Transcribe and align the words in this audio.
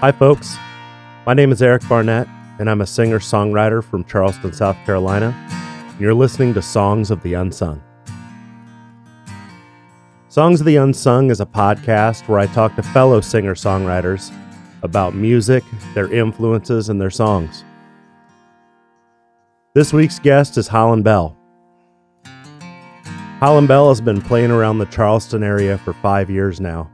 Hi, 0.00 0.12
folks. 0.12 0.56
My 1.24 1.32
name 1.32 1.50
is 1.50 1.62
Eric 1.62 1.88
Barnett, 1.88 2.28
and 2.58 2.68
I'm 2.68 2.82
a 2.82 2.86
singer 2.86 3.20
songwriter 3.20 3.82
from 3.82 4.04
Charleston, 4.04 4.52
South 4.52 4.76
Carolina. 4.84 5.34
You're 5.98 6.12
listening 6.12 6.52
to 6.54 6.62
Songs 6.62 7.10
of 7.10 7.22
the 7.22 7.34
Unsung. 7.34 7.80
Songs 10.28 10.60
of 10.60 10.66
the 10.66 10.76
Unsung 10.76 11.30
is 11.30 11.40
a 11.40 11.46
podcast 11.46 12.28
where 12.28 12.38
I 12.38 12.46
talk 12.48 12.74
to 12.76 12.82
fellow 12.82 13.22
singer 13.22 13.54
songwriters 13.54 14.30
about 14.82 15.14
music, 15.14 15.64
their 15.94 16.12
influences, 16.12 16.90
and 16.90 17.00
their 17.00 17.08
songs. 17.08 17.64
This 19.74 19.92
week's 19.92 20.18
guest 20.18 20.58
is 20.58 20.68
Hollyn 20.68 21.02
Belle. 21.02 21.34
Hollyn 23.40 23.66
Belle 23.66 23.88
has 23.88 24.00
been 24.02 24.20
playing 24.20 24.50
around 24.50 24.78
the 24.78 24.86
Charleston 24.86 25.42
area 25.42 25.78
for 25.78 25.94
five 25.94 26.28
years 26.28 26.60
now, 26.60 26.90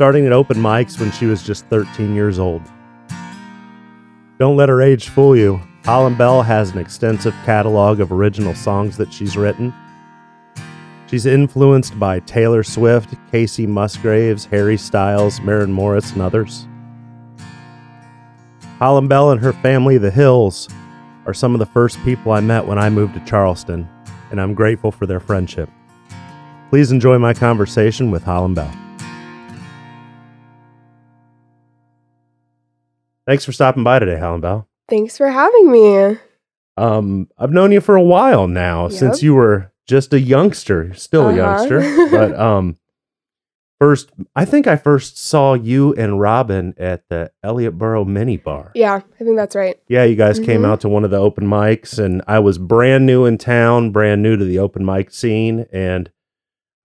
starting 0.00 0.24
at 0.24 0.32
open 0.32 0.56
mics 0.56 0.98
when 0.98 1.12
she 1.12 1.26
was 1.26 1.42
just 1.42 1.66
13 1.66 2.14
years 2.14 2.38
old. 2.38 2.62
Don't 4.38 4.56
let 4.56 4.70
her 4.70 4.80
age 4.80 5.10
fool 5.10 5.36
you. 5.36 5.60
Hollyn 5.82 6.16
Belle 6.16 6.40
has 6.40 6.70
an 6.70 6.78
extensive 6.78 7.34
catalog 7.44 8.00
of 8.00 8.10
original 8.10 8.54
songs 8.54 8.96
that 8.96 9.12
she's 9.12 9.36
written. 9.36 9.74
She's 11.06 11.26
influenced 11.26 11.98
by 11.98 12.20
Taylor 12.20 12.62
Swift, 12.62 13.10
Kacey 13.30 13.68
Musgraves, 13.68 14.46
Harry 14.46 14.78
Styles, 14.78 15.38
Maren 15.42 15.70
Morris, 15.70 16.12
and 16.12 16.22
others. 16.22 16.66
Hollyn 18.78 19.06
Belle 19.06 19.32
and 19.32 19.40
her 19.42 19.52
family, 19.52 19.98
the 19.98 20.10
Hills, 20.10 20.66
are 21.26 21.34
some 21.34 21.54
of 21.54 21.58
the 21.58 21.66
first 21.66 22.02
people 22.04 22.32
I 22.32 22.40
met 22.40 22.64
when 22.64 22.78
I 22.78 22.88
moved 22.88 23.12
to 23.16 23.24
Charleston, 23.26 23.86
and 24.30 24.40
I'm 24.40 24.54
grateful 24.54 24.92
for 24.92 25.04
their 25.04 25.20
friendship. 25.20 25.68
Please 26.70 26.90
enjoy 26.90 27.18
my 27.18 27.34
conversation 27.34 28.10
with 28.10 28.24
Hollyn 28.24 28.54
Belle. 28.54 28.89
Thanks 33.26 33.44
for 33.44 33.52
stopping 33.52 33.84
by 33.84 33.98
today, 33.98 34.16
Hollyn 34.16 34.40
Belle. 34.40 34.68
Thanks 34.88 35.16
for 35.16 35.28
having 35.30 35.70
me. 35.70 36.18
Um, 36.76 37.28
I've 37.38 37.52
known 37.52 37.72
you 37.72 37.80
for 37.80 37.96
a 37.96 38.02
while 38.02 38.48
now, 38.48 38.84
Yep. 38.84 38.92
since 38.92 39.22
you 39.22 39.34
were 39.34 39.72
just 39.86 40.12
a 40.12 40.20
youngster, 40.20 40.94
still 40.94 41.28
a 41.28 41.32
Uh-huh. 41.32 41.36
youngster. 41.36 41.80
but 42.10 42.38
um, 42.40 42.76
first, 43.78 44.10
I 44.34 44.44
think 44.44 44.66
I 44.66 44.76
first 44.76 45.18
saw 45.18 45.54
you 45.54 45.94
and 45.94 46.20
Robin 46.20 46.74
at 46.78 47.08
the 47.08 47.30
Elliotborough 47.44 48.06
Mini 48.06 48.36
Bar. 48.36 48.72
Yeah, 48.74 49.00
I 49.20 49.24
think 49.24 49.36
that's 49.36 49.54
right. 49.54 49.76
Yeah, 49.88 50.04
you 50.04 50.16
guys 50.16 50.38
came 50.40 50.62
Mhm. 50.62 50.66
out 50.66 50.80
to 50.80 50.88
one 50.88 51.04
of 51.04 51.10
the 51.10 51.18
open 51.18 51.46
mics, 51.46 51.98
and 52.02 52.22
I 52.26 52.38
was 52.38 52.58
brand 52.58 53.04
new 53.06 53.26
in 53.26 53.36
town, 53.38 53.90
brand 53.90 54.22
new 54.22 54.36
to 54.36 54.44
the 54.44 54.58
open 54.58 54.84
mic 54.84 55.10
scene, 55.12 55.66
and 55.72 56.10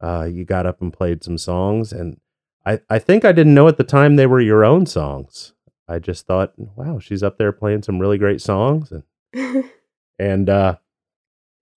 uh, 0.02 0.28
you 0.30 0.44
got 0.46 0.66
up 0.68 0.82
and 0.82 0.92
played 0.94 1.24
some 1.24 1.38
songs, 1.38 1.92
and 1.94 2.20
I, 2.66 2.80
I 2.90 3.00
think 3.00 3.24
I 3.26 3.32
didn't 3.32 3.54
know 3.56 3.68
at 3.68 3.78
the 3.78 3.84
time 3.84 4.16
they 4.18 4.28
were 4.28 4.42
your 4.42 4.64
own 4.66 4.86
songs. 4.86 5.54
I 5.88 6.00
just 6.00 6.26
thought, 6.26 6.54
wow, 6.58 7.00
she's 7.00 7.24
up 7.24 7.38
there 7.38 7.52
playing 7.52 7.84
some 7.84 8.00
really 8.00 8.18
great 8.18 8.42
songs, 8.42 8.92
and 8.92 9.66
and 10.20 10.50
uh, 10.50 10.78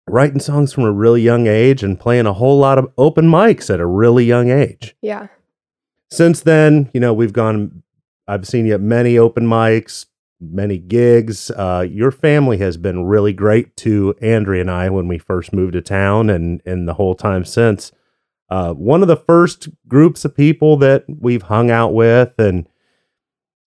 writing 0.07 0.39
songs 0.39 0.73
from 0.73 0.83
a 0.83 0.91
really 0.91 1.21
young 1.21 1.47
age, 1.47 1.83
and 1.83 1.99
playing 1.99 2.25
a 2.25 2.33
whole 2.33 2.57
lot 2.57 2.77
of 2.77 2.91
open 2.97 3.29
mics 3.29 3.71
at 3.71 3.79
a 3.79 3.85
really 3.85 4.25
young 4.25 4.49
age 4.49 4.95
yeah. 5.01 5.27
since 6.09 6.41
then, 6.41 6.89
you 6.93 6.99
know, 6.99 7.13
we've 7.13 7.33
gone. 7.33 7.83
I've 8.27 8.47
seen 8.47 8.67
you 8.67 8.75
at 8.75 8.81
many 8.81 9.17
open 9.17 9.45
mics, 9.45 10.05
many 10.39 10.77
gigs. 10.77 11.49
Uh, 11.51 11.85
your 11.89 12.11
family 12.11 12.57
has 12.57 12.77
been 12.77 13.05
really 13.05 13.33
great 13.33 13.75
to 13.77 14.15
Andrea 14.21 14.61
and 14.61 14.71
I 14.71 14.89
when 14.89 15.07
we 15.07 15.17
first 15.17 15.53
moved 15.53 15.73
to 15.73 15.81
town, 15.81 16.29
and 16.29 16.61
and 16.65 16.87
the 16.87 16.95
whole 16.95 17.15
time 17.15 17.45
since. 17.45 17.91
Uh, 18.49 18.73
one 18.73 19.03
of 19.03 19.07
the 19.07 19.15
first 19.15 19.69
groups 19.87 20.25
of 20.25 20.35
people 20.35 20.75
that 20.77 21.05
we've 21.07 21.43
hung 21.43 21.69
out 21.69 21.93
with 21.93 22.33
and 22.39 22.67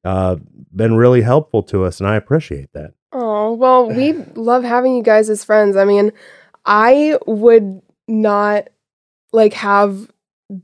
uh, 0.04 0.36
been 0.74 0.96
really 0.96 1.22
helpful 1.22 1.62
to 1.64 1.84
us, 1.84 2.00
and 2.00 2.08
I 2.08 2.16
appreciate 2.16 2.72
that. 2.72 2.94
Oh, 3.12 3.52
well, 3.52 3.88
we 3.88 4.12
love 4.34 4.64
having 4.64 4.96
you 4.96 5.02
guys 5.02 5.28
as 5.30 5.44
friends. 5.44 5.76
I 5.76 5.84
mean, 5.84 6.12
I 6.64 7.18
would 7.26 7.82
not 8.08 8.68
like 9.32 9.54
have 9.54 10.10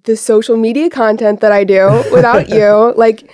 the 0.05 0.17
social 0.17 0.57
media 0.57 0.91
content 0.91 1.41
that 1.41 1.53
I 1.53 1.65
do 1.65 2.05
without 2.13 2.49
you. 2.51 2.93
Like 2.97 3.31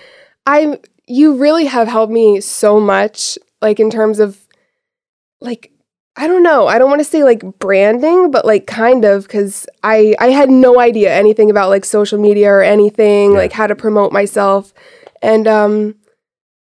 I 0.47 0.79
you 1.07 1.37
really 1.37 1.65
have 1.67 1.89
helped 1.89 2.13
me 2.13 2.41
so 2.41 2.79
much 2.81 3.37
like 3.61 3.81
in 3.81 3.91
terms 3.91 4.21
of 4.21 4.39
like 5.41 5.73
I 6.17 6.29
don't 6.29 6.45
know. 6.45 6.69
I 6.69 6.79
don't 6.79 6.89
want 6.91 7.01
to 7.01 7.05
say 7.05 7.25
like 7.25 7.43
branding, 7.59 8.31
but 8.31 8.45
like 8.45 8.67
kind 8.69 9.05
of 9.05 9.27
cuz 9.29 9.67
I 9.83 10.15
I 10.21 10.29
had 10.31 10.49
no 10.51 10.79
idea 10.79 11.13
anything 11.13 11.51
about 11.51 11.71
like 11.71 11.85
social 11.85 12.21
media 12.21 12.51
or 12.51 12.63
anything, 12.63 13.33
Yeah. 13.33 13.39
like 13.39 13.53
how 13.53 13.67
to 13.67 13.75
promote 13.75 14.13
myself. 14.13 14.73
And 15.25 15.49
um 15.49 15.97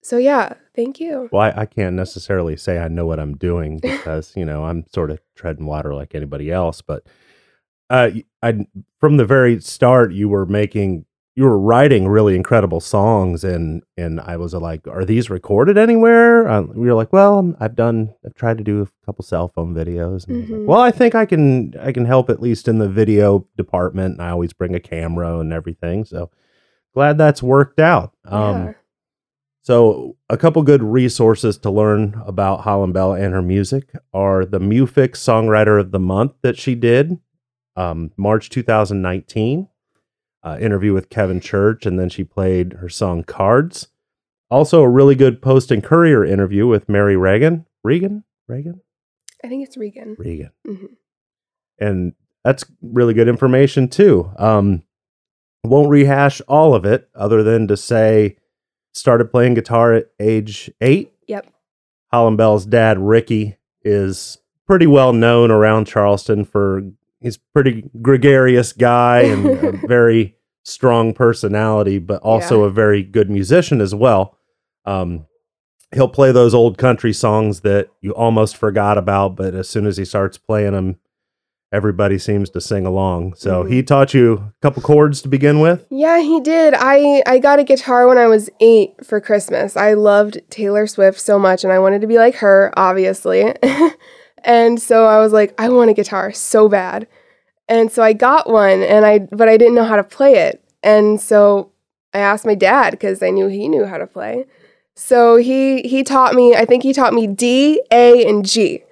so 0.02 0.16
yeah, 0.16 0.54
thank 0.74 0.98
you. 0.98 1.28
Well, 1.30 1.42
I, 1.42 1.62
I 1.62 1.66
can't 1.66 1.94
necessarily 1.94 2.56
say 2.56 2.78
I 2.78 2.88
know 2.88 3.06
what 3.06 3.20
I'm 3.20 3.36
doing 3.36 3.78
because 3.82 4.34
you 4.36 4.44
know 4.44 4.64
I'm 4.64 4.84
sort 4.92 5.10
of 5.10 5.20
treading 5.34 5.66
water 5.66 5.94
like 5.94 6.14
anybody 6.14 6.50
else. 6.50 6.82
But 6.82 7.04
uh, 7.90 8.10
I 8.42 8.66
from 8.98 9.16
the 9.16 9.26
very 9.26 9.60
start, 9.60 10.12
you 10.12 10.28
were 10.28 10.46
making, 10.46 11.04
you 11.34 11.44
were 11.44 11.58
writing 11.58 12.06
really 12.06 12.36
incredible 12.36 12.80
songs, 12.80 13.42
and 13.44 13.82
and 13.96 14.20
I 14.20 14.36
was 14.36 14.54
like, 14.54 14.86
are 14.86 15.04
these 15.04 15.28
recorded 15.28 15.76
anywhere? 15.76 16.48
Uh, 16.48 16.62
we 16.62 16.86
were 16.86 16.94
like, 16.94 17.12
well, 17.12 17.54
I've 17.60 17.74
done, 17.74 18.14
I've 18.24 18.34
tried 18.34 18.58
to 18.58 18.64
do 18.64 18.82
a 18.82 19.06
couple 19.06 19.24
cell 19.24 19.48
phone 19.48 19.74
videos. 19.74 20.26
And 20.28 20.44
I 20.44 20.56
like, 20.56 20.68
well, 20.68 20.80
I 20.80 20.92
think 20.92 21.14
I 21.14 21.26
can, 21.26 21.74
I 21.80 21.92
can 21.92 22.04
help 22.04 22.30
at 22.30 22.40
least 22.40 22.68
in 22.68 22.78
the 22.78 22.88
video 22.88 23.46
department. 23.56 24.14
And 24.14 24.22
I 24.22 24.30
always 24.30 24.52
bring 24.52 24.74
a 24.74 24.80
camera 24.80 25.38
and 25.40 25.52
everything. 25.52 26.04
So 26.04 26.30
glad 26.94 27.18
that's 27.18 27.42
worked 27.42 27.78
out. 27.80 28.14
Um, 28.24 28.64
yeah. 28.66 28.72
so, 29.62 30.16
a 30.28 30.36
couple 30.36 30.62
good 30.62 30.82
resources 30.82 31.58
to 31.58 31.70
learn 31.70 32.20
about 32.26 32.62
Hollyn 32.62 32.92
Belle 32.92 33.12
and 33.14 33.32
her 33.34 33.42
music 33.42 33.90
are 34.12 34.44
the 34.44 34.60
Mufix 34.60 35.12
Songwriter 35.16 35.78
of 35.80 35.90
the 35.90 36.00
Month 36.00 36.32
that 36.42 36.58
she 36.58 36.74
did, 36.74 37.18
um, 37.76 38.12
March 38.16 38.50
2019, 38.50 39.68
uh, 40.42 40.58
interview 40.60 40.92
with 40.92 41.10
Kevin 41.10 41.40
Church, 41.40 41.84
and 41.86 41.98
then 41.98 42.08
she 42.08 42.24
played 42.24 42.74
her 42.74 42.88
song 42.88 43.22
Cards. 43.24 43.88
Also, 44.50 44.82
a 44.82 44.88
really 44.88 45.14
good 45.14 45.40
Post 45.40 45.70
and 45.70 45.82
Courier 45.84 46.24
interview 46.24 46.66
with 46.66 46.88
Mary 46.88 47.16
Reagan. 47.16 47.66
Regan? 47.84 48.24
Reagan? 48.48 48.80
I 49.44 49.48
think 49.48 49.66
it's 49.66 49.76
Regan. 49.76 50.16
Regan. 50.18 50.50
Mhm. 50.66 50.88
And 51.78 52.12
that's 52.44 52.64
really 52.82 53.14
good 53.14 53.28
information, 53.28 53.88
too. 53.88 54.30
Um, 54.38 54.82
won't 55.65 55.91
rehash 55.91 56.41
all 56.48 56.75
of 56.75 56.84
it 56.84 57.09
other 57.15 57.43
than 57.43 57.69
to 57.69 57.76
say 57.76 58.37
started 58.93 59.31
playing 59.31 59.54
guitar 59.54 59.93
at 59.94 60.06
age 60.19 60.71
eight. 60.81 61.12
Yep. 61.28 61.53
Hollyn 62.12 62.37
Belle's 62.37 62.66
dad, 62.66 62.98
Ricky, 62.98 63.56
is 63.82 64.38
pretty 64.66 64.87
well 64.87 65.12
known 65.12 65.50
around 65.50 65.87
Charleston 65.87 66.44
for 66.44 66.82
he's 67.21 67.37
pretty 67.37 67.88
gregarious 68.03 68.72
guy 68.72 69.21
and 69.21 69.47
a 69.47 69.72
very 69.87 70.37
strong 70.65 71.12
personality, 71.12 71.98
but 71.98 72.21
also 72.22 72.62
Yeah. 72.62 72.66
a 72.69 72.71
very 72.71 73.03
good 73.03 73.31
musician 73.31 73.81
as 73.81 73.94
well. 73.94 74.37
Um, 74.84 75.27
he'll 75.92 76.09
play 76.09 76.32
those 76.32 76.54
old 76.54 76.78
country 76.78 77.12
songs 77.12 77.60
that 77.60 77.88
you 78.00 78.12
almost 78.12 78.56
forgot 78.56 78.97
about, 78.98 79.37
but 79.37 79.54
as 79.54 79.69
soon 79.69 79.87
as 79.87 79.97
he 79.97 80.04
starts 80.04 80.38
playing 80.38 80.72
them, 80.72 80.97
everybody 81.72 82.19
seems 82.19 82.50
to 82.50 82.60
sing 82.60 82.84
along. 82.84 83.34
So 83.36 83.62
Mhm. 83.64 83.70
he 83.70 83.82
taught 83.82 84.12
you 84.14 84.32
a 84.34 84.53
couple 84.62 84.82
chords 84.82 85.22
to 85.22 85.28
begin 85.28 85.60
with. 85.60 85.84
Yeah, 85.91 86.19
he 86.20 86.41
did. 86.41 86.75
I 86.76 87.22
I 87.26 87.38
got 87.38 87.58
a 87.58 87.64
guitar 87.64 88.06
when 88.08 88.19
I 88.19 88.26
was 88.26 88.50
8 88.60 88.94
for 89.04 89.20
Christmas. 89.20 89.76
I 89.76 89.92
loved 89.94 90.41
Taylor 90.50 90.86
Swift 90.86 91.20
so 91.20 91.38
much 91.38 91.62
and 91.64 91.72
I 91.72 91.78
wanted 91.78 92.00
to 92.00 92.06
be 92.06 92.19
like 92.19 92.36
her, 92.36 92.72
obviously. 92.76 93.54
and 94.44 94.80
so 94.80 95.06
I 95.06 95.19
was 95.20 95.32
like, 95.32 95.54
I 95.59 95.69
want 95.69 95.91
a 95.91 95.94
guitar 95.94 96.32
so 96.32 96.69
bad. 96.69 97.06
And 97.69 97.91
so 97.92 98.03
I 98.03 98.14
got 98.14 98.50
one 98.50 98.82
and 98.82 99.06
I 99.06 99.20
but 99.30 99.48
I 99.48 99.56
didn't 99.56 99.75
know 99.76 99.84
how 99.84 99.97
to 99.97 100.04
play 100.04 100.34
it. 100.36 100.60
And 100.82 101.20
so 101.20 101.70
I 102.12 102.19
asked 102.19 102.44
my 102.47 102.56
dad 102.56 102.98
cuz 102.98 103.22
I 103.22 103.30
knew 103.30 103.47
he 103.47 103.68
knew 103.68 103.84
how 103.84 103.98
to 103.98 104.06
play. 104.09 104.47
So 104.97 105.36
he 105.36 105.83
he 105.83 106.03
taught 106.03 106.34
me, 106.34 106.56
I 106.56 106.65
think 106.65 106.83
he 106.83 106.92
taught 106.92 107.15
me 107.15 107.28
D, 107.28 107.80
A 107.92 108.27
and 108.27 108.44
G. 108.44 108.83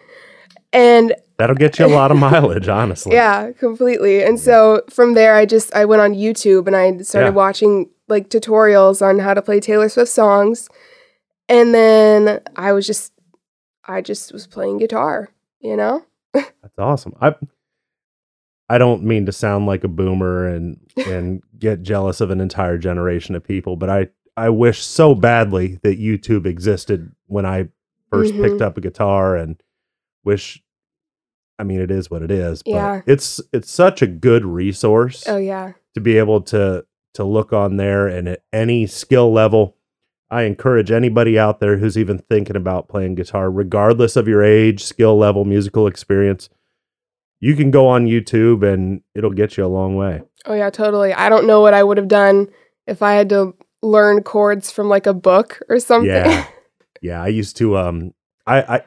And 0.73 1.15
That'll 1.39 1.57
get 1.57 1.79
you 1.79 1.87
a 1.87 1.89
lot 1.89 2.11
of 2.11 2.17
mileage, 2.29 2.69
honestly. 2.69 3.15
yeah, 3.15 3.53
completely. 3.53 4.23
And 4.25 4.39
so 4.41 4.83
from 4.91 5.15
there, 5.15 5.35
I 5.35 5.47
just 5.47 5.75
I 5.75 5.85
went 5.85 6.03
on 6.03 6.15
YouTube 6.15 6.67
and 6.67 6.75
I 6.77 6.99
started 6.99 7.29
Yeah. 7.29 7.35
watching 7.35 7.91
like 8.09 8.29
tutorials 8.29 9.01
on 9.07 9.19
how 9.19 9.35
to 9.35 9.43
play 9.43 9.61
Taylor 9.61 9.89
Swift 9.89 10.11
songs, 10.11 10.69
and 11.49 11.73
then 11.75 12.41
I 12.57 12.73
was 12.73 12.87
just 12.87 13.13
I 13.87 14.01
just 14.03 14.33
was 14.33 14.47
playing 14.47 14.79
guitar, 14.79 15.31
you 15.61 15.77
know. 15.77 16.05
That's 16.35 16.79
awesome. 16.79 17.15
I 17.21 17.35
I 18.69 18.77
don't 18.79 19.03
mean 19.05 19.27
to 19.27 19.33
sound 19.33 19.67
like 19.67 19.85
a 19.85 19.89
boomer 19.89 20.47
and 20.47 20.79
and 21.07 21.43
get 21.59 21.83
jealous 21.83 22.21
of 22.21 22.31
an 22.31 22.41
entire 22.41 22.79
generation 22.79 23.35
of 23.35 23.45
people, 23.45 23.77
but 23.77 23.89
I 23.91 24.09
I 24.37 24.51
wish 24.51 24.83
so 24.85 25.15
badly 25.15 25.79
that 25.83 25.99
YouTube 25.99 26.47
existed 26.47 27.13
when 27.27 27.47
I 27.47 27.69
1st 28.13 28.33
Mhm. 28.35 28.43
picked 28.43 28.63
up 28.63 28.77
a 28.77 28.81
guitar 28.81 29.37
and 29.37 29.61
wish 30.25 30.63
I 31.59 31.65
mean 31.65 31.81
it 31.81 31.91
is 31.91 32.11
what 32.11 32.23
it 32.23 32.31
is, 32.31 32.63
but 32.63 32.71
Yeah. 32.71 33.01
it's 33.07 33.41
it's 33.53 33.71
such 33.71 34.03
a 34.03 34.07
good 34.07 34.45
resource 34.45 35.25
Oh 35.27 35.37
yeah, 35.39 35.73
to 35.95 36.01
be 36.01 36.19
able 36.19 36.41
to 36.43 36.85
to 37.15 37.25
look 37.25 37.53
on 37.53 37.77
there 37.77 38.07
and 38.07 38.29
at 38.29 38.43
any 38.53 38.87
skill 38.87 39.33
level 39.33 39.75
I 40.31 40.43
encourage 40.43 40.91
anybody 40.91 41.39
out 41.39 41.59
there 41.59 41.79
who's 41.79 41.97
even 41.97 42.19
thinking 42.19 42.55
about 42.55 42.87
playing 42.89 43.15
guitar, 43.15 43.51
regardless 43.51 44.15
of 44.15 44.29
your 44.29 44.43
age, 44.45 44.85
skill 44.85 45.17
level, 45.17 45.47
musical 45.47 45.87
experience, 45.87 46.51
you 47.41 47.57
can 47.57 47.71
go 47.71 47.87
on 47.87 48.05
YouTube 48.05 48.63
and 48.63 49.01
it'll 49.15 49.31
get 49.33 49.57
you 49.57 49.65
a 49.65 49.69
long 49.69 49.97
way. 49.97 50.21
Oh 50.45 50.53
yeah, 50.53 50.69
totally. 50.69 51.15
I 51.15 51.31
don't 51.31 51.47
know 51.47 51.63
what 51.63 51.73
I 51.73 51.83
would 51.83 51.97
have 51.97 52.09
done 52.09 52.49
if 52.87 53.01
I 53.01 53.15
had 53.15 53.31
to 53.31 53.55
learn 53.81 54.23
chords 54.23 54.71
from 54.71 54.89
like 54.91 55.07
a 55.07 55.15
book 55.15 55.61
or 55.71 55.81
something. 55.81 56.11
Yeah. 56.11 56.47
Yeah. 57.01 57.23
I 57.23 57.29
used 57.29 57.57
to 57.59 57.79
um 57.79 58.13
I, 58.47 58.61
I 58.77 58.83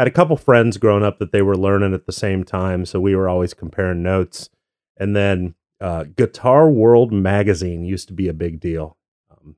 had 0.00 0.08
a 0.08 0.12
couple 0.12 0.34
friends 0.38 0.78
growing 0.78 1.04
up 1.04 1.18
that 1.18 1.30
they 1.30 1.42
were 1.42 1.58
learning 1.58 1.92
at 1.92 2.06
the 2.06 2.12
same 2.12 2.42
time, 2.42 2.86
so 2.86 2.98
we 2.98 3.14
were 3.14 3.28
always 3.28 3.52
comparing 3.52 4.02
notes. 4.02 4.48
And 4.96 5.14
then 5.14 5.54
uh, 5.78 6.04
Guitar 6.16 6.70
World 6.70 7.12
magazine 7.12 7.84
used 7.84 8.08
to 8.08 8.14
be 8.14 8.26
a 8.26 8.32
big 8.32 8.60
deal. 8.60 8.96
Um, 9.30 9.56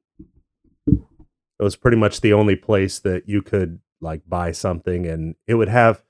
it 0.88 1.62
was 1.62 1.76
pretty 1.76 1.96
much 1.96 2.20
the 2.20 2.32
only 2.32 2.56
place 2.56 2.98
that 2.98 3.28
you 3.28 3.40
could 3.40 3.78
like 4.00 4.22
buy 4.28 4.50
something, 4.50 5.06
and 5.06 5.36
it 5.46 5.54
would 5.54 5.68
have. 5.68 6.02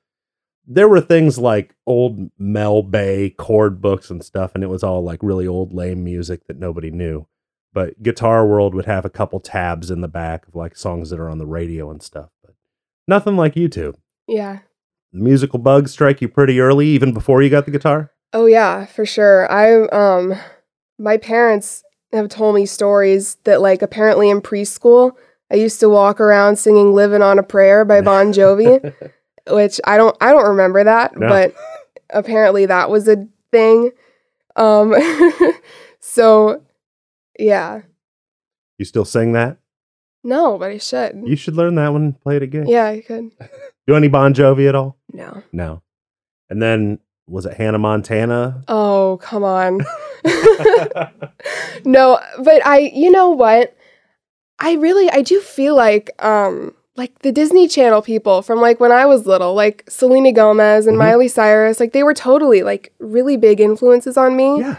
There 0.66 0.88
were 0.88 1.02
things 1.02 1.38
like 1.38 1.74
old 1.86 2.30
Mel 2.38 2.82
Bay 2.82 3.28
chord 3.36 3.82
books 3.82 4.08
and 4.08 4.24
stuff, 4.24 4.52
and 4.54 4.64
it 4.64 4.68
was 4.68 4.82
all 4.82 5.04
like 5.04 5.22
really 5.22 5.46
old 5.46 5.74
lame 5.74 6.04
music 6.04 6.46
that 6.46 6.58
nobody 6.58 6.90
knew. 6.90 7.26
But 7.74 8.02
Guitar 8.02 8.46
World 8.46 8.74
would 8.74 8.86
have 8.86 9.04
a 9.04 9.10
couple 9.10 9.40
tabs 9.40 9.90
in 9.90 10.00
the 10.00 10.08
back 10.08 10.48
of 10.48 10.54
like 10.54 10.74
songs 10.74 11.10
that 11.10 11.20
are 11.20 11.28
on 11.28 11.36
the 11.36 11.46
radio 11.46 11.90
and 11.90 12.02
stuff, 12.02 12.30
but 12.42 12.54
nothing 13.06 13.36
like 13.36 13.56
YouTube. 13.56 13.96
Yeah. 14.28 14.60
musical 15.12 15.58
bugs 15.58 15.92
strike 15.92 16.20
you 16.20 16.28
pretty 16.28 16.60
early, 16.60 16.86
even 16.88 17.12
before 17.12 17.42
you 17.42 17.50
got 17.50 17.64
the 17.64 17.70
guitar? 17.70 18.10
Oh 18.32 18.46
yeah, 18.46 18.86
for 18.86 19.04
sure. 19.04 19.50
I 19.50 19.86
um 19.88 20.34
my 20.98 21.16
parents 21.16 21.82
have 22.12 22.28
told 22.28 22.54
me 22.54 22.66
stories 22.66 23.36
that 23.44 23.60
like 23.60 23.82
apparently 23.82 24.30
in 24.30 24.40
preschool 24.40 25.12
I 25.50 25.56
used 25.56 25.80
to 25.80 25.88
walk 25.90 26.18
around 26.20 26.56
singing 26.56 26.94
Living 26.94 27.20
on 27.22 27.38
a 27.38 27.42
Prayer 27.42 27.84
by 27.84 28.00
Bon 28.00 28.32
Jovi, 28.32 28.94
which 29.50 29.80
I 29.84 29.96
don't 29.98 30.16
I 30.20 30.32
don't 30.32 30.48
remember 30.48 30.82
that, 30.84 31.14
No. 31.16 31.28
but 31.28 31.54
apparently 32.10 32.64
that 32.66 32.88
was 32.88 33.06
a 33.08 33.26
thing. 33.50 33.90
Um 34.56 34.94
so 36.00 36.62
yeah. 37.38 37.82
You 38.78 38.84
still 38.86 39.04
sing 39.04 39.32
that? 39.32 39.58
No, 40.24 40.56
but 40.56 40.70
I 40.70 40.78
should. 40.78 41.22
You 41.26 41.36
should 41.36 41.56
learn 41.56 41.74
that 41.74 41.92
one 41.92 42.02
and 42.02 42.20
play 42.20 42.36
it 42.36 42.42
again. 42.42 42.66
Yeah, 42.66 42.86
I 42.86 43.00
could. 43.00 43.30
Do 43.86 43.94
any 43.96 44.08
Bon 44.08 44.32
Jovi 44.34 44.68
at 44.68 44.74
all? 44.74 44.96
No. 45.12 45.42
No. 45.52 45.82
And 46.50 46.62
then 46.62 46.98
was 47.26 47.46
it 47.46 47.54
Hannah 47.54 47.78
Montana? 47.78 48.62
Oh, 48.68 49.18
come 49.22 49.44
on. 49.44 49.80
no, 51.84 52.18
but 52.42 52.64
I 52.66 52.90
you 52.94 53.10
know 53.10 53.30
what? 53.30 53.76
I 54.58 54.74
really 54.74 55.10
I 55.10 55.22
do 55.22 55.40
feel 55.40 55.74
like 55.74 56.10
um 56.24 56.74
like 56.96 57.18
the 57.20 57.32
Disney 57.32 57.68
Channel 57.68 58.02
people 58.02 58.42
from 58.42 58.60
like 58.60 58.78
when 58.78 58.92
I 58.92 59.06
was 59.06 59.26
little, 59.26 59.54
like 59.54 59.84
Selena 59.88 60.32
Gomez 60.32 60.86
and 60.86 60.96
Mhm. 60.96 61.00
Miley 61.00 61.28
Cyrus, 61.28 61.80
like 61.80 61.92
they 61.92 62.02
were 62.02 62.14
totally 62.14 62.62
like 62.62 62.92
really 63.00 63.36
big 63.36 63.60
influences 63.60 64.16
on 64.16 64.36
me. 64.36 64.60
yeah. 64.60 64.76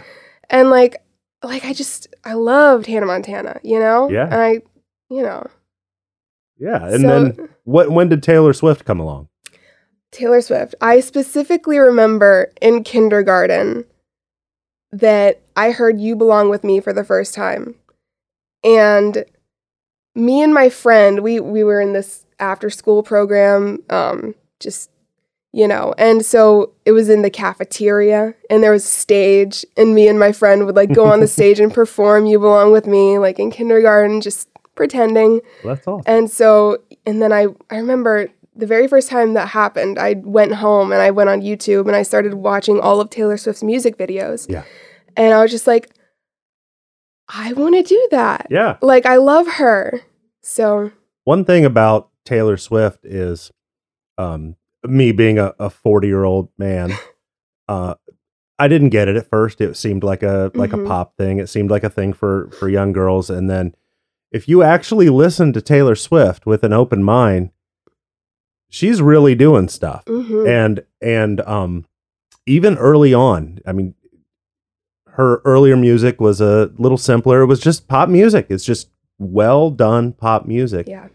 And 0.50 0.70
like 0.70 0.96
like 1.42 1.64
I 1.64 1.72
just 1.72 2.06
I 2.24 2.34
loved 2.34 2.86
Hannah 2.86 3.06
Montana, 3.06 3.60
you 3.62 3.78
know? 3.78 4.08
Yeah. 4.10 4.24
And 4.26 4.34
I 4.34 4.50
you 5.10 5.22
know. 5.22 5.46
Yeah. 6.58 6.86
And 6.86 7.00
so 7.00 7.08
then 7.08 7.48
what 7.64 7.90
when 7.90 8.08
did 8.08 8.22
Taylor 8.22 8.52
Swift 8.52 8.84
come 8.84 9.00
along? 9.00 9.28
Taylor 10.10 10.40
Swift. 10.40 10.74
I 10.80 11.00
specifically 11.00 11.78
remember 11.78 12.52
in 12.62 12.84
kindergarten 12.84 13.84
that 14.92 15.40
I 15.56 15.72
heard 15.72 16.00
You 16.00 16.14
Belong 16.14 16.48
With 16.48 16.62
Me 16.62 16.80
for 16.80 16.92
the 16.92 17.04
first 17.04 17.34
time. 17.34 17.74
And 18.62 19.24
me 20.14 20.42
and 20.42 20.54
my 20.54 20.68
friend, 20.68 21.20
we 21.20 21.40
we 21.40 21.64
were 21.64 21.80
in 21.80 21.92
this 21.92 22.24
after 22.38 22.70
school 22.70 23.02
program, 23.02 23.82
um, 23.90 24.34
just 24.60 24.90
you 25.52 25.68
know, 25.68 25.94
and 25.98 26.24
so 26.24 26.72
it 26.84 26.92
was 26.92 27.08
in 27.08 27.22
the 27.22 27.30
cafeteria 27.30 28.34
and 28.50 28.62
there 28.62 28.72
was 28.72 28.84
a 28.84 28.88
stage 28.88 29.64
and 29.76 29.94
me 29.94 30.08
and 30.08 30.18
my 30.18 30.32
friend 30.32 30.66
would 30.66 30.74
like 30.74 30.92
go 30.92 31.06
on 31.06 31.20
the 31.20 31.28
stage 31.28 31.60
and 31.60 31.72
perform 31.82 32.26
You 32.26 32.38
Belong 32.38 32.72
With 32.72 32.86
Me, 32.86 33.18
like 33.18 33.38
in 33.38 33.50
kindergarten, 33.50 34.20
just 34.20 34.48
pretending. 34.74 35.40
Well, 35.62 35.74
that's 35.74 35.86
awesome. 35.86 36.04
And 36.06 36.30
so, 36.30 36.78
and 37.06 37.20
then 37.22 37.32
I, 37.32 37.46
I 37.70 37.76
remember 37.76 38.28
the 38.56 38.66
very 38.66 38.86
first 38.86 39.08
time 39.08 39.34
that 39.34 39.48
happened, 39.48 39.98
I 39.98 40.14
went 40.14 40.54
home 40.54 40.92
and 40.92 41.00
I 41.02 41.10
went 41.10 41.28
on 41.30 41.40
YouTube 41.42 41.86
and 41.86 41.96
I 41.96 42.02
started 42.02 42.34
watching 42.34 42.78
all 42.80 43.00
of 43.00 43.10
Taylor 43.10 43.36
Swift's 43.36 43.62
music 43.64 43.96
videos. 43.98 44.48
Yeah. 44.48 44.62
And 45.16 45.34
I 45.34 45.42
was 45.42 45.50
just 45.50 45.66
like, 45.66 45.90
I 47.28 47.52
want 47.54 47.74
to 47.74 47.82
do 47.82 48.08
that. 48.10 48.46
Yeah. 48.50 48.76
Like, 48.82 49.06
I 49.06 49.16
love 49.16 49.46
her. 49.54 50.02
So, 50.42 50.90
One 51.24 51.44
thing 51.44 51.64
about 51.64 52.10
Taylor 52.24 52.56
Swift 52.56 53.04
is 53.04 53.50
um 54.18 54.56
me 54.86 55.12
being 55.12 55.38
a 55.38 55.70
40 55.70 56.06
year 56.06 56.24
old 56.24 56.50
man, 56.58 56.92
uh 57.68 57.94
I 58.58 58.68
didn't 58.68 58.90
get 58.90 59.08
it 59.08 59.16
at 59.16 59.28
first. 59.28 59.60
It 59.60 59.76
seemed 59.76 60.04
like 60.04 60.22
a 60.22 60.50
like 60.54 60.70
Mhm. 60.70 60.84
a 60.84 60.88
pop 60.88 61.16
thing. 61.16 61.38
It 61.38 61.48
seemed 61.48 61.70
like 61.70 61.82
a 61.82 61.90
thing 61.90 62.12
for 62.12 62.50
for 62.58 62.68
young 62.68 62.92
girls. 62.92 63.30
And 63.30 63.48
then 63.50 63.74
if 64.34 64.48
you 64.48 64.62
actually 64.62 65.08
listen 65.08 65.52
to 65.52 65.62
Taylor 65.62 65.94
Swift 65.94 66.44
with 66.44 66.64
an 66.64 66.72
open 66.72 67.02
mind, 67.02 67.50
she's 68.68 69.00
really 69.00 69.34
doing 69.34 69.68
stuff. 69.68 70.04
mhm. 70.06 70.48
And 70.48 70.84
and 71.00 71.40
um 71.42 71.86
even 72.46 72.76
early 72.76 73.14
on, 73.14 73.58
I 73.66 73.72
mean 73.72 73.94
her 75.12 75.40
earlier 75.44 75.76
music 75.76 76.20
was 76.20 76.40
a 76.40 76.72
little 76.76 76.98
simpler. 76.98 77.42
It 77.42 77.46
was 77.46 77.60
just 77.60 77.86
pop 77.88 78.08
music. 78.08 78.46
It's 78.50 78.64
just 78.64 78.90
well 79.18 79.70
done 79.70 80.12
pop 80.12 80.44
music 80.44 80.88
yeah. 80.88 81.06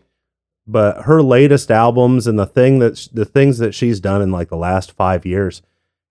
but 0.65 1.01
her 1.03 1.21
latest 1.21 1.69
albums 1.69 2.25
and 2.27 2.39
the 2.39 2.45
thing 2.45 2.79
that 2.79 2.97
sh- 2.97 3.07
the 3.11 3.25
things 3.25 3.57
that 3.57 3.75
she's 3.75 3.99
done 3.99 4.21
in 4.21 4.31
like 4.31 4.47
the 4.47 4.55
last 4.55 4.93
five 4.93 5.25
years 5.25 5.61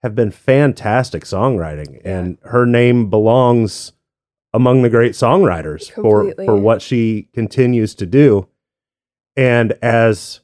have 0.02 0.14
been 0.14 0.30
fantastic 0.30 1.24
songwriting, 1.24 1.94
Yeah. 1.94 2.18
and 2.18 2.38
her 2.42 2.66
name 2.66 3.08
belongs 3.08 3.92
among 4.54 4.82
the 4.82 4.88
great 4.90 5.12
songwriters 5.12 5.90
for 5.90 6.20
Completely. 6.20 6.46
for 6.46 6.56
what 6.56 6.80
she 6.82 7.28
continues 7.34 7.94
to 7.96 8.06
do. 8.06 8.48
And 9.36 9.72
as 9.82 10.40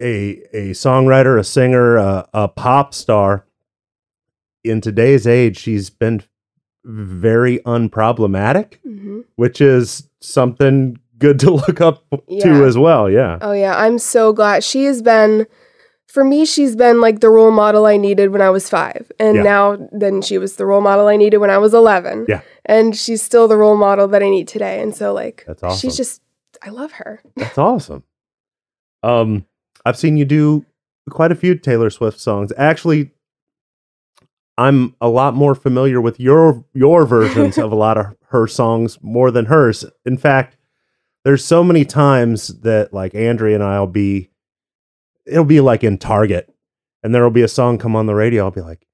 a 0.00 0.42
a 0.52 0.70
songwriter, 0.70 1.38
a 1.38 1.44
singer, 1.44 1.96
a, 1.96 2.28
a 2.32 2.48
pop 2.48 2.94
star 2.94 3.46
in 4.64 4.80
today's 4.80 5.26
age, 5.26 5.56
she's 5.58 5.90
been 5.90 6.22
very 6.84 7.58
unproblematic, 7.60 8.74
hmm 8.82 9.20
which 9.36 9.60
is 9.60 10.08
something 10.20 10.98
good 11.18 11.38
to 11.40 11.50
look 11.50 11.80
up 11.80 12.04
Yeah. 12.28 12.44
to 12.44 12.64
as 12.64 12.76
well. 12.78 13.08
Yeah. 13.10 13.38
Oh, 13.40 13.52
yeah. 13.52 13.76
I'm 13.76 13.98
so 13.98 14.32
glad. 14.32 14.62
She 14.64 14.84
has 14.84 15.00
been, 15.02 15.46
for 16.08 16.24
me, 16.24 16.44
she's 16.46 16.74
been 16.74 17.00
like 17.00 17.20
the 17.20 17.28
role 17.30 17.50
model 17.50 17.84
I 17.86 17.96
needed 17.98 18.30
when 18.30 18.40
I 18.42 18.50
was 18.50 18.68
five. 18.68 19.12
And 19.20 19.36
Yeah. 19.36 19.42
now, 19.42 19.88
then 19.92 20.22
she 20.22 20.38
was 20.38 20.56
the 20.56 20.64
role 20.66 20.80
model 20.80 21.06
I 21.06 21.16
needed 21.16 21.36
when 21.38 21.50
I 21.50 21.58
was 21.58 21.74
11. 21.74 22.26
Yeah. 22.28 22.40
And 22.64 22.96
she's 22.96 23.22
still 23.22 23.46
the 23.46 23.56
role 23.58 23.76
model 23.76 24.08
that 24.08 24.22
I 24.22 24.28
need 24.30 24.48
today. 24.48 24.80
And 24.80 24.94
so, 24.96 25.12
like, 25.12 25.44
That's 25.46 25.62
awesome. 25.62 25.78
she's 25.78 25.96
just, 25.96 26.22
I 26.62 26.70
love 26.70 26.92
her. 26.92 27.22
That's 27.36 27.58
awesome. 27.58 28.02
Um, 29.02 29.44
I've 29.84 29.98
seen 29.98 30.16
you 30.16 30.24
do 30.24 30.64
quite 31.10 31.30
a 31.30 31.34
few 31.36 31.54
Taylor 31.54 31.90
Swift 31.90 32.18
songs. 32.18 32.52
Actually, 32.56 33.12
I'm 34.56 34.96
a 35.00 35.08
lot 35.08 35.34
more 35.34 35.54
familiar 35.54 36.00
with 36.00 36.18
your 36.18 36.64
your 36.74 37.06
versions 37.06 37.58
of 37.58 37.70
a 37.70 37.76
lot 37.76 37.96
of 37.96 38.06
her 38.30 38.46
songs 38.48 38.98
more 39.02 39.30
than 39.30 39.46
hers. 39.46 39.84
In 40.04 40.16
fact, 40.18 40.56
there's 41.24 41.44
so 41.44 41.62
many 41.62 41.84
times 41.84 42.48
that 42.62 42.92
like 42.92 43.14
Andrea 43.14 43.54
and 43.54 43.62
I'll 43.64 43.86
be 43.86 44.27
it'll 45.28 45.44
be 45.44 45.60
like 45.60 45.84
in 45.84 45.98
Target 45.98 46.52
and 47.02 47.14
there'll 47.14 47.30
be 47.30 47.42
a 47.42 47.48
song 47.48 47.78
come 47.78 47.94
on 47.96 48.06
the 48.06 48.14
radio. 48.14 48.44
I'll 48.44 48.50
be 48.50 48.60
like, 48.60 48.86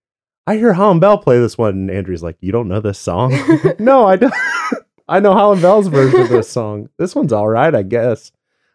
I 0.46 0.56
hear 0.56 0.74
Hollyn 0.74 1.00
Belle 1.00 1.18
play 1.18 1.38
this 1.38 1.56
one, 1.56 1.70
and 1.74 1.90
Andrea's 1.90 2.22
like, 2.22 2.36
You 2.40 2.52
don't 2.52 2.68
know 2.68 2.80
this 2.80 2.98
song? 2.98 3.32
no, 3.78 4.06
I 4.06 4.16
don't. 4.16 4.34
I 5.08 5.20
know 5.20 5.32
Hollyn 5.34 5.60
Belle's 5.62 5.88
version 5.88 6.20
of 6.22 6.28
this 6.28 6.48
song. 6.48 6.88
This 6.98 7.14
one's 7.14 7.32
all 7.32 7.48
right, 7.48 7.74
I 7.74 7.82
guess. 7.82 8.32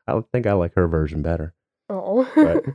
I 0.08 0.20
think 0.32 0.48
I 0.48 0.54
like 0.54 0.76
her 0.76 0.88
version 0.88 1.22
better. 1.22 1.54
Oh. 1.90 2.28
But 2.36 2.66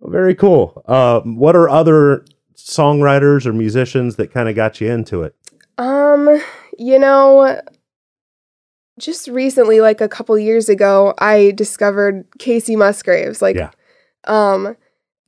very 0.02 0.34
cool. 0.34 0.82
Um, 0.86 1.36
what 1.36 1.56
are 1.56 1.68
other 1.68 2.24
songwriters 2.56 3.46
or 3.46 3.52
musicians 3.52 4.16
that 4.16 4.32
kind 4.32 4.48
of 4.48 4.54
got 4.54 4.80
you 4.80 4.90
into 4.90 5.22
it? 5.22 5.34
Um, 5.78 6.42
you 6.78 6.98
know, 6.98 7.60
just 8.98 9.28
recently, 9.28 9.80
like 9.80 10.00
a 10.00 10.08
couple 10.08 10.38
years 10.38 10.68
ago, 10.68 11.14
I 11.18 11.52
discovered 11.52 12.26
Kacey 12.38 12.76
Musgraves. 12.76 13.40
Like, 13.40 13.56
Yeah. 13.56 13.70
Um, 14.24 14.76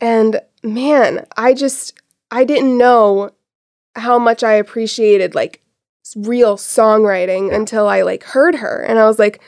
and 0.00 0.40
man, 0.62 1.26
I 1.36 1.54
just 1.54 1.98
I 2.30 2.44
didn't 2.44 2.76
know 2.76 3.30
how 3.94 4.18
much 4.18 4.42
I 4.42 4.54
appreciated 4.54 5.34
like 5.34 5.62
real 6.16 6.56
songwriting 6.56 7.54
until 7.54 7.86
I 7.86 8.02
like 8.02 8.24
heard 8.24 8.56
her, 8.56 8.82
and 8.82 8.98
I 8.98 9.06
was 9.06 9.18
like, 9.18 9.42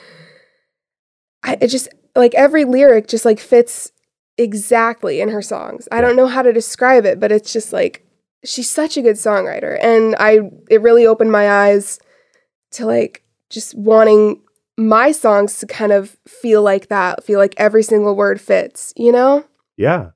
I 1.43 1.59
it 1.61 1.69
just 1.69 1.89
like 2.15 2.35
every 2.35 2.65
lyric 2.65 3.09
just 3.09 3.25
like 3.25 3.41
fits 3.41 3.93
exactly 4.39 5.21
in 5.21 5.29
her 5.29 5.43
songs. 5.43 5.89
I 5.93 6.01
don't 6.01 6.17
know 6.17 6.27
how 6.27 6.43
to 6.43 6.53
describe 6.53 7.05
it, 7.05 7.21
but 7.21 7.33
it's 7.33 7.53
just 7.53 7.73
like 7.73 8.05
she's 8.45 8.69
such 8.69 8.97
a 8.97 9.03
good 9.03 9.17
songwriter 9.17 9.79
and 9.83 10.15
I 10.19 10.41
it 10.69 10.83
really 10.83 11.07
opened 11.07 11.33
my 11.33 11.51
eyes 11.51 11.99
to 12.73 12.87
like 12.87 13.25
just 13.49 13.75
wanting 13.75 14.43
my 14.77 15.13
songs 15.13 15.59
to 15.61 15.67
kind 15.67 15.93
of 15.93 16.17
feel 16.27 16.63
like 16.63 16.89
that, 16.89 17.25
feel 17.25 17.39
like 17.39 17.55
every 17.57 17.83
single 17.83 18.17
word 18.17 18.41
fits, 18.41 18.93
you 18.97 19.13
know? 19.13 19.45
Yeah. 19.77 20.11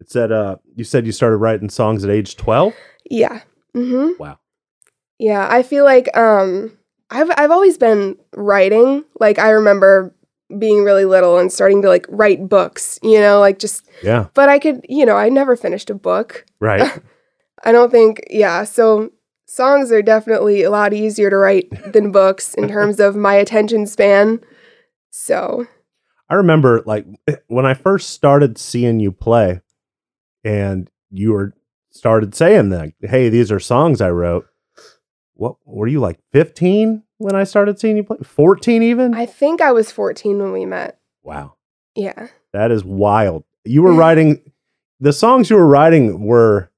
It 0.00 0.10
said 0.10 0.32
uh 0.32 0.56
you 0.74 0.84
said 0.84 1.06
you 1.06 1.12
started 1.12 1.36
writing 1.36 1.70
songs 1.70 2.04
at 2.04 2.10
age 2.10 2.36
12? 2.36 2.74
Yeah. 3.10 3.42
Mhm. 3.76 4.18
Wow. 4.18 4.38
Yeah, 5.18 5.46
I 5.50 5.62
feel 5.62 5.84
like 5.84 6.14
um 6.16 6.76
I've 7.10 7.30
I've 7.36 7.50
always 7.50 7.78
been 7.78 8.16
writing. 8.34 9.04
Like 9.20 9.38
I 9.38 9.50
remember 9.50 10.14
being 10.58 10.82
really 10.84 11.04
little 11.04 11.38
and 11.38 11.52
starting 11.52 11.82
to 11.82 11.88
like 11.88 12.06
write 12.08 12.48
books, 12.48 12.98
you 13.02 13.20
know, 13.20 13.38
like 13.40 13.58
just 13.58 13.88
Yeah. 14.02 14.26
but 14.34 14.48
I 14.48 14.58
could, 14.58 14.84
you 14.88 15.06
know, 15.06 15.16
I 15.16 15.28
never 15.28 15.56
finished 15.56 15.90
a 15.90 15.94
book. 15.94 16.44
Right. 16.60 17.00
I 17.64 17.70
don't 17.70 17.90
think 17.90 18.20
yeah, 18.30 18.64
so 18.64 19.10
songs 19.52 19.92
are 19.92 20.02
definitely 20.02 20.62
a 20.62 20.70
lot 20.70 20.94
easier 20.94 21.28
to 21.28 21.36
write 21.36 21.92
than 21.92 22.10
books 22.10 22.54
in 22.54 22.68
terms 22.76 22.98
of 22.98 23.14
my 23.14 23.34
attention 23.34 23.86
span. 23.86 24.40
So, 25.10 25.66
I 26.30 26.34
remember 26.34 26.82
like 26.86 27.06
when 27.48 27.66
I 27.66 27.74
first 27.74 28.10
started 28.10 28.56
seeing 28.56 28.98
you 28.98 29.12
play 29.12 29.60
and 30.42 30.90
you 31.10 31.32
were 31.32 31.52
started 31.90 32.34
saying 32.34 32.70
that, 32.70 32.92
hey, 33.02 33.28
these 33.28 33.52
are 33.52 33.60
songs 33.60 34.00
I 34.00 34.10
wrote. 34.10 34.46
What 35.34 35.56
were 35.66 35.88
you 35.88 36.00
like 36.00 36.18
15 36.32 37.02
when 37.18 37.34
I 37.34 37.44
started 37.44 37.78
seeing 37.78 37.96
you 37.96 38.04
play? 38.04 38.18
14 38.22 38.82
even? 38.82 39.14
I 39.14 39.26
think 39.26 39.60
I 39.60 39.72
was 39.72 39.90
14 39.92 40.38
when 40.38 40.52
we 40.52 40.64
met. 40.64 40.98
wow. 41.22 41.54
Yeah. 41.94 42.28
That 42.54 42.70
is 42.70 42.84
wild. 42.84 43.44
You 43.64 43.82
were 43.82 43.92
writing 44.02 44.40
the 44.98 45.12
songs 45.12 45.50
you 45.50 45.56
were 45.56 45.66
writing 45.66 46.24
were 46.24 46.71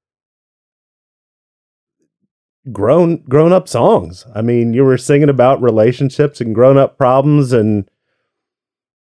grown 2.71 3.17
grown 3.23 3.53
up 3.53 3.67
songs. 3.67 4.25
I 4.33 4.41
mean, 4.41 4.73
you 4.73 4.83
were 4.83 4.97
singing 4.97 5.29
about 5.29 5.61
relationships 5.61 6.41
and 6.41 6.53
grown 6.55 6.77
up 6.77 6.97
problems 6.97 7.53
and 7.53 7.89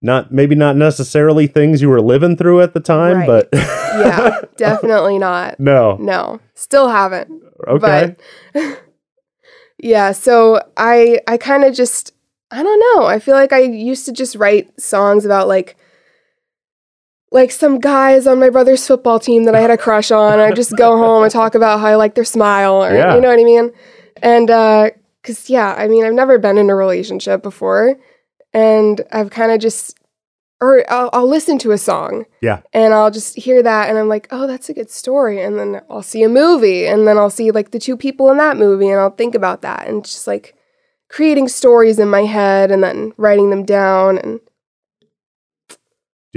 not 0.01 0.31
maybe 0.31 0.53
not 0.55 0.75
necessarily 0.75 1.47
things 1.47 1.81
you 1.81 1.89
were 1.89 2.01
living 2.01 2.37
through 2.37 2.61
at 2.61 2.73
the 2.73 2.79
time, 2.79 3.17
Right. 3.17 3.27
but 3.27 3.49
Yeah, 3.53 4.41
definitely 4.57 5.17
not. 5.17 5.59
no. 5.59 5.97
No. 5.99 6.39
Still 6.53 6.87
haven't. 6.89 7.31
Okay. 7.67 8.15
But 8.53 8.83
yeah, 9.79 10.11
so 10.11 10.61
I 10.77 11.19
I 11.27 11.37
kind 11.37 11.63
of 11.63 11.73
just 11.73 12.13
I 12.51 12.63
don't 12.63 12.79
know. 12.95 13.05
I 13.07 13.19
feel 13.19 13.35
like 13.35 13.51
I 13.53 13.59
used 13.61 14.05
to 14.05 14.11
just 14.13 14.35
write 14.35 14.79
songs 14.79 15.25
about 15.25 15.47
like 15.47 15.75
like 17.31 17.51
some 17.51 17.79
guys 17.79 18.25
on 18.27 18.39
my 18.39 18.49
brother's 18.49 18.87
football 18.87 19.19
team 19.19 19.43
that 19.45 19.55
I 19.55 19.59
had 19.59 19.71
a 19.71 19.77
crush 19.77 20.11
on. 20.11 20.39
I 20.39 20.51
just 20.51 20.75
go 20.77 20.97
home 20.97 21.23
and 21.23 21.31
talk 21.31 21.55
about 21.55 21.79
how 21.79 21.87
I 21.87 21.95
like 21.95 22.15
their 22.15 22.23
smile 22.25 22.83
or 22.83 22.93
Yeah. 22.95 23.15
you 23.15 23.21
know 23.21 23.27
what 23.29 23.39
I 23.39 23.43
mean? 23.43 23.71
And 24.21 24.49
uh 24.49 24.89
cuz 25.23 25.49
yeah, 25.49 25.75
I 25.77 25.87
mean, 25.87 26.05
I've 26.05 26.13
never 26.13 26.37
been 26.37 26.57
in 26.57 26.69
a 26.69 26.75
relationship 26.75 27.43
before 27.43 27.97
and 28.53 29.01
I've 29.11 29.29
kind 29.29 29.51
of 29.51 29.59
just 29.59 29.97
or 30.59 30.83
I'll, 30.91 31.09
I'll 31.13 31.27
listen 31.27 31.59
to 31.59 31.71
a 31.71 31.77
song 31.77 32.25
Yeah. 32.41 32.61
and 32.73 32.91
I'll 32.93 33.11
just 33.11 33.35
hear 33.37 33.61
that 33.61 33.89
and 33.89 33.97
I'm 33.99 34.07
like, 34.09 34.27
oh, 34.31 34.47
that's 34.47 34.69
a 34.69 34.73
good 34.73 34.89
story. 34.89 35.39
And 35.43 35.59
then 35.59 35.81
I'll 35.89 36.01
see 36.01 36.23
a 36.23 36.29
movie 36.29 36.87
and 36.87 37.05
then 37.07 37.17
I'll 37.17 37.29
see 37.29 37.51
like 37.51 37.69
the 37.71 37.77
two 37.79 37.95
people 37.97 38.31
in 38.31 38.37
that 38.37 38.57
movie 38.57 38.89
and 38.89 38.99
I'll 38.99 39.11
think 39.11 39.35
about 39.35 39.61
that 39.61 39.87
and 39.87 40.03
just 40.03 40.25
like 40.25 40.55
creating 41.09 41.47
stories 41.49 41.99
in 41.99 42.09
my 42.09 42.23
head 42.23 42.71
and 42.71 42.81
then 42.83 43.13
writing 43.17 43.49
them 43.51 43.65
down. 43.65 44.17
And 44.17 44.39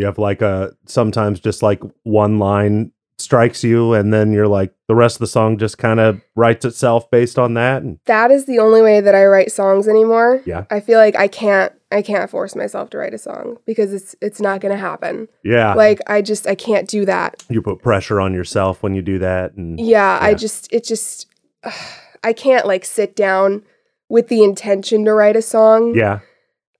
Do 0.00 0.04
you 0.04 0.06
have 0.06 0.18
like 0.18 0.40
a 0.40 0.72
sometimes 0.86 1.40
just 1.40 1.62
like 1.62 1.82
one 2.04 2.38
line 2.38 2.92
strikes 3.18 3.62
you 3.62 3.92
and 3.92 4.14
then 4.14 4.32
you're 4.32 4.48
like 4.48 4.72
the 4.88 4.94
rest 4.94 5.16
of 5.16 5.20
the 5.20 5.26
song 5.26 5.58
just 5.58 5.76
kind 5.76 6.00
of 6.00 6.22
writes 6.36 6.64
itself 6.64 7.10
based 7.10 7.38
on 7.38 7.52
that 7.52 7.82
and 7.82 7.98
that 8.06 8.30
is 8.30 8.46
the 8.46 8.58
only 8.58 8.80
way 8.80 8.98
that 9.02 9.14
I 9.14 9.26
write 9.26 9.52
songs 9.52 9.86
anymore. 9.86 10.40
Yeah. 10.46 10.64
I 10.70 10.80
feel 10.80 10.98
like 10.98 11.16
I 11.16 11.28
can't 11.28 11.70
I 11.92 12.00
can't 12.00 12.30
force 12.30 12.56
myself 12.56 12.88
to 12.90 12.96
write 12.98 13.12
a 13.12 13.18
song 13.18 13.58
because 13.66 13.92
it's 13.92 14.16
it's 14.22 14.40
not 14.40 14.62
gonna 14.62 14.78
happen. 14.78 15.28
yeah, 15.44 15.74
Like 15.74 16.00
I 16.06 16.22
just 16.22 16.46
I 16.46 16.54
can't 16.54 16.88
do 16.88 17.04
that. 17.04 17.44
you 17.50 17.60
put 17.60 17.82
pressure 17.82 18.22
on 18.22 18.32
yourself 18.32 18.82
when 18.82 18.94
you 18.94 19.02
do 19.02 19.18
that 19.18 19.52
and 19.52 19.78
Yeah, 19.78 20.16
I 20.18 20.32
just 20.32 20.72
it 20.72 20.82
just 20.84 21.26
I 22.24 22.32
can't 22.32 22.66
like 22.66 22.86
sit 22.86 23.14
down 23.16 23.64
with 24.08 24.28
the 24.28 24.42
intention 24.42 25.04
to 25.04 25.12
write 25.12 25.36
a 25.36 25.42
song. 25.42 25.94
yeah. 25.94 26.20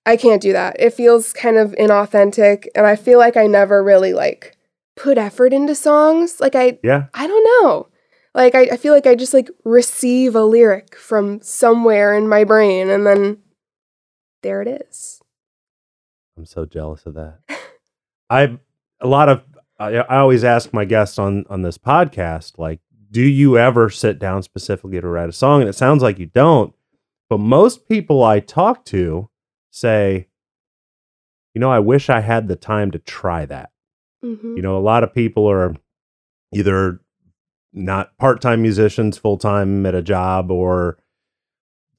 I 0.06 0.16
can't 0.16 0.42
do 0.42 0.52
that. 0.52 0.76
It 0.78 0.94
feels 0.94 1.32
kind 1.32 1.56
of 1.56 1.72
inauthentic 1.72 2.66
and 2.74 2.86
I 2.86 2.96
feel 2.96 3.18
like 3.18 3.36
I 3.36 3.46
never 3.46 3.82
really 3.82 4.12
like 4.12 4.56
put 4.96 5.18
effort 5.18 5.52
into 5.52 5.74
songs. 5.74 6.40
Like 6.40 6.54
I 6.54 6.78
Yeah. 6.82 7.06
I 7.14 7.26
don't 7.26 7.44
know. 7.44 7.88
Like 8.34 8.54
I, 8.54 8.62
I 8.72 8.76
feel 8.76 8.92
like 8.92 9.06
I 9.06 9.14
just 9.14 9.34
like 9.34 9.50
receive 9.64 10.34
a 10.34 10.42
lyric 10.42 10.96
from 10.96 11.40
somewhere 11.42 12.14
in 12.16 12.28
my 12.28 12.44
brain 12.44 12.88
and 12.88 13.06
then 13.06 13.38
there 14.42 14.62
it 14.62 14.68
is. 14.68 15.20
I'm 16.36 16.46
so 16.46 16.64
jealous 16.64 17.04
of 17.06 17.14
that. 17.14 17.38
I 18.30 18.58
a 19.00 19.06
lot 19.06 19.28
of 19.28 19.42
I, 19.78 19.96
I 19.96 20.18
always 20.18 20.44
ask 20.44 20.72
my 20.72 20.84
guests 20.84 21.18
on 21.18 21.44
on 21.50 21.62
this 21.62 21.78
podcast 21.78 22.58
like 22.58 22.80
do 23.10 23.22
you 23.22 23.58
ever 23.58 23.90
sit 23.90 24.18
down 24.18 24.42
specifically 24.42 25.00
to 25.00 25.08
write 25.08 25.28
a 25.28 25.32
song 25.32 25.60
and 25.60 25.68
it 25.68 25.74
sounds 25.74 26.02
like 26.02 26.18
you 26.18 26.26
don't 26.26 26.74
but 27.28 27.38
most 27.38 27.88
people 27.88 28.22
I 28.22 28.40
talk 28.40 28.84
to 28.86 29.29
say 29.70 30.26
you 31.54 31.60
know 31.60 31.70
I 31.70 31.78
wish 31.80 32.08
I 32.08 32.20
had 32.20 32.48
the 32.48 32.56
time 32.56 32.90
to 32.92 32.98
try 32.98 33.44
that. 33.46 33.70
Mhm. 34.24 34.56
You 34.56 34.62
know 34.62 34.76
a 34.76 34.80
lot 34.80 35.02
of 35.04 35.14
people 35.14 35.50
are 35.50 35.74
either 36.52 37.00
not 37.72 38.16
part-time 38.18 38.62
musicians 38.62 39.16
full-time 39.18 39.86
at 39.86 39.94
a 39.94 40.02
job 40.02 40.50
or 40.50 40.98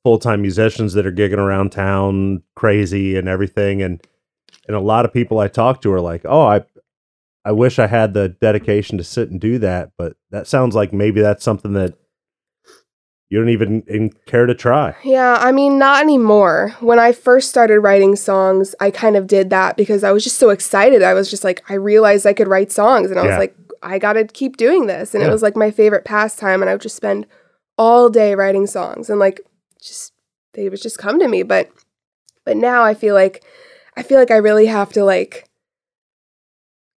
full-time 0.04 0.42
musicians 0.42 0.94
that 0.94 1.06
are 1.06 1.12
gigging 1.12 1.38
around 1.38 1.72
town 1.72 2.44
crazy 2.56 3.16
and 3.18 3.28
everything 3.28 3.82
and 3.82 4.02
and 4.68 4.76
a 4.76 4.80
lot 4.82 5.06
of 5.06 5.14
people 5.14 5.40
I 5.40 5.48
talk 5.48 5.82
to 5.82 5.92
are 5.94 6.02
like, 6.02 6.22
"Oh, 6.26 6.46
I 6.46 6.64
I 7.46 7.52
wish 7.54 7.80
I 7.80 7.88
had 7.88 8.14
the 8.14 8.30
dedication 8.30 8.98
to 9.00 9.04
sit 9.04 9.32
and 9.32 9.40
do 9.42 9.58
that, 9.60 9.92
but 9.98 10.16
that 10.30 10.46
sounds 10.48 10.76
like 10.76 10.94
maybe 10.94 11.22
that's 11.22 11.44
something 11.44 11.74
that 11.74 11.96
you 13.32 13.40
don't 13.40 13.50
even 13.50 13.82
in, 13.88 14.12
care 14.28 14.46
to 14.46 14.54
try." 14.54 14.96
Yeah, 15.04 15.38
I 15.40 15.52
mean, 15.52 15.80
not 15.80 16.04
anymore. 16.04 16.76
When 16.82 17.00
I 17.00 17.14
first 17.14 17.50
started 17.50 17.80
writing 17.80 18.16
songs, 18.16 18.76
I 18.80 18.92
kind 18.92 19.16
of 19.16 19.26
did 19.26 19.50
that 19.50 19.78
because 19.78 20.04
I 20.04 20.12
was 20.12 20.24
just 20.24 20.38
so 20.38 20.50
excited. 20.50 21.02
I 21.02 21.16
was 21.16 21.30
just 21.30 21.44
like, 21.44 21.64
I 21.70 21.74
realized 21.76 22.28
I 22.28 22.34
could 22.34 22.48
write 22.48 22.72
songs, 22.72 23.10
and 23.10 23.20
I 23.20 23.24
Yeah. 23.24 23.30
was 23.30 23.38
like, 23.38 23.56
I 23.82 23.98
gotta 23.98 24.26
keep 24.26 24.58
doing 24.58 24.86
this. 24.86 25.16
And 25.16 25.24
Yeah. 25.24 25.30
it 25.30 25.32
was 25.32 25.42
like 25.42 25.56
my 25.56 25.72
favorite 25.72 26.06
pastime, 26.06 26.62
and 26.62 26.70
I 26.70 26.74
would 26.74 26.82
just 26.82 26.96
spend 26.98 27.26
all 27.78 28.10
day 28.10 28.36
writing 28.36 28.68
songs, 28.68 29.10
and 29.10 29.18
like, 29.20 29.42
just 29.82 30.14
they 30.54 30.70
would 30.70 30.82
just 30.82 31.00
come 31.00 31.18
to 31.20 31.28
me. 31.28 31.42
But, 31.44 31.72
but 32.46 32.58
now 32.58 32.84
I 32.84 32.94
feel 32.94 33.16
like, 33.16 33.44
I 33.96 34.04
feel 34.04 34.20
like 34.20 34.30
I 34.32 34.38
really 34.38 34.66
have 34.68 34.92
to 34.94 35.04
like, 35.06 35.48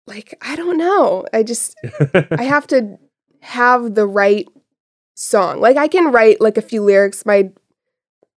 like 0.05 0.37
I 0.41 0.55
don't 0.55 0.77
know. 0.77 1.25
I 1.33 1.43
just 1.43 1.75
I 2.13 2.43
have 2.43 2.67
to 2.67 2.97
have 3.41 3.95
the 3.95 4.05
right 4.05 4.47
song. 5.15 5.59
Like 5.59 5.77
I 5.77 5.87
can 5.87 6.11
write 6.11 6.39
like 6.39 6.57
a 6.57 6.61
few 6.61 6.83
lyrics. 6.83 7.25
My 7.25 7.49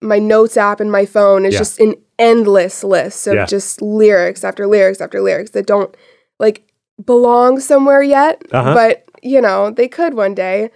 my 0.01 0.19
notes 0.19 0.55
app 0.57 0.79
in 0.81 0.91
my 0.91 1.05
phone 1.05 1.45
is 1.45 1.53
Yeah. 1.53 1.59
just 1.59 1.79
an 1.79 1.95
endless 2.19 2.83
list 2.83 3.25
of 3.27 3.33
Yeah. 3.35 3.45
just 3.45 3.81
lyrics 3.81 4.43
after 4.43 4.67
lyrics 4.67 5.01
after 5.01 5.21
lyrics 5.21 5.51
that 5.51 5.65
don't 5.65 5.95
like 6.39 6.63
belong 7.03 7.59
somewhere 7.59 8.03
yet. 8.03 8.41
Uh-huh. 8.51 8.73
But 8.73 9.03
you 9.23 9.41
know, 9.41 9.71
they 9.71 9.87
could 9.87 10.13
one 10.13 10.35
day. 10.35 10.69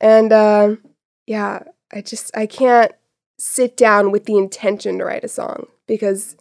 And 0.00 0.32
uh, 0.32 0.76
yeah, 1.26 1.64
I 1.92 2.00
just 2.00 2.34
I 2.36 2.46
can't 2.46 2.92
sit 3.38 3.76
down 3.76 4.10
with 4.12 4.24
the 4.24 4.38
intention 4.38 4.98
to 4.98 5.04
write 5.04 5.24
a 5.24 5.28
song 5.28 5.66
because 5.88 6.36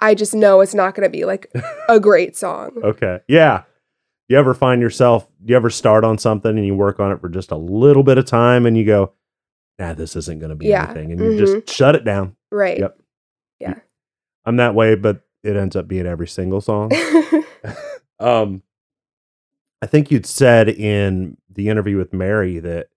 I 0.00 0.14
just 0.14 0.34
know 0.34 0.60
it's 0.60 0.74
not 0.74 0.94
going 0.94 1.04
to 1.04 1.10
be 1.10 1.24
like 1.24 1.50
a 1.88 1.98
great 1.98 2.36
song. 2.36 2.72
okay. 2.84 3.20
Yeah. 3.28 3.62
You 4.28 4.36
ever 4.38 4.54
find 4.54 4.82
yourself 4.82 5.26
you 5.46 5.56
ever 5.56 5.70
start 5.70 6.04
on 6.04 6.18
something 6.18 6.56
and 6.56 6.66
you 6.66 6.74
work 6.74 7.00
on 7.00 7.12
it 7.12 7.20
for 7.20 7.28
just 7.28 7.50
a 7.50 7.56
little 7.56 8.02
bit 8.02 8.18
of 8.18 8.24
time 8.26 8.66
and 8.66 8.76
you 8.76 8.84
go, 8.84 9.12
"Nah, 9.78 9.94
this 9.94 10.16
isn't 10.16 10.38
going 10.40 10.50
to 10.50 10.56
be 10.56 10.66
Yeah. 10.66 10.84
anything." 10.84 11.12
And 11.12 11.20
you 11.20 11.36
just 11.38 11.70
shut 11.70 11.94
it 11.94 12.04
down. 12.04 12.36
Right. 12.50 12.78
Yep. 12.78 12.98
Yeah. 13.60 13.74
I'm 14.44 14.56
that 14.56 14.74
way, 14.74 14.94
but 14.94 15.22
it 15.42 15.56
ends 15.56 15.76
up 15.76 15.88
being 15.88 16.06
every 16.06 16.28
single 16.28 16.60
song. 16.60 16.90
Um, 18.18 18.62
I 19.82 19.86
think 19.86 20.10
you'd 20.10 20.24
said 20.24 20.70
in 20.70 21.36
the 21.50 21.68
interview 21.68 21.98
with 21.98 22.14
Mary 22.14 22.58
that 22.60 22.88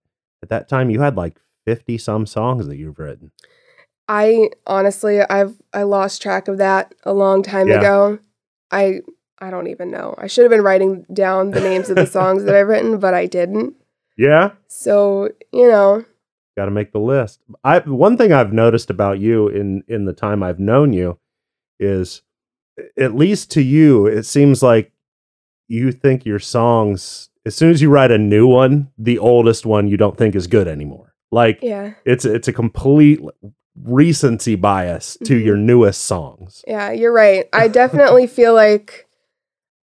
at 0.41 0.47
that 0.49 0.69
time 0.69 0.89
you 0.89 1.01
had 1.01 1.17
like 1.17 1.39
50 1.65 1.97
some 1.97 2.25
songs 2.25 2.67
that 2.67 2.77
you've 2.77 2.97
written. 2.99 3.31
I 4.07 4.49
honestly, 4.65 5.21
I've 5.21 5.55
I 5.73 5.83
lost 5.83 6.21
track 6.21 6.47
of 6.47 6.57
that 6.57 6.95
a 7.03 7.13
long 7.13 7.43
time 7.43 7.67
Yeah. 7.67 7.79
ago. 7.79 8.19
I 8.71 9.01
I 9.41 9.49
don't 9.49 9.67
even 9.67 9.89
know. 9.91 10.15
I 10.17 10.27
should 10.27 10.43
have 10.43 10.51
been 10.51 10.63
writing 10.63 11.05
down 11.13 11.51
the 11.51 11.61
names 11.61 11.89
of 11.89 11.95
the 11.95 12.05
songs 12.17 12.43
that 12.43 12.55
I've 12.55 12.67
written, 12.67 12.99
but 12.99 13.13
I 13.13 13.25
didn't. 13.25 13.75
Yeah. 14.17 14.51
So 14.67 15.29
you 15.53 15.67
know, 15.69 16.05
Got 16.57 16.65
to 16.65 16.71
make 16.71 16.91
the 16.91 16.99
list. 16.99 17.39
I 17.63 17.79
one 17.79 18.17
thing 18.17 18.33
I've 18.33 18.51
noticed 18.51 18.89
about 18.89 19.19
you 19.19 19.47
in 19.47 19.83
in 19.87 20.05
the 20.05 20.13
time 20.13 20.43
I've 20.43 20.59
known 20.59 20.91
you 20.93 21.17
is 21.79 22.21
at 22.97 23.15
least 23.15 23.51
to 23.51 23.61
you 23.61 24.05
it 24.07 24.23
seems 24.23 24.61
like 24.63 24.91
you 25.69 25.91
think 25.91 26.25
your 26.25 26.39
songs 26.39 27.29
as 27.45 27.55
soon 27.55 27.71
as 27.71 27.81
you 27.81 27.89
write 27.89 28.11
a 28.11 28.17
new 28.17 28.45
one, 28.47 28.89
the 28.97 29.17
oldest 29.19 29.65
one 29.65 29.87
you 29.87 29.95
don't 29.95 30.17
think 30.17 30.35
is 30.35 30.47
good 30.47 30.67
anymore. 30.67 31.13
Like 31.31 31.59
yeah, 31.61 31.93
it's 32.03 32.25
it's 32.25 32.47
a 32.49 32.53
complete 32.53 33.21
recency 33.81 34.55
bias 34.55 35.17
to 35.23 35.39
Mhm. 35.39 35.45
your 35.45 35.55
newest 35.57 36.01
songs. 36.01 36.63
Yeah, 36.67 36.91
you're 36.91 37.13
right. 37.13 37.47
I 37.53 37.67
definitely 37.81 38.27
feel 38.27 38.53
like 38.53 39.07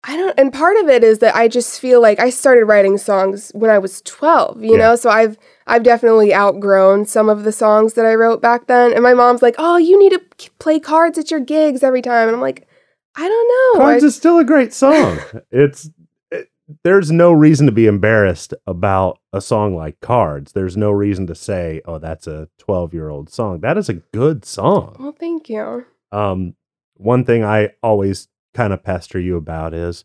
I 0.06 0.16
don't 0.16 0.38
and 0.38 0.52
part 0.52 0.76
of 0.76 0.88
it 0.88 1.02
is 1.02 1.20
that 1.20 1.34
I 1.34 1.48
just 1.48 1.80
feel 1.80 2.00
like 2.02 2.20
I 2.20 2.28
started 2.30 2.66
writing 2.66 2.98
songs 2.98 3.50
when 3.54 3.70
I 3.70 3.78
was 3.78 4.02
12, 4.02 4.62
you 4.62 4.72
Yeah. 4.72 4.76
know? 4.78 4.96
So 4.96 5.08
I've 5.10 5.38
I've 5.66 5.82
definitely 5.82 6.34
outgrown 6.34 7.06
some 7.06 7.28
of 7.30 7.44
the 7.44 7.52
songs 7.52 7.94
that 7.94 8.04
I 8.04 8.14
wrote 8.14 8.42
back 8.42 8.66
then. 8.66 8.92
And 8.92 9.02
my 9.02 9.14
mom's 9.14 9.40
like, 9.40 9.54
"Oh, 9.58 9.78
you 9.78 9.98
need 9.98 10.10
to 10.10 10.20
k- 10.36 10.50
play 10.58 10.78
cards 10.78 11.16
at 11.18 11.30
your 11.30 11.40
gigs 11.40 11.82
every 11.82 12.02
time." 12.02 12.28
And 12.28 12.34
I'm 12.36 12.42
like, 12.42 12.68
"I 13.16 13.26
don't 13.26 13.48
know." 13.78 13.84
Cards 13.84 14.04
I- 14.04 14.06
is 14.08 14.14
still 14.14 14.38
a 14.38 14.44
great 14.44 14.74
song. 14.74 15.18
it's 15.50 15.88
it, 16.30 16.50
there's 16.82 17.10
no 17.10 17.32
reason 17.32 17.64
to 17.64 17.72
be 17.72 17.86
embarrassed 17.86 18.52
about 18.66 19.20
a 19.32 19.40
song 19.40 19.74
like 19.74 20.00
Cards. 20.00 20.52
There's 20.52 20.76
no 20.76 20.90
reason 20.90 21.26
to 21.28 21.34
say, 21.34 21.80
"Oh, 21.86 21.98
that's 21.98 22.26
a 22.26 22.48
12-year-old 22.60 23.30
song." 23.30 23.60
That 23.60 23.78
is 23.78 23.88
a 23.88 23.94
good 23.94 24.44
song. 24.44 24.96
well, 25.00 25.16
thank 25.18 25.48
you. 25.48 25.86
Um, 26.12 26.56
one 26.98 27.24
thing 27.24 27.42
I 27.42 27.70
always 27.82 28.28
kind 28.54 28.72
of 28.72 28.82
pester 28.82 29.18
you 29.20 29.36
about 29.36 29.74
is, 29.74 30.04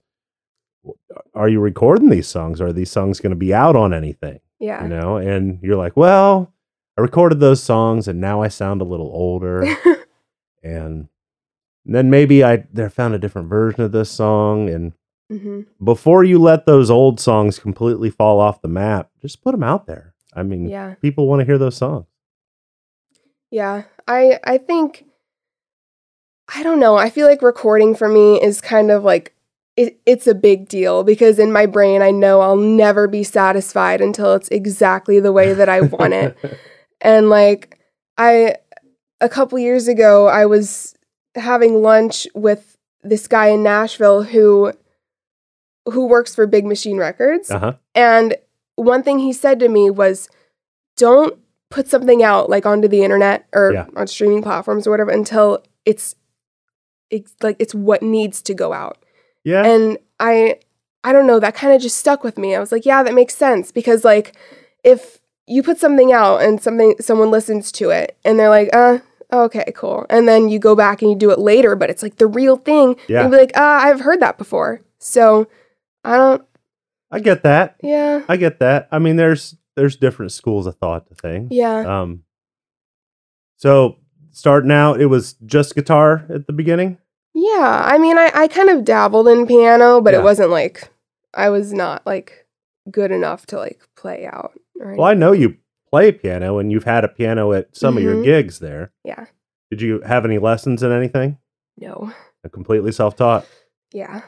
are 1.34 1.48
you 1.50 1.60
recording 1.60 2.10
these 2.10 2.28
songs? 2.28 2.60
Are 2.62 2.74
these 2.74 2.90
songs 2.92 3.20
going 3.20 3.32
to 3.32 3.36
be 3.36 3.54
out 3.54 3.76
on 3.76 3.94
anything? 3.94 4.40
Yeah. 4.60 4.84
You 4.84 4.90
know, 4.90 5.18
and 5.18 5.60
you're 5.62 5.78
like, 5.78 5.96
well, 5.96 6.54
I 6.98 7.02
recorded 7.02 7.40
those 7.40 7.64
songs, 7.64 8.08
and 8.08 8.20
now 8.20 8.42
I 8.42 8.50
sound 8.50 8.82
a 8.82 8.86
little 8.86 9.08
older, 9.14 9.66
and 10.64 11.08
then 11.86 12.10
maybe 12.10 12.44
I 12.44 12.66
there 12.74 12.90
found 12.90 13.14
a 13.14 13.20
different 13.20 13.48
version 13.50 13.82
of 13.82 13.92
this 13.94 14.12
song, 14.12 14.70
and 14.70 14.94
hmm 15.32 15.62
before 15.84 16.24
you 16.24 16.40
let 16.40 16.66
those 16.66 16.90
old 16.90 17.20
songs 17.20 17.60
completely 17.60 18.10
fall 18.10 18.40
off 18.40 18.62
the 18.62 18.68
map, 18.68 19.12
just 19.22 19.42
put 19.44 19.52
them 19.52 19.64
out 19.64 19.86
there. 19.86 20.14
I 20.34 20.44
mean, 20.44 20.68
Yeah. 20.68 20.96
people 21.02 21.28
want 21.28 21.40
to 21.42 21.46
hear 21.46 21.58
those 21.60 21.78
songs. 21.78 22.06
Yeah. 23.52 23.84
I 24.08 24.40
I 24.44 24.58
think 24.58 25.06
I 26.56 26.64
don't 26.64 26.80
know. 26.80 26.96
I 26.98 27.10
feel 27.10 27.28
like 27.28 27.42
recording 27.42 27.96
for 27.96 28.08
me 28.10 28.42
is 28.42 28.62
kind 28.62 28.92
of 28.92 29.04
like 29.04 29.34
it, 29.78 30.00
it's 30.06 30.28
a 30.28 30.34
big 30.36 30.68
deal 30.68 31.04
because 31.04 31.40
in 31.40 31.52
my 31.52 31.66
brain 31.66 32.02
I 32.02 32.12
know 32.12 32.42
I'll 32.42 32.56
never 32.58 33.08
be 33.08 33.24
satisfied 33.24 34.02
until 34.02 34.34
it's 34.36 34.50
exactly 34.50 35.20
the 35.20 35.32
way 35.32 35.54
that 35.54 35.70
I 35.70 35.82
want 35.82 36.14
it. 36.14 36.38
and 37.02 37.30
like 37.30 37.80
I 38.18 38.56
a 39.22 39.30
couple 39.30 39.58
years 39.60 39.88
ago 39.88 40.28
I 40.28 40.46
was 40.46 40.96
having 41.36 41.82
lunch 41.82 42.28
with 42.34 42.78
this 43.04 43.28
guy 43.28 43.48
in 43.48 43.64
Nashville 43.64 44.24
who 44.24 44.74
who 45.86 46.08
works 46.08 46.36
for 46.36 46.46
Big 46.46 46.66
Machine 46.66 46.98
Records. 46.98 47.50
uh 47.50 47.60
huh. 47.60 47.74
And 47.96 48.36
one 48.76 49.04
thing 49.04 49.20
he 49.20 49.34
said 49.34 49.60
to 49.60 49.70
me 49.70 49.90
was, 49.90 50.30
don't 50.98 51.38
put 51.70 51.88
something 51.88 52.22
out 52.24 52.50
like 52.50 52.66
onto 52.66 52.88
the 52.88 53.04
internet 53.04 53.48
or 53.54 53.72
Yeah. 53.74 53.86
on 53.96 54.08
streaming 54.08 54.42
platforms 54.42 54.86
or 54.88 54.92
whatever 54.92 55.12
until 55.12 55.64
it's 55.86 56.16
it's 57.10 57.34
like 57.42 57.56
it's 57.60 57.76
what 57.76 58.02
needs 58.02 58.42
to 58.44 58.54
go 58.54 58.74
out. 58.74 58.98
Yeah. 59.44 59.66
And 59.66 59.98
I 60.20 60.60
I 61.04 61.14
don't 61.14 61.28
know, 61.28 61.40
that 61.40 61.56
kind 61.56 61.74
of 61.74 61.82
just 61.82 61.98
stuck 61.98 62.24
with 62.24 62.38
me. 62.38 62.56
I 62.56 62.60
was 62.60 62.72
like, 62.72 62.86
yeah, 62.86 63.04
that 63.04 63.14
makes 63.14 63.36
sense 63.36 63.72
because 63.72 64.04
like 64.04 64.36
if 64.84 65.20
you 65.48 65.64
put 65.64 65.78
something 65.80 66.12
out 66.12 66.42
and 66.42 66.62
something 66.62 66.96
someone 67.00 67.32
listens 67.32 67.72
to 67.74 67.90
it 67.90 68.18
and 68.24 68.40
they're 68.40 68.50
like, 68.50 68.70
uh 68.74 69.00
okay, 69.32 69.72
cool. 69.76 70.06
And 70.10 70.28
then 70.28 70.50
you 70.50 70.60
go 70.60 70.76
back 70.76 71.02
and 71.02 71.12
you 71.12 71.18
do 71.18 71.32
it 71.32 71.40
later, 71.40 71.76
but 71.76 71.90
it's 71.90 72.02
like 72.04 72.18
the 72.18 72.28
real 72.28 72.58
thing. 72.58 72.96
Yeah. 73.08 73.22
You'll 73.22 73.32
be 73.32 73.38
like, 73.38 73.52
ah, 73.56 73.84
I've 73.84 74.02
heard 74.02 74.20
that 74.22 74.38
before. 74.38 74.82
So 74.98 75.48
I 76.04 76.18
don't 76.18 76.44
I 77.12 77.20
get 77.20 77.44
that. 77.44 77.78
yeah. 77.82 78.24
I 78.28 78.38
get 78.38 78.60
that. 78.60 78.88
I 78.92 79.00
mean, 79.00 79.16
there's 79.16 79.56
there's 79.76 79.96
different 79.96 80.32
schools 80.32 80.68
of 80.68 80.76
thought 80.76 81.08
to 81.08 81.16
things. 81.16 81.50
Yeah. 81.52 82.02
Um. 82.02 82.24
So 83.58 83.98
starting 84.40 84.72
out, 84.72 85.00
it 85.02 85.08
was 85.08 85.34
just 85.46 85.76
guitar 85.76 86.26
at 86.30 86.48
the 86.48 86.54
beginning. 86.54 86.98
Yeah, 87.34 87.84
I 87.86 87.98
mean, 87.98 88.18
I, 88.18 88.32
I 88.34 88.48
kind 88.48 88.70
of 88.70 88.84
dabbled 88.84 89.28
in 89.28 89.46
piano, 89.46 90.02
but 90.02 90.14
Yeah. 90.14 90.20
it 90.22 90.24
wasn't 90.24 90.50
like 90.50 90.90
I 91.34 91.50
was 91.50 91.72
not 91.74 92.06
like 92.06 92.48
good 92.90 93.12
enough 93.12 93.46
to 93.48 93.58
like 93.58 93.80
play 93.96 94.26
out. 94.26 94.54
Well, 94.76 95.04
I 95.04 95.14
know 95.14 95.32
you 95.34 95.58
play 95.90 96.12
piano, 96.12 96.58
and 96.58 96.72
you've 96.72 96.86
had 96.86 97.04
a 97.04 97.08
piano 97.10 97.52
at 97.54 97.76
some 97.76 97.98
of 97.98 98.04
your 98.04 98.16
Mhm. 98.16 98.24
gigs 98.24 98.60
there. 98.60 98.92
yeah, 99.04 99.26
Did 99.70 99.82
you 99.82 100.02
have 100.02 100.26
any 100.26 100.38
lessons 100.40 100.82
in 100.84 100.92
anything? 100.92 101.38
no, 101.78 102.12
Completely 102.52 102.92
self 102.92 103.16
taught. 103.16 103.46
yeah. 103.92 104.22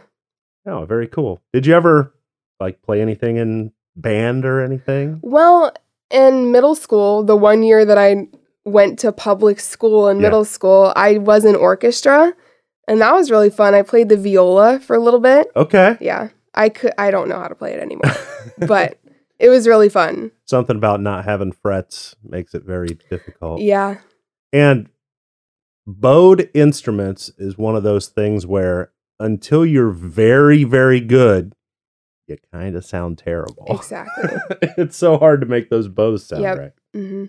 Oh, 0.65 0.85
very 0.85 1.07
cool. 1.07 1.41
Did 1.53 1.65
you 1.65 1.73
ever 1.73 2.13
like 2.59 2.81
play 2.83 3.01
anything 3.01 3.37
in 3.37 3.71
band 3.95 4.45
or 4.45 4.61
anything? 4.61 5.19
Well, 5.23 5.73
in 6.11 6.51
middle 6.51 6.75
school, 6.75 7.23
the 7.23 7.35
one 7.35 7.63
year 7.63 7.83
that 7.85 7.97
I 7.97 8.27
went 8.65 8.99
to 8.99 9.11
public 9.11 9.59
school 9.59 10.07
in 10.09 10.17
Yeah. 10.17 10.23
middle 10.23 10.45
school, 10.45 10.93
I 10.95 11.17
was 11.17 11.45
in 11.45 11.55
orchestra, 11.55 12.33
and 12.87 13.01
that 13.01 13.13
was 13.13 13.31
really 13.31 13.49
fun. 13.49 13.73
I 13.73 13.81
played 13.81 14.09
the 14.09 14.17
viola 14.17 14.79
for 14.79 14.95
a 14.95 14.99
little 14.99 15.19
bit. 15.19 15.47
Okay. 15.55 15.97
Yeah, 16.01 16.29
I 16.53 16.69
could. 16.69 16.93
I 16.97 17.11
don't 17.11 17.27
know 17.29 17.39
how 17.39 17.47
to 17.47 17.55
play 17.55 17.73
it 17.73 17.81
anymore, 17.81 18.11
but 18.59 18.97
it 19.39 19.49
was 19.49 19.67
really 19.67 19.89
fun. 19.89 20.31
something 20.45 20.75
about 20.75 21.01
not 21.01 21.25
having 21.25 21.51
frets 21.51 22.15
makes 22.23 22.53
it 22.53 22.63
very 22.63 22.97
difficult. 23.09 23.61
Yeah, 23.61 23.97
And 24.53 24.89
bowed 25.87 26.49
instruments 26.53 27.31
is 27.37 27.57
one 27.57 27.75
of 27.75 27.83
those 27.83 28.07
things 28.07 28.45
where 28.45 28.91
until 29.19 29.65
you're 29.65 29.89
very, 29.91 30.63
very 30.63 30.99
good, 30.99 31.53
you 32.27 32.37
kind 32.51 32.75
of 32.75 32.85
sound 32.85 33.17
terrible. 33.17 33.65
exactly. 33.69 34.29
it's 34.77 34.95
so 34.97 35.17
hard 35.17 35.41
to 35.41 35.47
make 35.47 35.69
those 35.69 35.87
bows 35.87 36.25
sound 36.25 36.43
Yep. 36.43 36.57
right. 36.57 36.71
hmm 36.93 37.25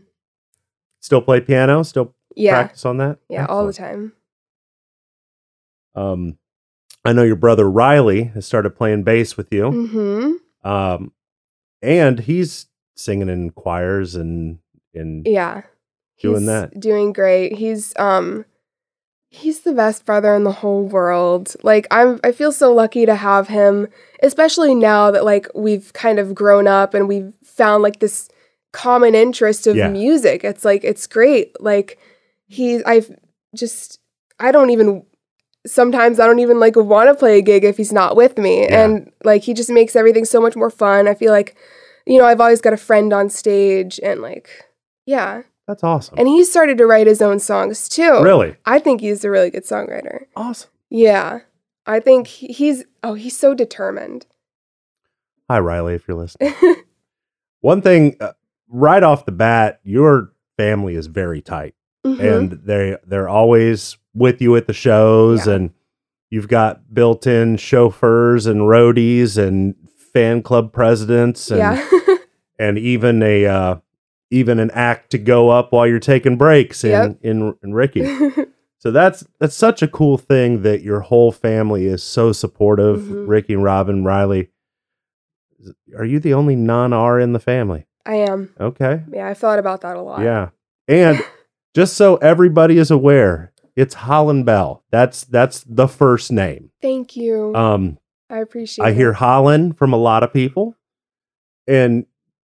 Still 1.02 1.20
play 1.20 1.40
piano? 1.40 1.82
Still 1.82 2.14
Yeah, 2.34 2.54
practice 2.54 2.86
on 2.86 2.96
that? 2.96 3.18
yeah, 3.28 3.44
all 3.46 3.66
the 3.66 3.72
time. 3.74 4.12
Um, 5.94 6.38
I 7.04 7.12
know 7.12 7.22
your 7.24 7.36
brother 7.36 7.68
Riley 7.68 8.24
has 8.34 8.46
started 8.46 8.70
playing 8.70 9.02
bass 9.02 9.36
with 9.36 9.52
you. 9.52 9.70
hmm 9.70 10.32
Um, 10.66 11.12
and 11.82 12.20
he's 12.20 12.66
singing 12.96 13.28
in 13.28 13.50
choirs 13.50 14.14
and 14.14 14.58
and 14.94 15.26
Yeah. 15.26 15.62
Doing 16.20 16.40
He's 16.42 16.46
that. 16.46 16.78
Doing 16.78 17.12
great. 17.12 17.54
He's 17.56 17.92
um 17.98 18.44
he's 19.30 19.60
the 19.62 19.72
best 19.72 20.04
brother 20.04 20.34
in 20.34 20.44
the 20.44 20.52
whole 20.52 20.84
world. 20.84 21.56
Like 21.64 21.86
I'm 21.90 22.20
I 22.22 22.30
feel 22.32 22.52
so 22.52 22.72
lucky 22.72 23.04
to 23.06 23.16
have 23.16 23.48
him, 23.48 23.88
especially 24.22 24.74
now 24.74 25.10
that 25.10 25.24
like 25.24 25.48
we've 25.54 25.92
kind 25.94 26.18
of 26.20 26.34
grown 26.34 26.68
up 26.68 26.94
and 26.94 27.08
we've 27.08 27.32
found 27.42 27.82
like 27.82 27.98
this 27.98 28.28
common 28.72 29.14
interest 29.14 29.66
of 29.66 29.76
Yeah. 29.76 29.88
music. 29.88 30.44
It's 30.44 30.64
like 30.64 30.84
it's 30.84 31.06
great. 31.06 31.60
Like 31.60 31.98
he 32.48 32.82
I've 32.84 33.10
just 33.54 33.98
I 34.40 34.50
don't 34.50 34.70
even 34.70 35.04
sometimes 35.66 36.18
I 36.18 36.26
don't 36.26 36.40
even 36.40 36.58
like 36.58 36.74
want 36.76 37.08
to 37.08 37.14
play 37.14 37.38
a 37.38 37.42
gig 37.42 37.64
if 37.64 37.76
he's 37.76 37.92
not 37.92 38.16
with 38.16 38.38
me. 38.38 38.62
Yeah. 38.62 38.84
And 38.84 39.12
like 39.24 39.42
he 39.42 39.54
just 39.54 39.70
makes 39.70 39.94
everything 39.94 40.24
so 40.24 40.40
much 40.40 40.56
more 40.56 40.70
fun. 40.70 41.06
I 41.08 41.14
feel 41.14 41.32
like 41.32 41.56
you 42.06 42.18
know, 42.18 42.24
I've 42.24 42.40
always 42.40 42.60
got 42.60 42.72
a 42.72 42.76
friend 42.78 43.12
on 43.12 43.28
stage 43.30 44.00
and 44.02 44.20
like 44.20 44.48
yeah. 45.06 45.42
that's 45.68 45.84
awesome. 45.84 46.14
And 46.18 46.26
he 46.28 46.42
started 46.44 46.78
to 46.78 46.86
write 46.86 47.06
his 47.06 47.22
own 47.22 47.38
songs 47.38 47.88
too. 47.88 48.22
really 48.22 48.56
I 48.66 48.78
think 48.78 49.00
he's 49.00 49.24
a 49.24 49.30
really 49.30 49.50
good 49.50 49.64
songwriter. 49.64 50.26
awesome. 50.36 50.70
Yeah. 50.90 51.40
I 51.86 52.00
think 52.00 52.26
he's 52.28 52.84
oh, 53.02 53.14
he's 53.14 53.36
so 53.36 53.54
determined. 53.54 54.26
Hi, 55.50 55.58
Riley, 55.58 55.94
if 55.94 56.06
you're 56.08 56.16
listening. 56.16 56.54
One 57.60 57.82
thing, 57.82 58.16
uh, 58.20 58.32
right 58.72 59.02
off 59.02 59.24
the 59.26 59.32
bat, 59.32 59.80
your 59.84 60.32
family 60.56 60.94
is 60.96 61.06
very 61.06 61.40
tight, 61.42 61.74
Mhm. 62.04 62.18
and 62.20 62.50
they 62.64 62.96
they're 63.06 63.28
always 63.28 63.96
with 64.14 64.40
you 64.42 64.56
at 64.56 64.66
the 64.66 64.72
shows, 64.72 65.46
Yeah. 65.46 65.54
and 65.54 65.70
you've 66.30 66.48
got 66.48 66.92
built-in 66.94 67.56
chauffeurs 67.58 68.46
and 68.46 68.62
roadies 68.62 69.36
and 69.38 69.74
fan 70.12 70.42
club 70.42 70.72
presidents, 70.72 71.50
and 71.50 71.58
yeah. 71.58 71.84
and 72.58 72.78
even 72.78 73.22
a 73.22 73.46
uh, 73.46 73.76
even 74.30 74.58
an 74.58 74.70
act 74.72 75.10
to 75.10 75.18
go 75.18 75.50
up 75.50 75.72
while 75.72 75.86
you're 75.86 75.98
taking 75.98 76.36
breaks 76.36 76.82
in 76.84 76.90
Yep. 76.90 77.18
in, 77.22 77.54
in 77.62 77.74
Ricky. 77.74 78.02
So 78.78 78.90
that's 78.90 79.24
that's 79.38 79.54
such 79.54 79.80
a 79.80 79.86
cool 79.86 80.18
thing 80.18 80.62
that 80.62 80.82
your 80.82 80.98
whole 81.02 81.30
family 81.30 81.86
is 81.86 82.02
so 82.02 82.32
supportive. 82.32 83.02
Mhm. 83.02 83.28
Ricky 83.28 83.54
Robin, 83.54 84.02
Riley. 84.02 84.48
Are 85.96 86.04
you 86.04 86.18
the 86.18 86.34
only 86.34 86.56
non-R 86.56 87.20
in 87.20 87.32
the 87.32 87.38
family? 87.38 87.86
I 88.06 88.14
am. 88.16 88.52
Okay. 88.60 89.02
Yeah, 89.12 89.28
I've 89.28 89.38
thought 89.38 89.58
about 89.58 89.80
that 89.82 89.96
a 89.96 90.00
lot. 90.02 90.22
Yeah. 90.22 90.48
And 90.88 91.20
just 91.74 91.96
so 91.96 92.16
everybody 92.16 92.78
is 92.78 92.90
aware, 92.90 93.52
it's 93.76 93.94
Hollyn 93.94 94.44
Belle. 94.44 94.82
That's 94.90 95.24
that's 95.24 95.64
the 95.64 95.86
first 95.88 96.30
name. 96.32 96.70
Thank 96.82 97.16
you. 97.16 97.54
Um 97.54 97.98
I 98.28 98.38
appreciate 98.38 98.84
it. 98.84 98.88
I 98.88 98.90
it. 98.90 98.96
hear 98.96 99.12
Hollyn 99.14 99.76
from 99.76 99.92
a 99.92 99.96
lot 99.98 100.22
of 100.22 100.32
people. 100.32 100.76
And 101.66 102.06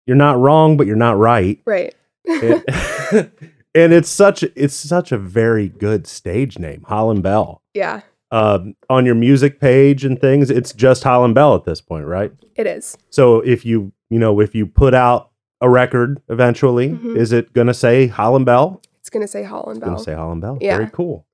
you're 0.06 0.18
not 0.18 0.38
wrong, 0.40 0.78
but 0.78 0.88
you're 0.88 0.96
not 0.96 1.18
right. 1.18 1.60
Right. 1.66 1.96
and, 2.28 2.64
and 3.76 3.94
it's 3.94 4.10
such 4.10 4.44
it's 4.44 4.76
such 4.76 5.12
a 5.12 5.18
very 5.18 5.70
good 5.70 6.06
stage 6.08 6.60
name, 6.60 6.86
Hollyn 6.88 7.22
Belle. 7.22 7.62
yeah, 7.74 8.02
Um, 8.32 8.76
on 8.90 9.06
your 9.06 9.16
music 9.16 9.60
page 9.60 10.06
and 10.06 10.20
things, 10.20 10.50
it's 10.50 10.74
just 10.74 11.04
Hollyn 11.04 11.34
Belle 11.34 11.56
at 11.56 11.64
this 11.66 11.82
point, 11.82 12.06
right? 12.06 12.32
it 12.56 12.68
is. 12.68 12.98
So 13.10 13.40
if 13.42 13.66
you 13.66 13.92
you 14.10 14.20
know 14.20 14.40
if 14.42 14.54
you 14.54 14.66
put 14.68 14.94
out 14.94 15.32
a 15.62 15.70
record 15.70 16.22
eventually, 16.30 16.90
Mhm. 16.90 17.16
is 17.16 17.32
it 17.32 17.54
gonna 17.54 17.74
say 17.74 18.08
Hollyn 18.08 18.46
Belle? 18.46 18.80
It's 18.84 18.90
It's 19.02 19.10
gonna 19.10 19.28
say 19.28 19.44
Holland 19.44 19.78
I'm 19.78 19.82
gonna 19.86 19.96
Bell. 19.98 20.04
say 20.04 20.14
Hollyn 20.14 20.40
Belle. 20.42 20.58
Yeah. 20.62 20.78
Very 20.78 20.90
cool. 20.92 21.26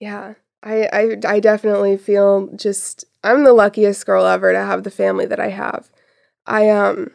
Yeah. 0.00 0.34
I, 0.62 0.88
I 0.92 1.16
I 1.26 1.40
definitely 1.40 1.96
feel 1.96 2.48
just 2.56 3.04
I'm 3.22 3.44
the 3.44 3.52
luckiest 3.52 4.04
girl 4.06 4.24
ever 4.26 4.52
to 4.52 4.58
have 4.58 4.82
the 4.84 4.90
family 4.90 5.26
that 5.26 5.38
I 5.40 5.48
have. 5.50 5.90
I 6.46 6.70
um 6.70 7.10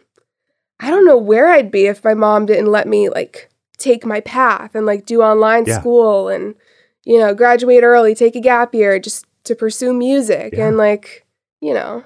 I 0.79 0.89
don't 0.89 1.05
know 1.05 1.17
where 1.17 1.49
I'd 1.49 1.71
be 1.71 1.86
if 1.88 2.03
my 2.03 2.13
mom 2.13 2.45
didn't 2.45 2.71
let 2.71 2.88
me 2.88 3.10
like 3.10 3.49
take 3.77 4.05
my 4.05 4.19
path 4.21 4.75
and 4.75 4.86
like 4.86 5.05
do 5.05 5.21
online 5.21 5.65
Yeah. 5.65 5.79
school 5.79 6.27
and 6.29 6.55
you 7.03 7.17
know, 7.17 7.34
graduate 7.34 7.84
early, 7.84 8.13
take 8.13 8.36
a 8.36 8.39
gap 8.41 8.75
year 8.75 8.99
just 8.99 9.25
to 9.45 9.55
pursue 9.55 9.91
music 9.93 10.53
Yeah. 10.53 10.67
and 10.67 10.77
like, 10.77 11.25
you 11.60 11.73
know, 11.73 12.03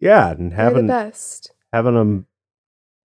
Yeah, 0.00 0.30
and 0.32 0.50
they're 0.50 0.56
the 0.58 0.62
having 0.62 0.86
best. 0.88 1.52
having 1.72 1.94
them 1.94 2.26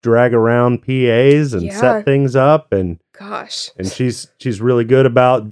drag 0.01 0.33
around 0.33 0.79
PAs 0.81 1.53
and 1.53 1.63
Yeah. 1.63 1.79
set 1.79 2.05
things 2.05 2.35
up 2.35 2.71
and 2.73 2.99
Gosh. 3.17 3.69
and 3.77 3.87
she's 3.87 4.27
she's 4.39 4.61
really 4.61 4.85
good 4.85 5.05
about 5.05 5.45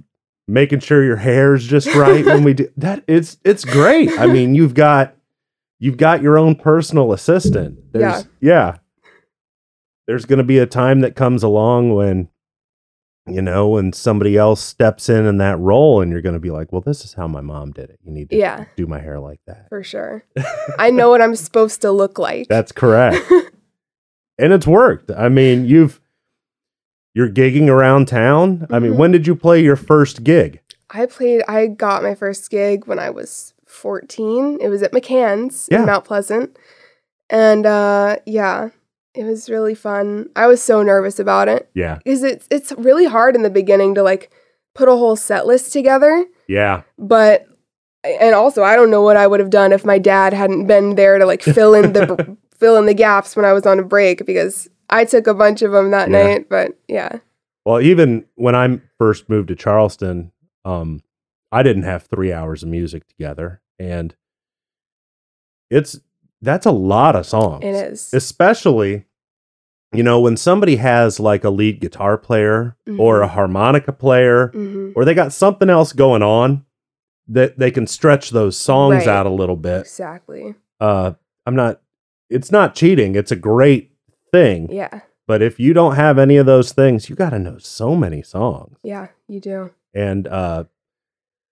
making 0.46 0.80
sure 0.80 1.04
your 1.04 1.16
hair's 1.16 1.66
just 1.66 1.92
right 1.94 2.24
when 2.24 2.42
we 2.44 2.54
do 2.54 2.68
that 2.78 3.04
it's 3.06 3.36
it's 3.44 3.64
great 3.66 4.10
i 4.18 4.26
mean 4.26 4.54
you've 4.54 4.72
got 4.72 5.14
you've 5.78 5.98
got 5.98 6.22
your 6.22 6.38
own 6.38 6.54
personal 6.54 7.12
assistant 7.12 7.78
there's 7.92 8.26
yeah, 8.40 8.76
there's 10.06 10.24
going 10.24 10.38
to 10.38 10.44
be 10.44 10.58
a 10.58 10.64
time 10.66 11.00
that 11.00 11.14
comes 11.14 11.42
along 11.42 11.94
when 11.94 12.28
you 13.26 13.42
know 13.42 13.68
when 13.68 13.92
somebody 13.92 14.38
else 14.38 14.62
steps 14.62 15.10
in 15.10 15.26
in 15.26 15.36
that 15.36 15.58
role 15.58 16.00
and 16.00 16.10
you're 16.10 16.22
going 16.22 16.32
to 16.34 16.40
be 16.40 16.50
like 16.50 16.72
well 16.72 16.80
this 16.80 17.04
is 17.04 17.12
how 17.12 17.28
my 17.28 17.42
mom 17.42 17.70
did 17.72 17.90
it 17.90 17.98
you 18.02 18.10
need 18.10 18.30
to 18.30 18.36
Yeah. 18.36 18.64
do 18.76 18.86
my 18.86 18.98
hair 19.00 19.20
like 19.20 19.40
that 19.46 19.68
For 19.68 19.82
sure. 19.82 20.24
I 20.78 20.88
know 20.90 21.10
what 21.10 21.20
I'm 21.20 21.36
supposed 21.36 21.82
to 21.82 21.92
look 21.92 22.18
like. 22.18 22.48
that's 22.48 22.72
correct 22.72 23.18
and 24.38 24.52
it's 24.52 24.66
worked 24.66 25.10
i 25.12 25.28
mean 25.28 25.64
you've 25.66 26.00
you're 27.14 27.28
gigging 27.30 27.68
around 27.68 28.06
town 28.08 28.66
i 28.70 28.78
mean 28.78 28.92
Mhm. 28.92 28.96
when 28.96 29.12
did 29.12 29.26
you 29.26 29.34
play 29.34 29.60
your 29.62 29.76
first 29.76 30.24
gig 30.24 30.60
I 30.90 31.04
played 31.04 31.42
I 31.46 31.66
got 31.66 32.02
my 32.02 32.14
first 32.14 32.50
gig 32.50 32.86
when 32.86 32.98
I 32.98 33.10
was 33.10 33.52
14. 33.66 34.56
It 34.62 34.68
was 34.70 34.82
at 34.82 34.90
McCann's 34.92 35.68
Yeah. 35.70 35.80
in 35.80 35.84
Mount 35.86 36.06
Pleasant. 36.06 36.56
And 37.28 37.66
uh 37.66 38.16
yeah, 38.24 38.70
it 39.14 39.24
was 39.24 39.50
really 39.50 39.74
fun. 39.74 40.30
I 40.34 40.46
was 40.46 40.62
so 40.62 40.82
nervous 40.82 41.18
about 41.18 41.46
it 41.48 41.68
yeah 41.74 41.96
because 41.96 42.22
it's 42.22 42.46
it's 42.50 42.72
really 42.78 43.04
hard 43.04 43.36
in 43.36 43.42
the 43.42 43.50
beginning 43.50 43.94
to 43.96 44.02
like 44.02 44.30
put 44.74 44.88
a 44.88 44.92
whole 44.96 45.14
set 45.14 45.46
list 45.46 45.74
together, 45.74 46.24
yeah 46.46 46.82
but 46.96 47.46
and 48.02 48.34
also 48.34 48.62
I 48.62 48.74
don't 48.74 48.90
know 48.90 49.02
what 49.02 49.18
I 49.18 49.26
would 49.26 49.40
have 49.40 49.50
done 49.50 49.72
if 49.72 49.84
my 49.84 49.98
dad 49.98 50.32
hadn't 50.32 50.66
been 50.68 50.94
there 50.94 51.18
to 51.18 51.26
like 51.26 51.42
fill 51.42 51.74
in 51.74 51.92
the 51.92 52.34
fill 52.58 52.76
in 52.76 52.86
the 52.86 52.94
gaps 52.94 53.34
when 53.36 53.44
I 53.44 53.52
was 53.52 53.66
on 53.66 53.78
a 53.78 53.82
break 53.84 54.24
because 54.26 54.68
I 54.90 55.04
took 55.04 55.26
a 55.26 55.34
bunch 55.34 55.62
of 55.62 55.72
them 55.72 55.90
that 55.92 56.10
Yeah. 56.10 56.24
night, 56.26 56.48
but 56.48 56.72
yeah. 56.88 57.18
Well, 57.64 57.80
even 57.80 58.24
when 58.36 58.54
I 58.54 58.80
first 58.98 59.28
moved 59.28 59.48
to 59.48 59.56
Charleston, 59.56 60.32
um, 60.64 61.02
I 61.52 61.62
didn't 61.62 61.82
have 61.84 62.04
three 62.04 62.32
hours 62.32 62.62
of 62.62 62.68
music 62.68 63.06
together, 63.08 63.60
and 63.78 64.14
it's 65.70 65.98
that's 66.40 66.66
a 66.66 66.70
lot 66.70 67.16
of 67.16 67.26
songs. 67.26 67.64
It 67.64 67.74
is. 67.74 68.14
especially, 68.14 69.04
you 69.92 70.02
know, 70.02 70.20
when 70.20 70.36
somebody 70.36 70.76
has 70.76 71.18
like 71.18 71.42
a 71.44 71.50
lead 71.50 71.80
guitar 71.80 72.16
player 72.16 72.76
or 72.98 73.22
a 73.22 73.28
harmonica 73.28 73.92
player, 73.92 74.48
Mhm. 74.54 74.92
or 74.94 75.04
they 75.04 75.14
got 75.14 75.32
something 75.32 75.68
else 75.68 75.92
going 75.92 76.22
on 76.22 76.64
that 77.26 77.58
they 77.58 77.70
can 77.70 77.86
stretch 77.86 78.30
those 78.30 78.56
songs 78.56 78.98
Right. 79.06 79.08
out 79.08 79.26
a 79.26 79.30
little 79.30 79.56
bit. 79.56 79.80
Exactly. 79.80 80.54
Uh, 80.80 81.12
I'm 81.44 81.56
not. 81.56 81.80
It's 82.30 82.50
not 82.52 82.74
cheating. 82.74 83.14
It's 83.14 83.32
a 83.32 83.36
great 83.36 83.92
thing. 84.32 84.70
Yeah. 84.70 85.00
But 85.26 85.42
if 85.42 85.60
you 85.60 85.72
don't 85.74 85.96
have 85.96 86.18
any 86.18 86.36
of 86.36 86.46
those 86.46 86.72
things, 86.72 87.08
you 87.10 87.16
got 87.16 87.30
to 87.30 87.38
know 87.38 87.58
so 87.58 87.94
many 87.94 88.22
songs 88.22 88.78
Yeah, 88.82 89.08
you 89.28 89.40
do. 89.40 89.70
and 89.94 90.26
uh 90.28 90.64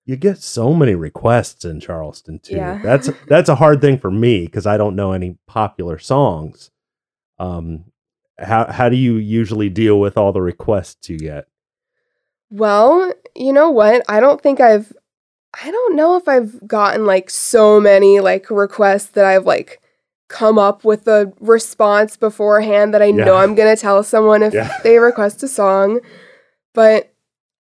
you 0.08 0.14
get 0.16 0.38
so 0.38 0.72
many 0.72 0.94
requests 0.94 1.64
in 1.64 1.80
Charleston 1.80 2.38
too. 2.38 2.56
Yeah. 2.56 2.80
That's 2.82 3.10
that's 3.28 3.48
a 3.48 3.56
hard 3.56 3.80
thing 3.80 3.98
for 3.98 4.10
me 4.10 4.44
because 4.46 4.66
I 4.66 4.76
don't 4.76 4.96
know 4.96 5.12
any 5.12 5.36
popular 5.46 5.98
songs. 5.98 6.70
Um 7.38 7.84
how 8.38 8.70
how 8.70 8.88
do 8.88 8.96
you 8.96 9.16
usually 9.16 9.68
deal 9.68 9.98
with 10.00 10.16
all 10.16 10.32
the 10.32 10.42
requests 10.42 11.08
you 11.08 11.18
get? 11.18 11.46
Well, 12.50 13.12
you 13.34 13.52
know 13.52 13.70
what? 13.70 14.02
I 14.08 14.20
don't 14.20 14.40
think 14.40 14.60
I've 14.60 14.92
I 15.62 15.70
don't 15.70 15.96
know 15.96 16.16
if 16.16 16.28
I've 16.28 16.66
gotten 16.66 17.06
like 17.06 17.30
so 17.30 17.80
many 17.80 18.20
like 18.20 18.50
requests 18.50 19.06
that 19.10 19.24
I've 19.24 19.46
like 19.46 19.80
come 20.28 20.58
up 20.58 20.84
with 20.84 21.06
a 21.06 21.32
response 21.40 22.16
beforehand 22.16 22.92
that 22.94 23.02
I 23.02 23.10
know 23.10 23.36
I'm 23.36 23.54
going 23.54 23.74
to 23.74 23.80
tell 23.80 24.02
someone 24.02 24.42
if 24.42 24.52
Yeah. 24.54 24.70
they 24.82 24.98
request 24.98 25.42
a 25.42 25.48
song. 25.48 26.00
But 26.74 27.12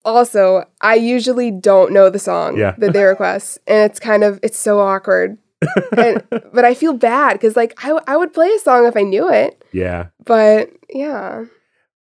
also, 0.05 0.65
I 0.81 0.97
usually 0.97 1.51
don't 1.51 1.93
know 1.93 2.11
the 2.11 2.19
song 2.19 2.57
Yeah. 2.57 2.75
that 2.79 2.93
they 2.93 3.05
request, 3.05 3.59
and 3.67 3.91
it's 3.91 3.99
kind 4.01 4.23
of 4.25 4.39
it's 4.43 4.59
so 4.59 4.81
awkward. 4.81 5.39
and, 5.97 6.23
but 6.53 6.65
I 6.65 6.75
feel 6.75 6.93
bad 6.93 7.41
cuz 7.41 7.55
like 7.57 7.73
I, 7.85 7.97
I 8.09 8.17
would 8.17 8.33
play 8.35 8.49
a 8.49 8.59
song 8.59 8.85
if 8.87 8.97
I 8.97 9.03
knew 9.03 9.31
it. 9.31 9.65
yeah. 9.73 10.07
But 10.25 10.71
yeah. 10.91 11.45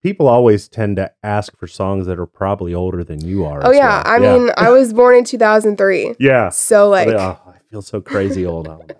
People 0.02 0.28
always 0.28 0.68
tend 0.68 0.96
to 0.96 1.10
ask 1.22 1.56
for 1.56 1.66
songs 1.66 2.06
that 2.06 2.18
are 2.18 2.26
probably 2.26 2.74
older 2.74 3.02
than 3.04 3.24
you 3.24 3.44
are. 3.44 3.60
Oh 3.64 3.70
yeah, 3.70 4.02
well. 4.04 4.14
I 4.14 4.18
mean, 4.18 4.50
I 4.56 4.70
was 4.70 4.92
born 4.92 5.14
in 5.16 5.24
2003. 5.24 6.14
yeah. 6.18 6.48
So 6.50 6.88
like 6.90 7.08
oh, 7.08 7.38
I 7.46 7.58
feel 7.70 7.82
so 7.82 8.00
crazy 8.00 8.44
old. 8.46 8.68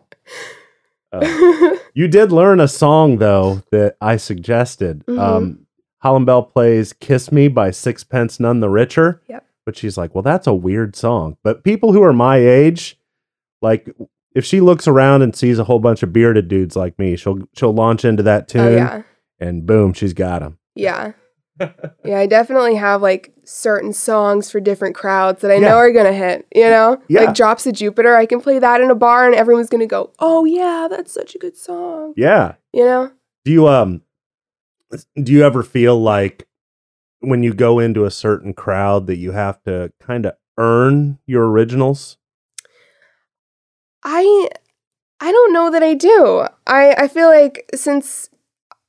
I 1.16 1.20
don't 1.20 1.61
know. 1.62 1.74
Uh, 1.74 1.79
You 1.94 2.09
did 2.09 2.33
learn 2.33 2.59
a 2.61 2.66
song 2.68 3.18
though 3.18 3.62
that 3.70 3.96
I 4.00 4.16
suggested. 4.16 5.05
Mhm. 5.07 5.18
Um, 5.18 5.59
Hollyn 6.03 6.24
Belle 6.24 6.42
plays 6.42 6.92
"Kiss 6.92 7.31
Me" 7.33 7.48
by 7.48 7.70
Sixpence 7.70 8.38
None 8.40 8.61
the 8.61 8.68
Richer. 8.68 9.22
Yep. 9.29 9.44
But 9.64 9.77
she's 9.77 9.96
like, 9.96 10.14
"Well, 10.14 10.22
that's 10.22 10.46
a 10.46 10.53
weird 10.55 10.96
song." 10.96 11.37
But 11.42 11.64
people 11.64 11.92
who 11.92 12.03
are 12.03 12.12
my 12.12 12.37
age, 12.37 12.98
like, 13.62 13.88
if 14.35 14.44
she 14.44 14.61
looks 14.61 14.87
around 14.88 15.22
and 15.22 15.35
sees 15.35 15.59
a 15.59 15.64
whole 15.64 15.79
bunch 15.79 16.03
of 16.03 16.12
bearded 16.12 16.48
dudes 16.48 16.77
like 16.77 16.98
me, 16.98 17.16
she'll 17.16 17.38
she'll 17.57 17.72
launch 17.72 18.05
into 18.05 18.22
that 18.24 18.48
tune, 18.48 18.61
oh 18.61 18.70
yeah. 18.77 19.03
and 19.38 19.64
boom, 19.64 19.92
she's 19.94 20.12
got 20.12 20.42
him. 20.42 20.59
Yeah. 20.74 21.12
Yeah, 22.04 22.18
I 22.18 22.26
definitely 22.26 22.74
have 22.74 23.00
like 23.00 23.32
certain 23.44 23.92
songs 23.94 24.50
for 24.50 24.60
different 24.60 24.94
crowds 24.94 25.40
that 25.40 25.50
I 25.50 25.54
Yeah. 25.54 25.68
know 25.68 25.76
are 25.76 25.90
gonna 25.90 26.12
hit, 26.12 26.46
you 26.54 26.68
know? 26.68 27.00
Yeah. 27.08 27.22
Like 27.22 27.34
Drops 27.34 27.66
of 27.66 27.74
Jupiter, 27.74 28.14
I 28.14 28.26
can 28.26 28.40
play 28.42 28.58
that 28.58 28.80
in 28.82 28.90
a 28.90 28.94
bar 28.94 29.24
and 29.24 29.34
everyone's 29.34 29.70
gonna 29.70 29.86
go, 29.86 30.12
Oh 30.18 30.44
yeah, 30.44 30.86
that's 30.90 31.12
such 31.12 31.34
a 31.34 31.38
good 31.38 31.56
song. 31.56 32.12
Yeah. 32.16 32.54
You 32.74 32.84
know? 32.84 33.10
Do 33.46 33.52
you 33.52 33.68
um, 33.68 34.02
do 35.22 35.32
you 35.32 35.44
ever 35.44 35.62
feel 35.62 35.98
like 36.00 36.46
when 37.20 37.42
you 37.42 37.54
go 37.54 37.78
into 37.78 38.04
a 38.04 38.10
certain 38.10 38.52
crowd 38.52 39.06
that 39.06 39.16
you 39.16 39.32
have 39.32 39.62
to 39.62 39.90
kind 40.00 40.26
of 40.26 40.34
earn 40.58 41.18
your 41.26 41.48
originals? 41.48 42.18
I 44.02 44.48
I 45.20 45.32
don't 45.32 45.52
know 45.52 45.70
that 45.70 45.82
I 45.82 45.94
do. 45.94 46.46
I 46.66 46.94
I 46.98 47.08
feel 47.08 47.28
like 47.28 47.68
since 47.74 48.28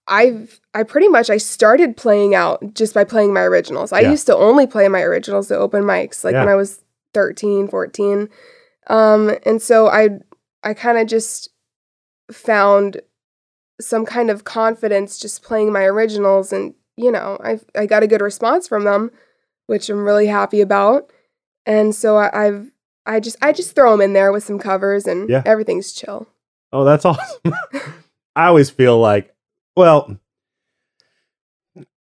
I've 0.08 0.60
I 0.74 0.84
pretty 0.84 1.08
much 1.08 1.30
I 1.30 1.38
started 1.38 1.98
playing 1.98 2.36
out 2.36 2.74
just 2.74 2.94
by 2.94 3.04
playing 3.04 3.34
my 3.34 3.42
originals. 3.42 3.92
I 3.92 4.02
Yeah. 4.02 4.12
used 4.12 4.28
to 4.28 4.36
only 4.36 4.68
play 4.68 4.88
my 4.88 5.02
originals 5.02 5.50
at 5.52 5.58
open 5.60 5.84
mics 5.84 6.24
like 6.24 6.34
when 6.36 6.50
I 6.50 6.56
was 6.56 6.84
13, 7.14 7.68
14. 7.68 8.30
Um 8.88 9.36
and 9.46 9.62
so 9.62 9.88
I 9.88 10.10
I 10.64 10.74
kind 10.74 10.98
of 10.98 11.08
just 11.08 11.50
found 12.32 13.02
some 13.82 14.06
kind 14.06 14.30
of 14.30 14.44
confidence 14.44 15.18
just 15.20 15.44
playing 15.44 15.72
my 15.74 15.84
originals 15.84 16.54
and 16.54 16.74
you 16.98 17.12
know, 17.12 17.38
I 17.44 17.60
I 17.78 17.86
got 17.88 18.04
a 18.04 18.08
good 18.08 18.22
response 18.22 18.68
from 18.68 18.84
them, 18.86 19.12
which 19.68 19.90
I'm 19.90 20.06
really 20.06 20.28
happy 20.28 20.62
about. 20.62 21.12
And 21.66 21.94
so 21.96 22.18
I, 22.18 22.46
I've 22.46 22.72
I 23.06 23.20
just 23.20 23.38
I 23.42 23.52
just 23.54 23.76
throw 23.76 23.92
them 23.92 24.02
in 24.02 24.14
there 24.14 24.32
with 24.32 24.44
some 24.44 24.60
covers 24.60 25.06
and 25.08 25.30
Yeah. 25.30 25.42
everything's 25.46 25.92
chill. 25.92 26.28
Oh, 26.72 26.84
that's 26.86 27.06
awesome. 27.06 27.40
I 28.36 28.48
always 28.48 28.70
feel 28.70 29.00
like, 29.00 29.34
well, 29.76 30.18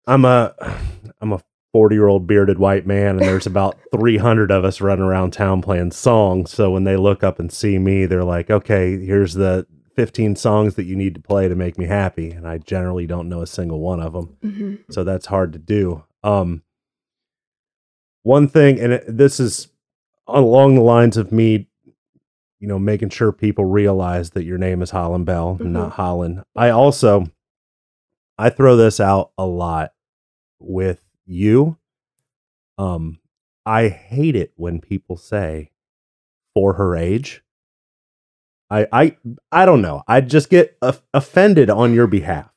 I'm 0.07 0.25
a 0.25 0.53
I'm 1.21 1.33
a 1.33 1.41
40 1.73 1.95
year 1.95 2.07
old 2.07 2.27
bearded 2.27 2.57
white 2.59 2.85
man, 2.87 3.17
and 3.17 3.21
there's 3.21 3.47
about 3.47 3.77
300 3.95 4.51
of 4.51 4.63
us 4.63 4.79
running 4.81 5.03
around 5.03 5.31
town 5.31 5.61
playing 5.61 5.91
songs. 5.91 6.51
So 6.51 6.71
when 6.71 6.83
they 6.83 6.95
look 6.95 7.23
up 7.23 7.39
and 7.39 7.51
see 7.51 7.77
me, 7.79 8.05
they're 8.05 8.23
like, 8.23 8.49
okay, 8.49 8.97
here's 9.03 9.33
the 9.33 9.67
15 9.95 10.35
songs 10.35 10.75
that 10.75 10.83
you 10.85 10.95
need 10.95 11.15
to 11.15 11.21
play 11.21 11.47
to 11.47 11.55
make 11.55 11.77
me 11.77 11.85
happy, 11.85 12.31
and 12.31 12.47
I 12.47 12.57
generally 12.59 13.07
don't 13.07 13.29
know 13.29 13.41
a 13.41 13.47
single 13.47 13.79
one 13.79 13.99
of 13.99 14.13
them, 14.13 14.37
hmm 14.41 14.75
so 14.91 15.03
that's 15.03 15.25
hard 15.25 15.51
to 15.53 15.59
do. 15.59 16.03
Um, 16.23 16.61
one 18.23 18.47
thing, 18.47 18.79
and 18.79 18.93
it, 18.93 19.03
this 19.07 19.39
is 19.39 19.69
along 20.27 20.75
the 20.75 20.81
lines 20.81 21.17
of 21.17 21.31
me 21.31 21.67
you 22.59 22.69
know, 22.69 22.79
making 22.79 23.09
sure 23.09 23.31
people 23.31 23.65
realize 23.65 24.31
that 24.31 24.45
your 24.45 24.57
name 24.57 24.81
is 24.81 24.91
Hollyn 24.91 25.23
Belle, 25.25 25.57
Mhm. 25.59 25.71
not 25.71 25.97
Hollyn. 25.97 26.43
I 26.55 26.69
also 26.69 27.25
I 28.37 28.49
throw 28.49 28.75
this 28.75 28.99
out 28.99 29.31
a 29.37 29.45
lot 29.45 29.93
with 30.59 31.03
you. 31.25 31.77
Um 32.77 33.19
I 33.65 33.87
hate 33.87 34.35
it 34.35 34.53
when 34.55 34.79
people 34.79 35.17
say 35.17 35.71
for 36.53 36.73
her 36.73 36.95
age. 36.95 37.43
I 38.69 38.87
I 38.91 39.17
I 39.51 39.65
don't 39.65 39.81
know. 39.81 40.03
I 40.07 40.21
just 40.21 40.49
get 40.49 40.77
of- 40.81 41.01
offended 41.13 41.69
on 41.69 41.93
your 41.93 42.07
behalf 42.07 42.49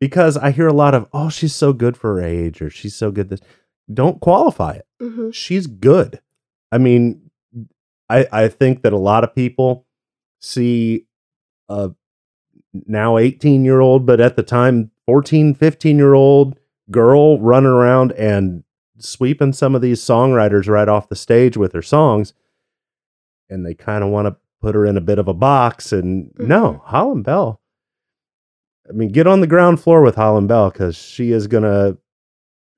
because 0.00 0.36
I 0.36 0.50
hear 0.50 0.66
a 0.66 0.72
lot 0.72 0.94
of 0.94 1.06
oh 1.12 1.28
she's 1.30 1.54
so 1.54 1.72
good 1.72 1.96
for 1.96 2.16
her 2.16 2.22
age 2.26 2.60
or 2.62 2.70
she's 2.70 2.94
so 2.96 3.10
good 3.10 3.28
this. 3.28 3.40
don't 3.92 4.20
qualify 4.20 4.72
it. 4.74 4.86
hmm 5.00 5.30
She's 5.30 5.66
good. 5.66 6.20
I 6.70 6.78
mean, 6.78 7.30
I 8.08 8.26
I 8.32 8.48
think 8.48 8.82
that 8.82 8.92
a 8.92 8.98
lot 8.98 9.24
of 9.24 9.34
people 9.34 9.86
see 10.40 11.06
a 11.68 11.90
now 12.86 13.18
18 13.18 13.64
year 13.64 13.80
old, 13.80 14.06
but 14.06 14.20
at 14.20 14.36
the 14.36 14.42
time 14.42 14.90
14, 15.06 15.54
15 15.54 15.96
year 15.96 16.14
old 16.14 16.58
girl 16.90 17.40
running 17.40 17.70
around 17.70 18.12
and 18.12 18.64
sweeping 18.98 19.52
some 19.52 19.74
of 19.74 19.82
these 19.82 20.00
songwriters 20.00 20.68
right 20.68 20.88
off 20.88 21.08
the 21.08 21.16
stage 21.16 21.56
with 21.56 21.72
her 21.72 21.82
songs. 21.82 22.34
And 23.50 23.66
they 23.66 23.74
kind 23.74 24.02
of 24.02 24.10
want 24.10 24.28
to 24.28 24.36
put 24.60 24.74
her 24.74 24.86
in 24.86 24.96
a 24.96 25.02
bit 25.02 25.18
of 25.18 25.28
a 25.28 25.34
box. 25.34 25.92
And 25.92 26.26
mm-hmm. 26.26 26.46
no, 26.46 26.82
Hollyn 26.86 27.22
Belle. 27.22 27.60
I 28.88 28.92
mean, 28.92 29.10
get 29.10 29.26
on 29.26 29.40
the 29.40 29.46
ground 29.46 29.80
floor 29.80 30.02
with 30.02 30.16
Hollyn 30.16 30.46
Belle 30.46 30.70
because 30.70 30.96
she 30.96 31.32
is 31.32 31.46
gonna, 31.46 31.98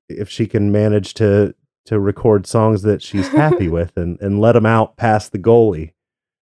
if 0.09 0.29
she 0.29 0.47
can 0.47 0.71
manage 0.71 1.13
to 1.15 1.55
to 1.85 1.99
record 1.99 2.47
songs 2.47 2.81
that 2.81 3.01
she's 3.03 3.27
happy 3.27 3.67
with 3.69 3.95
and 3.95 4.19
and 4.21 4.39
let 4.41 4.53
them 4.53 4.65
out 4.65 4.97
past 4.97 5.31
the 5.31 5.39
goalie, 5.39 5.93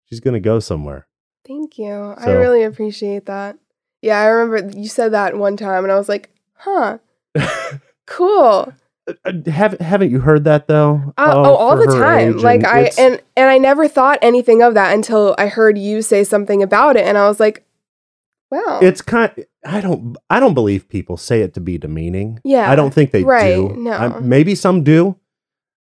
she's 0.06 0.20
gonna 0.20 0.40
go 0.40 0.60
somewhere. 0.60 1.06
Thank 1.46 1.78
you. 1.78 2.14
I 2.16 2.30
really 2.30 2.62
appreciate 2.62 3.26
that. 3.26 3.58
Yeah, 4.02 4.18
I 4.20 4.26
remember 4.26 4.78
you 4.78 4.88
said 4.88 5.12
that 5.12 5.36
one 5.36 5.56
time, 5.56 5.84
and 5.84 5.92
I 5.92 5.96
was 5.96 6.08
like, 6.08 6.30
"Huh, 6.54 6.98
cool." 8.06 8.72
Uh, 9.24 9.32
Haven't 9.46 9.80
haven't 9.80 10.10
you 10.10 10.20
heard 10.20 10.44
that 10.44 10.68
though? 10.68 11.12
Uh, 11.18 11.32
oh, 11.34 11.54
all 11.56 11.76
the 11.76 11.86
time. 11.86 12.38
Like 12.38 12.64
I 12.64 12.80
it's- 12.80 12.98
and 12.98 13.20
and 13.36 13.48
I 13.50 13.58
never 13.58 13.88
thought 13.88 14.18
anything 14.22 14.62
of 14.62 14.74
that 14.74 14.94
until 14.94 15.34
I 15.38 15.48
heard 15.48 15.76
you 15.78 16.02
say 16.02 16.22
something 16.24 16.62
about 16.62 16.96
it, 16.96 17.06
and 17.06 17.18
I 17.18 17.26
was 17.28 17.40
like, 17.40 17.64
"Wow." 18.50 18.78
it's 18.82 19.02
kind. 19.02 19.32
I 19.64 19.80
don't. 19.80 20.16
I 20.28 20.38
don't 20.40 20.54
believe 20.54 20.88
people 20.88 21.16
say 21.16 21.40
it 21.42 21.54
to 21.54 21.60
be 21.60 21.76
demeaning. 21.78 22.40
Yeah, 22.44 22.70
I 22.70 22.76
don't 22.76 22.94
think 22.94 23.10
they 23.10 23.24
right, 23.24 23.54
do. 23.56 23.74
no. 23.76 23.92
I- 23.92 24.20
maybe 24.20 24.54
some 24.54 24.84
do. 24.84 25.16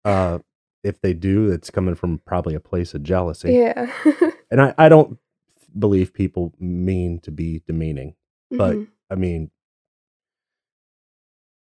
Uh, 0.05 0.41
if 0.83 1.01
they 1.01 1.15
do, 1.15 1.51
it's 1.53 1.71
coming 1.71 1.95
from 1.95 2.19
probably 2.27 2.55
a 2.57 2.61
place 2.61 2.93
of 2.95 3.03
jealousy. 3.05 3.53
yeah. 3.55 3.91
And 4.51 4.61
I, 4.61 4.75
I 4.77 4.89
don't 4.91 5.17
believe 5.79 6.13
people 6.15 6.53
mean 6.59 7.21
to 7.21 7.31
be 7.31 7.63
demeaning. 7.67 8.15
But 8.51 8.77
Mhm. 8.77 8.89
I 9.11 9.15
mean, 9.15 9.51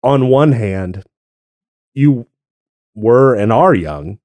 on 0.04 0.28
one 0.30 0.52
hand, 0.54 1.04
you 1.94 2.28
were 2.96 3.34
and 3.36 3.52
are 3.52 3.74
young, 3.74 4.20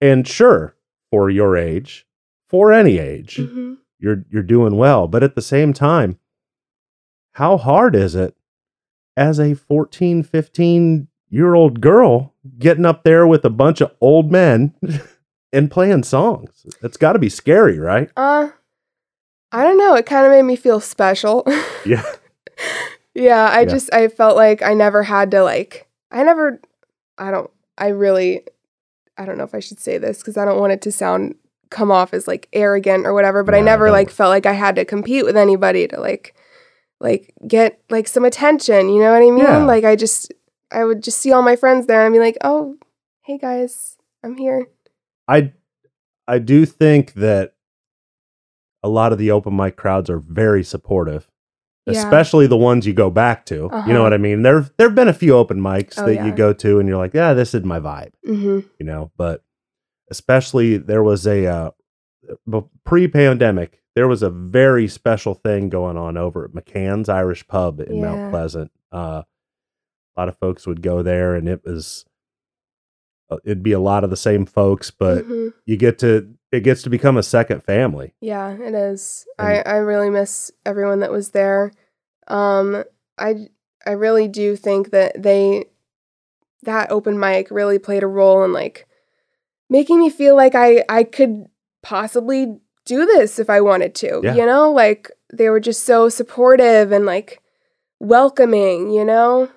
and 0.00 0.26
sure, 0.26 0.76
for 1.10 1.30
your 1.30 1.56
age, 1.56 2.06
for 2.48 2.72
any 2.72 2.98
age, 2.98 3.36
Mhm. 3.36 3.78
you're 3.98 4.24
you're 4.30 4.42
doing 4.42 4.76
well. 4.76 5.08
But 5.08 5.22
at 5.22 5.34
the 5.34 5.42
same 5.42 5.72
time, 5.72 6.18
how 7.32 7.56
hard 7.56 7.94
is 7.94 8.14
it 8.14 8.36
as 9.16 9.38
a 9.40 9.54
14, 9.54 10.22
15 10.22 11.08
year 11.28 11.54
old 11.54 11.80
girl 11.80 12.34
getting 12.58 12.84
up 12.84 13.02
there 13.04 13.26
with 13.26 13.44
a 13.44 13.50
bunch 13.50 13.80
of 13.80 13.92
old 14.00 14.30
men 14.30 14.74
and 15.52 15.70
playing 15.70 16.02
songs? 16.04 16.66
It's 16.82 16.96
got 16.96 17.14
to 17.14 17.18
be 17.18 17.28
scary, 17.28 17.78
right? 17.78 18.10
uh, 18.16 18.50
I 19.52 19.62
don't 19.62 19.78
know. 19.78 19.94
It 19.94 20.06
kind 20.06 20.26
of 20.26 20.32
made 20.32 20.42
me 20.42 20.56
feel 20.56 20.80
special. 20.80 21.46
Yeah. 21.84 22.02
yeah, 23.14 23.48
I 23.48 23.60
Yeah. 23.60 23.66
just 23.66 23.92
I 23.94 24.08
felt 24.08 24.34
like 24.36 24.60
I 24.60 24.74
never 24.74 25.04
had 25.04 25.30
to 25.30 25.42
like 25.44 25.86
I 26.10 26.24
never 26.24 26.60
I 27.16 27.30
don't 27.30 27.50
I 27.78 27.88
really 27.88 28.42
I 29.16 29.24
don't 29.24 29.38
know 29.38 29.44
if 29.44 29.54
I 29.54 29.60
should 29.60 29.78
say 29.78 29.98
this 29.98 30.20
cuz 30.22 30.36
I 30.36 30.44
don't 30.44 30.58
want 30.58 30.72
it 30.72 30.82
to 30.82 30.90
sound 30.92 31.36
come 31.70 31.90
off 31.92 32.12
as 32.14 32.26
like 32.26 32.48
arrogant 32.52 33.06
or 33.06 33.14
whatever, 33.14 33.42
but 33.44 33.54
I 33.54 33.60
never 33.60 33.90
like 33.90 34.10
felt 34.10 34.30
like 34.30 34.46
I 34.46 34.52
had 34.52 34.74
to 34.76 34.84
compete 34.84 35.24
with 35.24 35.36
anybody 35.36 35.86
to 35.88 36.00
like 36.00 36.34
like 37.00 37.32
get 37.46 37.80
like 37.90 38.08
some 38.08 38.24
attention, 38.24 38.88
you 38.88 39.00
know 39.00 39.12
what 39.12 39.18
I 39.18 39.30
mean? 39.30 39.38
Yeah. 39.38 39.64
Like 39.64 39.84
I 39.84 39.96
just 39.96 40.32
I 40.70 40.84
would 40.84 41.02
just 41.02 41.18
see 41.20 41.30
all 41.32 41.42
my 41.42 41.56
friends 41.56 41.86
there 41.86 42.04
and 42.04 42.12
be 42.12 42.18
like, 42.18 42.36
"Oh, 42.42 42.76
hey 43.22 43.38
guys, 43.38 43.96
I'm 44.24 44.36
here." 44.36 44.66
I 45.28 45.52
I 46.26 46.38
do 46.38 46.64
think 46.66 47.14
that 47.14 47.54
a 48.86 48.88
lot 48.88 49.12
of 49.12 49.18
the 49.18 49.30
open 49.30 49.56
mic 49.56 49.76
crowds 49.76 50.08
are 50.08 50.18
very 50.18 50.62
supportive, 50.64 51.28
Yeah. 51.86 51.92
especially 51.98 52.46
the 52.46 52.56
ones 52.56 52.86
you 52.86 52.92
go 52.92 53.10
back 53.10 53.44
to. 53.46 53.54
You 53.54 53.66
Uh-huh. 53.70 53.92
know 53.92 54.02
what 54.02 54.12
I 54.14 54.18
mean? 54.18 54.42
There 54.42 54.66
there've 54.78 54.94
been 54.94 55.08
a 55.08 55.12
few 55.12 55.34
open 55.34 55.58
mics 55.60 55.94
Oh, 55.98 56.06
that 56.06 56.14
yeah. 56.14 56.26
you 56.26 56.32
go 56.34 56.52
to 56.52 56.78
and 56.78 56.88
you're 56.88 56.98
like, 56.98 57.14
yeah, 57.14 57.34
this 57.34 57.54
is 57.54 57.64
my 57.64 57.80
vibe, 57.80 58.12
Mhm. 58.26 58.64
you 58.78 58.86
know. 58.86 59.10
But 59.16 59.42
especially 60.10 60.76
there 60.78 61.02
was 61.02 61.26
a 61.26 61.46
uh, 61.46 61.70
pre-pandemic, 62.84 63.82
there 63.94 64.08
was 64.08 64.22
a 64.22 64.30
very 64.30 64.88
special 64.88 65.34
thing 65.34 65.68
going 65.68 65.96
on 65.96 66.16
over 66.16 66.44
at 66.44 66.52
McCann's 66.52 67.08
Irish 67.08 67.46
Pub 67.48 67.80
in 67.80 67.96
Yeah. 67.96 68.02
Mount 68.02 68.30
Pleasant. 68.30 68.70
Uh, 68.92 69.22
a 70.16 70.20
lot 70.20 70.28
of 70.28 70.38
folks 70.38 70.66
would 70.66 70.82
go 70.82 71.02
there, 71.02 71.34
and 71.34 71.48
it 71.48 71.62
was. 71.64 72.04
uh, 73.28 73.38
It'd 73.44 73.62
be 73.62 73.72
a 73.72 73.80
lot 73.80 74.04
of 74.04 74.10
the 74.10 74.16
same 74.16 74.46
folks, 74.46 74.90
but 74.92 75.24
Mhm. 75.26 75.52
you 75.66 75.76
get 75.76 75.98
to 75.98 76.35
it 76.52 76.60
gets 76.60 76.82
to 76.82 76.90
become 76.90 77.16
a 77.16 77.22
second 77.22 77.62
family. 77.64 78.14
Yeah, 78.20 78.52
it 78.52 78.74
is. 78.74 79.26
And- 79.38 79.48
I 79.48 79.62
I 79.62 79.76
really 79.76 80.10
miss 80.10 80.50
everyone 80.64 81.00
that 81.00 81.12
was 81.12 81.30
there. 81.30 81.72
Um 82.28 82.84
I 83.18 83.48
I 83.84 83.92
really 83.92 84.28
do 84.28 84.56
think 84.56 84.90
that 84.90 85.22
they 85.22 85.66
that 86.62 86.90
open 86.90 87.18
mic 87.18 87.50
really 87.50 87.78
played 87.78 88.02
a 88.02 88.08
role 88.08 88.42
in 88.44 88.52
like 88.52 88.86
making 89.70 89.98
me 89.98 90.10
feel 90.10 90.36
like 90.36 90.54
I 90.54 90.84
I 90.88 91.04
could 91.04 91.46
possibly 91.82 92.58
do 92.84 93.04
this 93.06 93.38
if 93.38 93.50
I 93.50 93.60
wanted 93.60 93.94
to. 93.96 94.20
Yeah. 94.22 94.34
You 94.34 94.46
know, 94.46 94.72
like 94.72 95.10
they 95.32 95.48
were 95.50 95.60
just 95.60 95.84
so 95.84 96.08
supportive 96.08 96.92
and 96.92 97.04
like 97.06 97.40
welcoming, 98.00 98.90
you 98.90 99.04
know? 99.04 99.50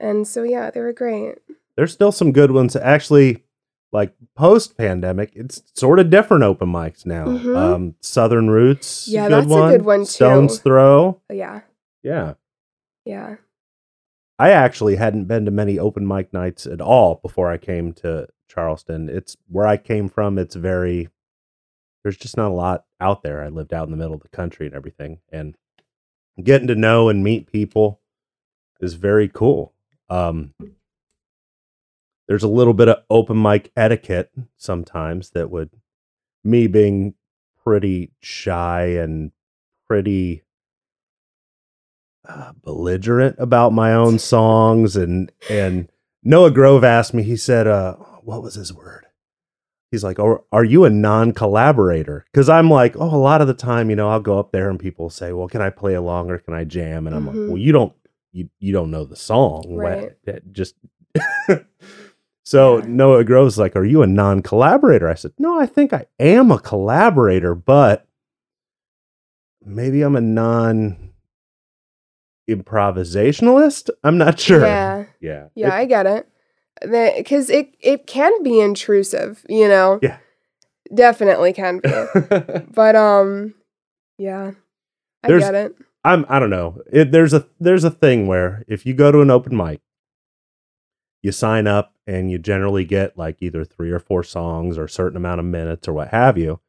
And 0.00 0.26
so 0.26 0.42
yeah, 0.42 0.70
they 0.70 0.80
were 0.80 0.92
great. 0.92 1.36
There's 1.76 1.92
still 1.92 2.12
some 2.12 2.32
good 2.32 2.50
ones. 2.50 2.74
Actually, 2.76 3.44
like 3.92 4.14
post 4.34 4.76
pandemic, 4.76 5.32
it's 5.34 5.62
sort 5.74 5.98
of 5.98 6.10
different 6.10 6.42
open 6.44 6.68
mics 6.70 7.06
now. 7.06 7.26
Mhm. 7.26 7.56
Um, 7.56 7.94
Southern 8.00 8.50
Roots, 8.50 9.08
Yeah, 9.08 9.28
good 9.28 9.48
that's 9.48 9.52
a 9.52 9.76
good 9.78 9.84
one, 9.84 10.00
too. 10.00 10.04
Stones 10.06 10.58
Throw, 10.58 11.20
Yeah. 11.32 11.62
yeah. 12.02 12.34
Yeah. 13.04 13.36
I 14.38 14.50
actually 14.50 14.96
hadn't 14.96 15.24
been 15.24 15.44
to 15.46 15.50
many 15.50 15.78
open 15.78 16.06
mic 16.06 16.32
nights 16.32 16.66
at 16.66 16.80
all 16.80 17.16
before 17.16 17.50
I 17.50 17.56
came 17.58 17.92
to 17.94 18.28
Charleston. 18.48 19.08
It's 19.08 19.36
where 19.48 19.66
I 19.66 19.76
came 19.76 20.08
from. 20.08 20.38
It's 20.38 20.54
very 20.54 21.08
there's 22.04 22.16
just 22.16 22.36
not 22.36 22.50
a 22.52 22.54
lot 22.54 22.84
out 23.00 23.22
there. 23.22 23.42
I 23.42 23.48
lived 23.48 23.74
out 23.74 23.86
in 23.86 23.90
the 23.90 23.96
middle 23.96 24.14
of 24.14 24.22
the 24.22 24.28
country 24.28 24.66
and 24.66 24.74
everything, 24.74 25.18
and 25.32 25.56
getting 26.42 26.68
to 26.68 26.74
know 26.76 27.08
and 27.08 27.24
meet 27.24 27.50
people 27.50 28.00
is 28.80 28.94
very 28.94 29.28
cool. 29.28 29.74
Um, 30.08 30.54
there's 32.28 32.42
a 32.42 32.48
little 32.48 32.74
bit 32.74 32.88
of 32.88 33.02
open 33.10 33.40
mic 33.40 33.72
etiquette 33.76 34.30
sometimes 34.56 35.30
that 35.30 35.50
would 35.50 35.70
me 36.44 36.66
being 36.66 37.14
pretty 37.64 38.12
shy 38.20 38.84
and 38.84 39.32
pretty 39.86 40.42
uh, 42.28 42.52
belligerent 42.62 43.36
about 43.38 43.72
my 43.72 43.92
own 43.92 44.18
songs 44.18 44.96
and 44.96 45.32
and 45.50 45.90
Noah 46.22 46.50
Grove 46.50 46.84
asked 46.84 47.14
me 47.14 47.22
he 47.22 47.36
said 47.36 47.66
uh 47.66 47.94
what 48.22 48.42
was 48.42 48.54
his 48.54 48.72
word? 48.72 49.06
He's 49.90 50.04
like 50.04 50.18
are, 50.18 50.44
are 50.52 50.64
you 50.64 50.84
a 50.84 50.90
non-collaborator? 50.90 52.26
Because 52.30 52.48
i'm 52.50 52.68
like 52.68 52.94
oh 52.96 53.14
a 53.14 53.16
lot 53.16 53.40
of 53.40 53.46
the 53.46 53.54
time 53.54 53.88
you 53.88 53.96
know 53.96 54.10
i'll 54.10 54.20
go 54.20 54.38
up 54.38 54.52
there 54.52 54.68
and 54.68 54.78
people 54.78 55.08
say 55.08 55.32
well 55.32 55.48
can 55.48 55.62
i 55.62 55.70
play 55.70 55.94
along 55.94 56.30
or 56.30 56.38
can 56.38 56.52
i 56.52 56.64
jam 56.64 57.06
and 57.06 57.16
i'm 57.16 57.26
like 57.26 57.36
well 57.36 57.56
you 57.56 57.72
don't 57.72 57.94
you, 58.32 58.48
you 58.58 58.72
don't 58.72 58.90
know 58.90 59.04
the 59.04 59.16
song. 59.16 59.64
Right. 59.74 60.12
that 60.24 60.52
just 60.52 60.74
so 62.48 62.78
noah 62.86 63.24
grove's 63.24 63.58
like 63.58 63.76
are 63.76 63.84
you 63.84 64.02
a 64.02 64.06
non-collaborator 64.06 65.08
i 65.08 65.14
said 65.14 65.32
no 65.38 65.60
i 65.60 65.66
think 65.66 65.92
i 65.92 66.06
am 66.18 66.50
a 66.50 66.58
collaborator 66.58 67.54
but 67.54 68.06
maybe 69.64 70.00
i'm 70.02 70.16
a 70.16 70.20
non 70.20 71.10
improvisationalist 72.48 73.90
i'm 74.04 74.16
not 74.18 74.38
sure 74.40 74.62
Yeah. 74.64 75.04
yeah 75.20 75.48
Yeah, 75.54 75.74
I 75.74 75.84
get 75.84 76.06
it. 76.06 76.26
Because 76.80 77.50
it 77.50 77.74
it 77.80 78.06
can 78.06 78.32
be 78.44 78.60
intrusive, 78.60 79.44
you 79.48 79.66
know. 79.68 79.98
Yeah. 80.00 80.18
definitely 80.94 81.52
can 81.52 81.80
be. 81.80 81.90
But 82.72 82.94
um, 82.94 83.54
yeah, 84.16 84.52
I 85.24 85.28
There's- 85.28 85.42
get 85.44 85.54
it. 85.56 85.74
I'm 86.04 86.24
I 86.28 86.38
don't 86.38 86.50
know. 86.50 86.80
It, 86.92 87.10
there's 87.10 87.34
a 87.34 87.46
there's 87.58 87.82
a 87.84 87.90
thing 87.90 88.28
where 88.28 88.64
if 88.68 88.86
you 88.86 88.94
go 88.94 89.10
to 89.10 89.20
an 89.20 89.30
open 89.30 89.56
mic, 89.56 89.80
you 91.22 91.32
sign 91.32 91.66
up 91.66 91.94
and 92.06 92.30
you 92.30 92.38
generally 92.38 92.84
get 92.84 93.18
like 93.18 93.38
either 93.40 93.64
three 93.64 93.90
or 93.90 93.98
four 93.98 94.22
songs 94.22 94.78
or 94.78 94.84
a 94.84 94.88
certain 94.88 95.16
amount 95.16 95.40
of 95.40 95.46
minutes 95.46 95.88
or 95.88 95.92
what 95.92 96.08
have 96.08 96.38
you. 96.38 96.60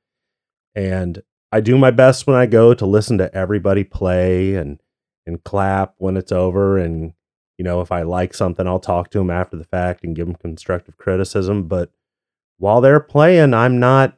And 0.76 1.22
I 1.52 1.62
do 1.62 1.78
my 1.78 1.92
best 1.92 2.28
when 2.28 2.36
I 2.36 2.46
go 2.46 2.74
to 2.74 2.86
listen 2.86 3.18
to 3.20 3.34
everybody 3.34 3.84
play 3.84 4.56
and 4.56 4.80
and 5.26 5.44
clap 5.44 5.94
when 5.98 6.18
it's 6.18 6.32
over 6.32 6.78
and 6.78 7.14
you 7.58 7.64
know 7.66 7.82
if 7.82 7.92
I 7.92 8.02
like 8.04 8.34
something 8.34 8.66
I'll 8.68 8.80
talk 8.80 9.10
to 9.12 9.20
them 9.20 9.30
after 9.30 9.58
the 9.58 9.64
fact 9.64 10.04
and 10.04 10.16
give 10.16 10.28
them 10.28 10.36
constructive 10.36 10.98
criticism, 10.98 11.68
but 11.68 11.92
while 12.58 12.82
they're 12.82 13.00
playing 13.00 13.54
I'm 13.54 13.80
not 13.80 14.18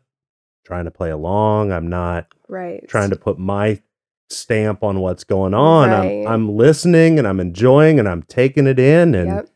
trying 0.65 0.85
to 0.85 0.91
play 0.91 1.09
along. 1.09 1.71
I'm 1.71 1.87
not 1.89 2.27
Right. 2.47 2.87
trying 2.87 3.09
to 3.09 3.15
put 3.15 3.39
my 3.39 3.81
stamp 4.29 4.83
on 4.83 4.99
what's 4.99 5.23
going 5.23 5.53
on. 5.53 5.89
Right. 5.91 6.25
I'm 6.25 6.27
I'm 6.27 6.49
listening 6.55 7.17
and 7.19 7.27
I'm 7.27 7.39
enjoying 7.39 7.99
and 7.99 8.07
I'm 8.07 8.23
taking 8.23 8.67
it 8.67 8.79
in 8.79 9.15
and 9.15 9.29
Yep. 9.31 9.49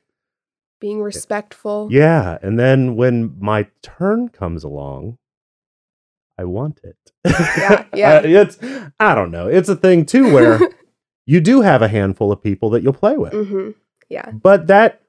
Being 0.85 1.01
respectful. 1.01 1.87
Yeah, 1.91 2.37
and 2.43 2.59
then 2.59 2.95
when 2.95 3.35
my 3.39 3.65
turn 3.81 4.29
comes 4.29 4.63
along, 4.63 5.17
I 6.37 6.43
want 6.43 6.79
it. 6.83 6.95
Yeah, 7.57 7.85
yeah. 7.95 8.13
Uh, 8.17 8.21
it's 8.23 8.59
I 8.99 9.15
don't 9.15 9.31
know. 9.31 9.47
It's 9.47 9.67
a 9.67 9.75
thing 9.75 10.05
too 10.05 10.31
where 10.31 10.59
you 11.25 11.41
do 11.41 11.61
have 11.61 11.81
a 11.81 11.87
handful 11.87 12.31
of 12.31 12.43
people 12.43 12.69
that 12.69 12.83
you'll 12.83 12.93
play 12.93 13.17
with. 13.17 13.33
Mm-hmm. 13.33 13.71
Yeah. 14.09 14.29
But 14.29 14.67
that 14.67 15.01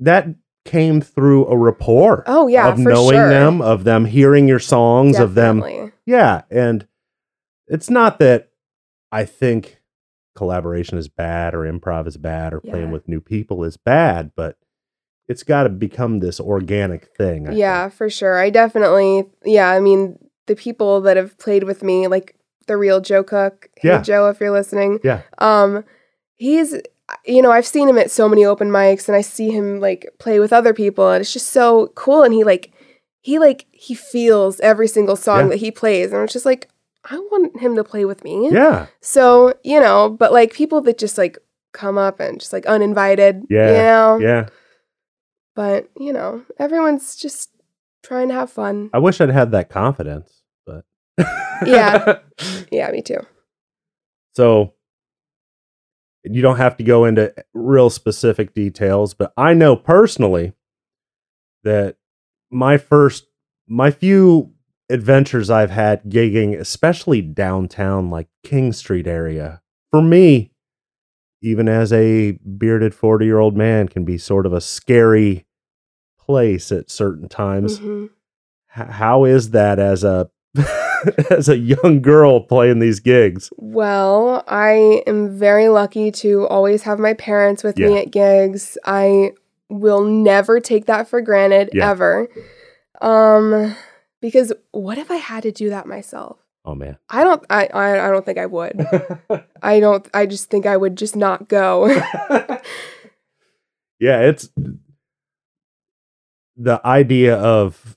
that 0.00 0.28
came 0.66 1.00
through 1.00 1.46
a 1.46 1.56
rapport 1.56 2.22
Oh 2.26 2.46
yeah, 2.48 2.68
of 2.68 2.78
knowing 2.78 3.16
sure. 3.16 3.30
them, 3.30 3.62
of 3.62 3.84
them 3.84 4.04
hearing 4.04 4.46
your 4.46 4.58
songs, 4.58 5.18
of 5.18 5.34
them 5.34 5.64
Yeah, 6.04 6.42
and 6.50 6.86
it's 7.68 7.88
not 7.88 8.18
that 8.18 8.50
I 9.10 9.24
think 9.24 9.80
collaboration 10.34 10.98
is 10.98 11.08
bad 11.08 11.54
or 11.54 11.60
improv 11.60 12.06
is 12.06 12.18
bad 12.18 12.52
or 12.52 12.60
playing 12.60 12.90
with 12.90 13.08
new 13.08 13.22
people 13.22 13.64
is 13.64 13.78
bad, 13.78 14.32
but 14.36 14.58
it's 15.28 15.42
got 15.42 15.64
to 15.64 15.68
become 15.68 16.20
this 16.20 16.38
organic 16.40 17.06
thing. 17.16 17.48
I 17.48 17.52
Yeah, 17.52 17.84
think. 17.88 17.94
for 17.94 18.08
sure. 18.10 18.38
I 18.38 18.50
definitely, 18.50 19.24
yeah, 19.44 19.70
I 19.70 19.80
mean, 19.80 20.18
the 20.46 20.56
people 20.56 21.00
that 21.02 21.16
have 21.16 21.36
played 21.38 21.64
with 21.64 21.82
me, 21.82 22.06
like 22.06 22.36
the 22.66 22.76
real 22.76 23.00
Joe 23.00 23.22
Cook. 23.24 23.68
Hey, 23.76 23.88
Yeah. 23.88 24.02
Joe, 24.02 24.28
if 24.28 24.40
you're 24.40 24.50
listening. 24.50 25.00
Yeah. 25.04 25.22
Um, 25.38 25.84
he's, 26.36 26.74
you 27.24 27.42
know, 27.42 27.50
I've 27.50 27.66
seen 27.66 27.88
him 27.88 27.98
at 27.98 28.10
so 28.10 28.28
many 28.28 28.44
open 28.44 28.68
mics 28.70 29.08
and 29.08 29.16
I 29.16 29.20
see 29.20 29.50
him 29.50 29.80
like 29.80 30.08
play 30.18 30.38
with 30.40 30.52
other 30.52 30.72
people 30.74 31.10
and 31.10 31.20
it's 31.20 31.32
just 31.32 31.48
so 31.48 31.88
cool. 31.94 32.22
And 32.22 32.32
he 32.34 32.44
like, 32.44 32.72
he 33.20 33.38
like, 33.38 33.66
he 33.72 33.94
feels 33.94 34.60
every 34.60 34.88
single 34.88 35.16
song 35.16 35.38
Yeah. 35.44 35.48
that 35.50 35.56
he 35.56 35.70
plays. 35.70 36.12
And 36.12 36.22
it's 36.22 36.32
just 36.32 36.46
like, 36.46 36.68
I 37.08 37.16
want 37.18 37.60
him 37.60 37.76
to 37.76 37.84
play 37.84 38.04
with 38.04 38.24
me. 38.24 38.50
Yeah, 38.52 38.86
So, 39.00 39.54
you 39.62 39.78
know, 39.80 40.10
but 40.10 40.32
like 40.32 40.52
people 40.52 40.80
that 40.82 40.98
just 40.98 41.16
like 41.18 41.38
come 41.72 41.98
up 41.98 42.18
and 42.20 42.40
just 42.40 42.52
like 42.52 42.66
uninvited, 42.66 43.44
Yeah, 43.48 43.66
you 43.68 43.72
know? 43.82 44.18
yeah. 44.20 44.46
But, 45.56 45.90
you 45.98 46.12
know, 46.12 46.44
everyone's 46.60 47.16
just 47.16 47.50
trying 48.04 48.28
to 48.28 48.34
have 48.34 48.52
fun. 48.52 48.90
I 48.92 48.98
wish 48.98 49.20
I'd 49.20 49.30
had 49.30 49.50
that 49.52 49.70
confidence, 49.70 50.42
but 50.64 50.84
Yeah. 51.66 52.18
Yeah, 52.70 52.90
me 52.90 53.02
too. 53.02 53.20
So 54.34 54.74
you 56.22 56.42
don't 56.42 56.58
have 56.58 56.76
to 56.76 56.84
go 56.84 57.04
into 57.06 57.32
real 57.54 57.88
specific 57.88 58.52
details, 58.52 59.14
but 59.14 59.32
I 59.36 59.54
know 59.54 59.74
personally 59.76 60.52
that 61.64 61.96
my 62.50 62.76
first, 62.76 63.26
my 63.66 63.90
few 63.90 64.52
adventures 64.90 65.48
I've 65.48 65.70
had 65.70 66.04
gigging, 66.04 66.58
especially 66.58 67.22
downtown, 67.22 68.10
like 68.10 68.28
King 68.44 68.72
Street 68.72 69.06
area, 69.06 69.62
for 69.90 70.02
me, 70.02 70.52
even 71.46 71.68
as 71.68 71.92
a 71.92 72.32
bearded 72.58 72.94
40 72.94 73.24
year 73.24 73.38
old 73.38 73.56
man, 73.56 73.88
can 73.88 74.04
be 74.04 74.18
sort 74.18 74.46
of 74.46 74.52
a 74.52 74.60
scary 74.60 75.46
place 76.18 76.72
at 76.72 76.90
certain 76.90 77.28
times. 77.28 77.78
Mhm. 77.78 78.10
H- 78.76 78.86
how 78.88 79.24
is 79.24 79.50
that 79.50 79.78
as 79.78 80.02
a 80.04 80.28
as 81.30 81.48
a 81.48 81.56
young 81.56 82.00
girl 82.02 82.40
playing 82.40 82.80
these 82.80 82.98
gigs? 83.00 83.50
Well, 83.56 84.42
I 84.48 85.02
am 85.06 85.38
very 85.38 85.68
lucky 85.68 86.10
to 86.22 86.46
always 86.48 86.82
have 86.82 86.98
my 86.98 87.14
parents 87.14 87.62
with 87.62 87.78
Yeah. 87.78 87.88
me 87.88 87.98
at 87.98 88.10
gigs. 88.10 88.76
I 88.84 89.32
will 89.68 90.02
never 90.04 90.58
take 90.60 90.86
that 90.86 91.06
for 91.08 91.20
granted 91.20 91.70
Yeah. 91.72 91.90
ever. 91.90 92.28
Um 93.00 93.74
because 94.20 94.52
what 94.72 94.98
if 94.98 95.10
I 95.10 95.16
had 95.16 95.42
to 95.44 95.52
do 95.52 95.70
that 95.70 95.86
myself? 95.86 96.38
Oh 96.66 96.74
man. 96.74 96.98
I 97.08 97.22
don't 97.22 97.44
I 97.48 97.68
I, 97.72 98.08
I 98.08 98.10
don't 98.10 98.26
think 98.26 98.38
I 98.38 98.46
would. 98.46 98.86
I 99.62 99.80
don't 99.80 100.06
I 100.12 100.26
just 100.26 100.50
think 100.50 100.66
I 100.66 100.76
would 100.76 100.96
just 100.96 101.14
not 101.14 101.48
go. 101.48 101.86
yeah, 104.00 104.20
it's 104.20 104.50
the 106.56 106.80
idea 106.84 107.36
of 107.36 107.96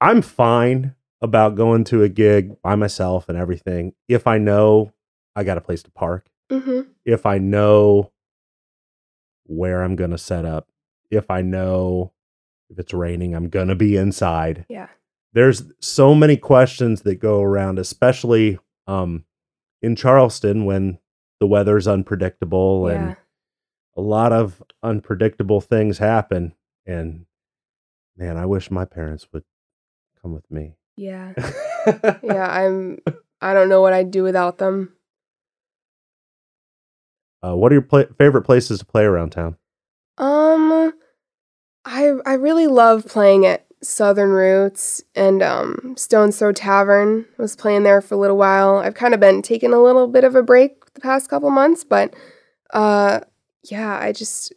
I'm 0.00 0.22
fine 0.22 0.94
about 1.20 1.56
going 1.56 1.84
to 1.84 2.02
a 2.02 2.08
gig 2.08 2.60
by 2.62 2.74
myself 2.74 3.28
and 3.28 3.36
everything 3.36 3.92
if 4.08 4.26
I 4.26 4.38
know 4.38 4.92
I 5.36 5.44
got 5.44 5.58
a 5.58 5.62
place 5.62 5.82
to 5.82 5.90
park, 5.90 6.26
hmm 6.50 6.80
if 7.04 7.26
I 7.26 7.36
know 7.36 8.12
where 9.46 9.82
I'm 9.82 9.94
going 9.94 10.12
to 10.12 10.18
set 10.18 10.46
up, 10.46 10.70
if 11.10 11.30
I 11.30 11.42
know 11.42 12.12
if 12.70 12.78
it's 12.78 12.94
raining, 12.94 13.34
I'm 13.34 13.50
going 13.50 13.68
to 13.68 13.74
be 13.74 13.96
inside. 13.96 14.64
Yeah. 14.70 14.88
There's 15.34 15.64
so 15.80 16.14
many 16.14 16.36
questions 16.36 17.02
that 17.02 17.16
go 17.16 17.42
around, 17.42 17.78
especially 17.78 18.58
um, 18.86 19.24
in 19.82 19.96
Charleston 19.96 20.64
when 20.64 20.98
the 21.40 21.46
weather's 21.46 21.86
unpredictable 21.86 22.86
and 22.86 23.16
a 23.96 24.00
lot 24.00 24.32
of 24.32 24.62
unpredictable 24.82 25.60
things 25.60 25.98
happen 25.98 26.54
and 26.86 27.26
man 28.16 28.36
i 28.36 28.46
wish 28.46 28.70
my 28.70 28.84
parents 28.84 29.26
would 29.32 29.42
come 30.22 30.32
with 30.32 30.48
me 30.50 30.74
Yeah. 30.96 31.32
Yeah, 32.22 32.48
I'm 32.50 32.98
I 33.40 33.52
don't 33.54 33.68
know 33.68 33.80
what 33.82 33.92
I'd 33.92 34.10
do 34.10 34.22
without 34.22 34.58
them. 34.58 34.92
uh, 37.42 37.54
what 37.54 37.70
are 37.72 37.74
your 37.74 37.82
pla 37.82 38.04
favorite 38.16 38.42
places 38.42 38.78
to 38.78 38.84
play 38.84 39.04
around 39.04 39.30
town 39.30 39.56
Um 40.18 40.92
I 41.84 42.12
I 42.24 42.34
really 42.34 42.66
love 42.68 43.06
playing 43.06 43.44
at 43.46 43.63
Southern 43.84 44.30
Roots 44.30 45.02
and 45.14 45.42
um 45.42 45.94
Stone's 45.96 46.38
Throw 46.38 46.52
Tavern. 46.52 47.26
I 47.38 47.42
was 47.42 47.54
playing 47.56 47.82
there 47.82 48.00
for 48.00 48.14
a 48.14 48.18
little 48.18 48.36
while. 48.36 48.76
I've 48.76 48.94
kind 48.94 49.14
of 49.14 49.20
been 49.20 49.42
taking 49.42 49.72
a 49.72 49.82
little 49.82 50.08
bit 50.08 50.24
of 50.24 50.34
a 50.34 50.42
break 50.42 50.92
the 50.94 51.00
past 51.00 51.28
couple 51.28 51.50
months, 51.50 51.84
but 51.84 52.14
uh 52.72 53.20
yeah, 53.64 53.98
I 53.98 54.12
just 54.12 54.52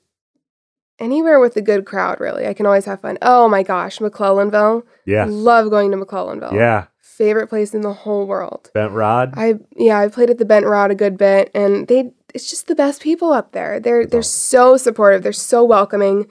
anywhere 0.99 1.39
with 1.39 1.55
a 1.57 1.61
good 1.61 1.85
crowd 1.85 2.19
really. 2.19 2.47
I 2.47 2.53
can 2.53 2.65
always 2.65 2.85
have 2.85 3.01
fun. 3.01 3.17
Oh 3.21 3.47
my 3.47 3.63
gosh, 3.63 3.99
McClellanville. 3.99 4.83
yeah 5.05 5.25
Love 5.27 5.69
going 5.69 5.91
to 5.91 5.97
McClellanville. 5.97 6.53
yeah 6.53 6.87
Favorite 7.01 7.47
place 7.47 7.73
in 7.73 7.81
the 7.81 7.93
whole 7.93 8.27
world. 8.27 8.69
bent 8.73 8.91
rod 8.91 9.33
I 9.35 9.55
yeah, 9.75 9.99
I 9.99 10.07
played 10.07 10.29
at 10.29 10.37
the 10.37 10.45
Bent 10.45 10.65
Rod 10.67 10.91
a 10.91 10.95
good 10.95 11.17
bit, 11.17 11.49
and 11.53 11.87
they 11.87 12.11
it's 12.33 12.49
just 12.49 12.67
the 12.67 12.75
best 12.75 13.01
people 13.01 13.31
up 13.31 13.53
there. 13.53 13.79
They're 13.79 14.05
they're 14.05 14.21
so 14.21 14.77
supportive. 14.77 15.23
They're 15.23 15.33
so 15.33 15.63
welcoming. 15.63 16.27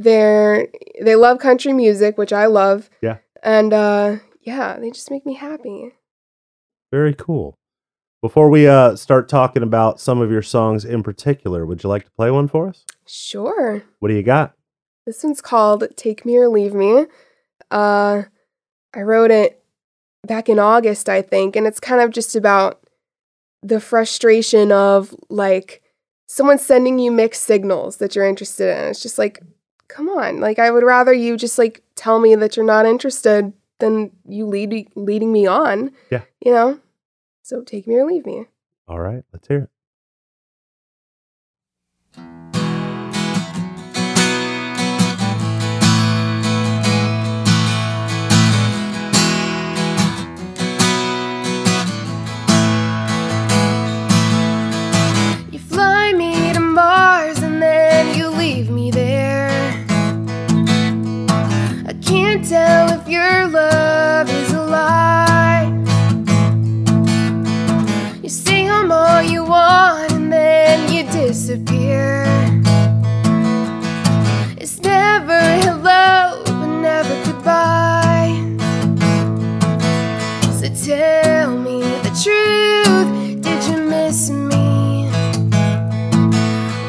They're 0.00 0.68
they 1.02 1.16
love 1.16 1.40
country 1.40 1.72
music, 1.72 2.16
which 2.16 2.32
I 2.32 2.46
love. 2.46 2.88
Yeah. 3.02 3.18
and 3.42 3.72
uh, 3.72 4.16
yeah, 4.42 4.78
they 4.78 4.90
just 4.90 5.10
make 5.10 5.26
me 5.26 5.34
happy. 5.34 5.92
very 6.92 7.14
cool 7.14 7.54
before 8.22 8.48
we 8.48 8.66
uh, 8.66 8.94
start 8.96 9.28
talking 9.28 9.62
about 9.62 10.00
some 10.00 10.20
of 10.20 10.30
your 10.30 10.42
songs 10.42 10.84
in 10.84 11.02
particular 11.02 11.66
would 11.66 11.82
you 11.82 11.88
like 11.88 12.04
to 12.04 12.10
play 12.12 12.30
one 12.30 12.48
for 12.48 12.68
us 12.68 12.84
Sure, 13.06 13.82
what 13.98 14.08
do 14.08 14.14
you 14.14 14.22
got 14.22 14.54
this 15.04 15.22
one's 15.24 15.40
called 15.40 15.84
"Take 15.96 16.24
Me 16.24 16.36
or 16.36 16.48
Leave 16.48 16.74
Me." 16.74 17.06
Uh, 17.70 18.22
I 18.94 19.00
wrote 19.02 19.30
it 19.30 19.62
back 20.26 20.48
in 20.48 20.58
August, 20.58 21.08
I 21.08 21.22
think, 21.22 21.56
and 21.56 21.66
it's 21.66 21.80
kind 21.80 22.00
of 22.00 22.10
just 22.10 22.36
about 22.36 22.80
the 23.62 23.80
frustration 23.80 24.70
of 24.70 25.14
like 25.28 25.82
someone 26.26 26.58
sending 26.58 26.98
you 26.98 27.10
mixed 27.10 27.42
signals 27.42 27.96
that 27.98 28.14
you're 28.14 28.26
interested 28.28 28.68
in. 28.76 28.84
It's 28.90 29.02
just 29.02 29.18
like, 29.18 29.40
come 29.88 30.08
on, 30.08 30.40
like 30.40 30.58
I 30.58 30.70
would 30.70 30.84
rather 30.84 31.12
you 31.12 31.36
just 31.36 31.58
like 31.58 31.82
tell 31.96 32.18
me 32.20 32.34
that 32.34 32.56
you're 32.56 32.64
not 32.66 32.86
interested 32.86 33.52
than 33.78 34.10
you 34.28 34.46
lead 34.46 34.88
leading 34.94 35.32
me 35.32 35.46
on. 35.46 35.92
Yeah. 36.10 36.22
you 36.44 36.52
know. 36.52 36.80
So 37.42 37.62
take 37.62 37.86
me 37.86 37.94
or 37.96 38.04
leave 38.06 38.26
me. 38.26 38.46
all 38.86 38.98
right 39.00 39.24
let's 39.32 39.48
hear 39.48 39.58
it 39.64 39.70
tell 62.48 62.88
if 62.98 63.06
your 63.06 63.46
love 63.46 64.26
is 64.30 64.54
a 64.54 64.62
lie. 64.62 65.70
You 68.22 68.30
say 68.30 68.66
I'm 68.66 68.90
all 68.90 69.22
you 69.22 69.44
want 69.44 70.12
and 70.12 70.32
then 70.32 70.90
you 70.90 71.02
disappear. 71.12 72.24
It's 74.56 74.80
never 74.80 75.38
hello, 75.60 76.42
but 76.46 76.66
never 76.80 77.14
goodbye. 77.26 78.32
So 80.58 80.68
tell 80.86 81.54
me 81.54 81.82
the 82.04 82.12
truth. 82.24 83.42
Did 83.42 83.62
you 83.64 83.78
miss 83.90 84.30
me? 84.30 85.10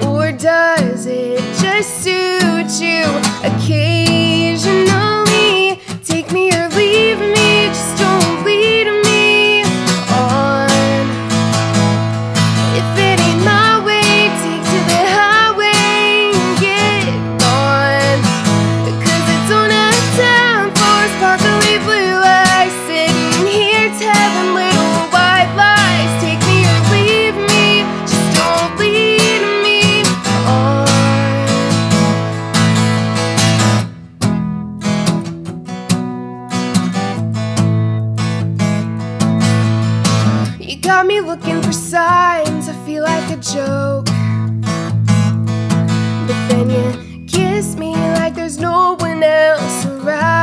Or 0.07 0.31
does 0.31 1.05
it 1.05 1.41
just 1.59 2.01
suit 2.01 2.81
you 2.81 3.03
occasionally? 3.43 4.08
Got 40.89 41.05
me 41.05 41.21
looking 41.21 41.61
for 41.61 41.71
signs. 41.71 42.67
I 42.67 42.73
feel 42.83 43.03
like 43.03 43.29
a 43.29 43.37
joke. 43.37 44.05
But 46.27 46.39
then 46.49 46.67
you 46.71 47.25
kiss 47.27 47.75
me 47.75 47.93
like 48.17 48.33
there's 48.33 48.57
no 48.57 48.95
one 48.95 49.21
else 49.21 49.85
around. 49.85 50.38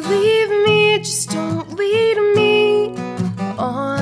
Leave 0.00 0.50
me, 0.66 0.98
just 0.98 1.30
don't 1.30 1.72
lead 1.74 2.16
me 2.34 2.96
on. 3.58 3.95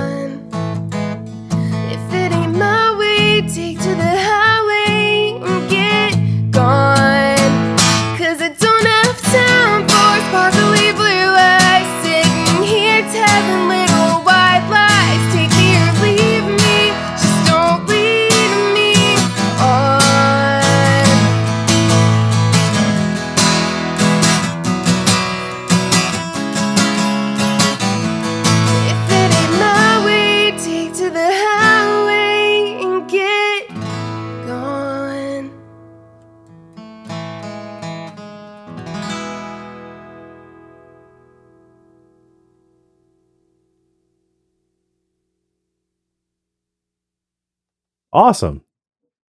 Awesome. 48.24 48.62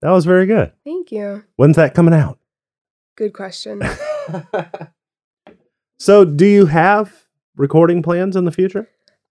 That 0.03 0.11
was 0.11 0.25
very 0.25 0.47
good. 0.47 0.71
Thank 0.85 1.11
you. 1.11 1.43
When's 1.57 1.75
that 1.75 1.95
coming 1.95 2.15
out? 2.15 2.39
Good 3.17 3.33
question. 3.33 3.83
so, 5.99 6.25
do 6.25 6.47
you 6.47 6.67
have 6.67 7.25
recording 7.57 8.05
plans 8.05 8.37
in 8.37 8.45
the 8.45 8.53
future? 8.53 8.89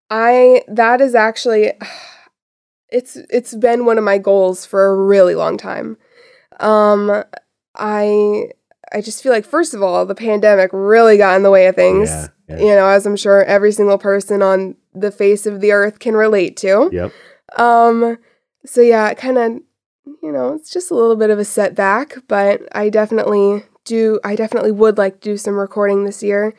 I 0.09 0.63
that 0.67 0.99
is 0.99 1.15
actually 1.15 1.71
it's 2.89 3.15
it's 3.29 3.55
been 3.55 3.85
one 3.85 3.97
of 3.97 4.03
my 4.03 4.17
goals 4.17 4.65
for 4.65 4.87
a 4.87 4.97
really 4.97 5.33
long 5.33 5.55
time. 5.57 5.95
Um 6.59 7.23
I 7.73 8.49
I 8.91 8.99
just 8.99 9.23
feel 9.23 9.31
like 9.31 9.45
first 9.45 9.73
of 9.73 9.81
all, 9.81 10.05
the 10.05 10.13
pandemic 10.13 10.71
really 10.73 11.15
got 11.15 11.37
in 11.37 11.43
the 11.43 11.49
way 11.49 11.67
of 11.67 11.75
things. 11.75 12.09
Yeah, 12.09 12.27
yeah. 12.49 12.59
You 12.59 12.75
know, 12.75 12.87
as 12.89 13.05
I'm 13.05 13.15
sure 13.15 13.45
every 13.45 13.71
single 13.71 13.97
person 13.97 14.41
on 14.41 14.75
the 14.93 15.09
face 15.09 15.45
of 15.45 15.61
the 15.61 15.71
earth 15.71 15.99
can 15.99 16.17
relate 16.17 16.57
to. 16.57 16.89
Yep. 16.91 17.13
Um 17.57 18.17
so 18.65 18.81
yeah, 18.81 19.09
it 19.09 19.17
kind 19.17 19.37
of 19.37 19.61
you 20.21 20.31
know, 20.31 20.53
it's 20.53 20.69
just 20.71 20.91
a 20.91 20.95
little 20.95 21.15
bit 21.15 21.29
of 21.29 21.39
a 21.39 21.45
setback, 21.45 22.17
but 22.27 22.61
I 22.73 22.89
definitely 22.89 23.63
do 23.85 24.19
I 24.23 24.35
definitely 24.35 24.71
would 24.71 24.97
like 24.97 25.21
to 25.21 25.29
do 25.31 25.37
some 25.37 25.55
recording 25.55 26.03
this 26.03 26.21
year. 26.23 26.53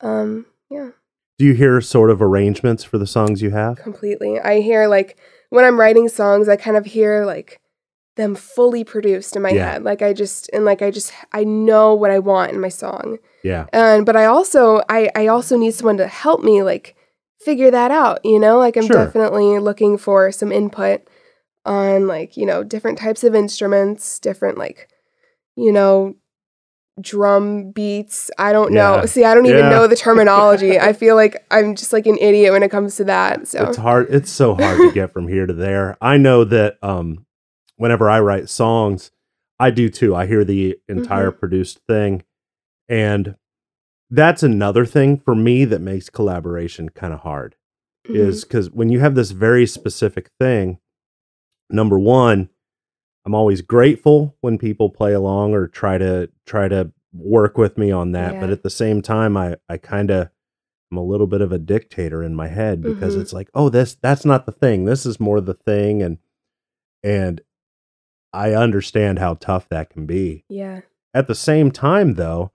Um 0.00 0.46
yeah. 0.70 0.90
Do 1.38 1.44
you 1.44 1.54
hear 1.54 1.80
sort 1.80 2.10
of 2.10 2.22
arrangements 2.22 2.84
for 2.84 2.98
the 2.98 3.06
songs 3.06 3.42
you 3.42 3.50
have? 3.50 3.78
completely. 3.78 4.38
I 4.40 4.60
hear 4.60 4.86
like 4.86 5.18
when 5.50 5.64
I'm 5.64 5.78
writing 5.78 6.08
songs, 6.08 6.48
I 6.48 6.56
kind 6.56 6.76
of 6.76 6.84
hear 6.86 7.24
like 7.24 7.60
them 8.16 8.34
fully 8.36 8.84
produced 8.84 9.34
in 9.34 9.42
my 9.42 9.50
Yeah. 9.50 9.72
head. 9.72 9.82
Like 9.84 10.00
I 10.02 10.12
just 10.12 10.48
and 10.52 10.64
like 10.64 10.82
I 10.82 10.90
just 10.90 11.12
I 11.32 11.44
know 11.44 11.94
what 11.94 12.10
I 12.12 12.18
want 12.20 12.52
in 12.52 12.60
my 12.60 12.68
song. 12.68 13.18
Yeah. 13.42 13.66
And 13.72 14.06
but 14.06 14.16
I 14.16 14.24
also 14.26 14.82
I 14.88 15.10
I 15.14 15.26
also 15.28 15.56
need 15.56 15.74
someone 15.74 15.96
to 15.98 16.06
help 16.06 16.42
me 16.42 16.62
like 16.62 16.94
figure 17.40 17.70
that 17.70 17.90
out, 17.90 18.24
you 18.24 18.38
know? 18.38 18.58
Like 18.58 18.76
I'm 18.76 18.86
Sure. 18.86 19.04
definitely 19.04 19.58
looking 19.58 19.98
for 19.98 20.30
some 20.32 20.50
input 20.52 21.02
on 21.64 22.06
like, 22.06 22.36
you 22.36 22.46
know, 22.46 22.62
different 22.64 22.98
types 22.98 23.24
of 23.24 23.34
instruments, 23.34 24.18
different 24.18 24.58
like 24.58 24.88
you 25.56 25.70
know, 25.72 26.14
drum 27.00 27.70
beats. 27.70 28.30
I 28.38 28.52
don't 28.52 28.72
know. 28.72 29.04
See, 29.06 29.24
I 29.24 29.34
don't 29.34 29.46
even 29.46 29.60
Yeah. 29.60 29.70
know 29.70 29.86
the 29.86 29.96
terminology. 29.96 30.78
I 30.78 30.92
feel 31.02 31.14
like 31.16 31.44
I'm 31.50 31.74
just 31.74 31.92
like 31.92 32.06
an 32.06 32.18
idiot 32.18 32.52
when 32.52 32.62
it 32.62 32.70
comes 32.70 32.96
to 32.96 33.04
that. 33.04 33.46
So 33.48 33.64
It's 33.68 33.76
hard. 33.78 34.06
It's 34.10 34.30
so 34.30 34.54
hard 34.54 34.78
to 34.78 34.92
get 34.92 35.12
from 35.12 35.28
here 35.28 35.46
to 35.46 35.52
there. 35.52 35.96
I 36.00 36.16
know 36.16 36.44
that 36.44 36.78
um, 36.82 37.26
whenever 37.76 38.08
I 38.10 38.20
write 38.20 38.48
songs, 38.48 39.10
I 39.58 39.70
do 39.70 39.88
too. 39.88 40.14
I 40.14 40.26
hear 40.26 40.44
the 40.44 40.76
entire 40.88 41.30
Mm-hmm. 41.30 41.38
produced 41.38 41.80
thing. 41.88 42.24
And 42.88 43.36
that's 44.10 44.42
another 44.42 44.84
thing 44.84 45.18
for 45.18 45.34
me 45.34 45.64
that 45.66 45.80
makes 45.80 46.10
collaboration 46.10 46.88
kind 46.90 47.12
of 47.14 47.20
hard 47.20 47.56
Mhm. 48.08 48.14
is 48.16 48.44
because 48.44 48.70
when 48.70 48.88
you 48.90 49.00
have 49.00 49.14
this 49.14 49.30
very 49.30 49.66
specific 49.66 50.30
thing, 50.38 50.78
number 51.70 51.98
one, 51.98 52.48
I'm 53.26 53.34
always 53.34 53.62
grateful 53.62 54.36
when 54.40 54.58
people 54.58 54.90
play 54.90 55.12
along 55.12 55.54
or 55.54 55.66
try 55.66 55.98
to 55.98 56.30
try 56.46 56.68
to 56.68 56.92
work 57.12 57.56
with 57.56 57.78
me 57.78 57.90
on 57.90 58.12
that. 58.12 58.34
But 58.40 58.50
at 58.50 58.62
the 58.62 58.70
same 58.70 59.00
time, 59.02 59.36
I 59.36 59.56
I 59.68 59.76
kind 59.78 60.10
of 60.10 60.28
I'm 60.90 60.98
a 60.98 61.02
little 61.02 61.26
bit 61.26 61.40
of 61.40 61.50
a 61.52 61.58
dictator 61.58 62.22
in 62.22 62.34
my 62.34 62.48
head 62.48 62.82
because 62.82 63.16
Mhm. 63.16 63.20
it's 63.22 63.32
like, 63.32 63.48
oh, 63.54 63.68
this 63.68 63.94
that's 63.94 64.24
not 64.24 64.46
the 64.46 64.52
thing. 64.52 64.84
This 64.84 65.06
is 65.06 65.18
more 65.18 65.40
the 65.40 65.54
thing, 65.54 66.02
and 66.02 66.18
and 67.02 67.40
I 68.32 68.52
understand 68.54 69.18
how 69.20 69.34
tough 69.34 69.68
that 69.70 69.90
can 69.90 70.06
be. 70.06 70.44
yeah. 70.48 70.80
At 71.14 71.28
the 71.28 71.34
same 71.36 71.70
time, 71.70 72.14
though, 72.14 72.50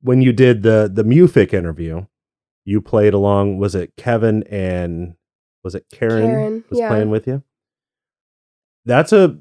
when 0.00 0.22
you 0.22 0.32
did 0.32 0.62
the 0.62 0.90
the 0.92 1.04
Mufic 1.04 1.52
interview, 1.52 2.06
you 2.64 2.80
played 2.80 3.14
along. 3.14 3.58
Was 3.58 3.74
it 3.74 3.96
Kevin 3.96 4.42
and 4.44 5.14
was 5.64 5.74
it 5.74 5.86
Karen, 5.90 6.26
Karen, 6.26 6.64
was 6.70 6.78
yeah. 6.78 6.88
playing 6.88 7.10
with 7.10 7.26
you? 7.26 7.42
That's 8.84 9.12
a 9.12 9.38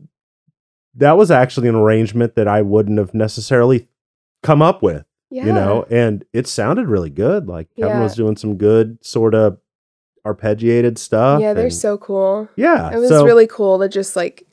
that 0.95 1.17
was 1.17 1.29
actually 1.31 1.67
an 1.67 1.75
arrangement 1.75 2.35
that 2.35 2.47
I 2.47 2.61
wouldn't 2.61 2.97
have 2.99 3.13
necessarily 3.13 3.87
come 4.41 4.61
up 4.61 4.81
with. 4.81 5.05
Yeah. 5.29 5.45
you 5.47 5.53
know, 5.53 5.83
and 5.89 6.23
it 6.31 6.45
sounded 6.45 6.87
really 6.87 7.09
good. 7.09 7.47
Like 7.47 7.67
Kevin 7.75 7.97
Yeah. 7.97 8.03
was 8.03 8.13
doing 8.13 8.37
some 8.37 8.55
good 8.55 9.03
sort 9.03 9.33
of 9.33 9.57
arpeggiated 10.23 10.99
stuff. 10.99 11.41
Yeah, 11.41 11.55
they're 11.55 11.65
and- 11.65 11.73
so 11.73 11.97
cool. 11.97 12.47
yeah. 12.55 12.93
It 12.93 12.99
was 12.99 13.09
so, 13.09 13.25
really 13.25 13.47
cool 13.47 13.79
to 13.79 13.89
just 13.89 14.15
like 14.15 14.45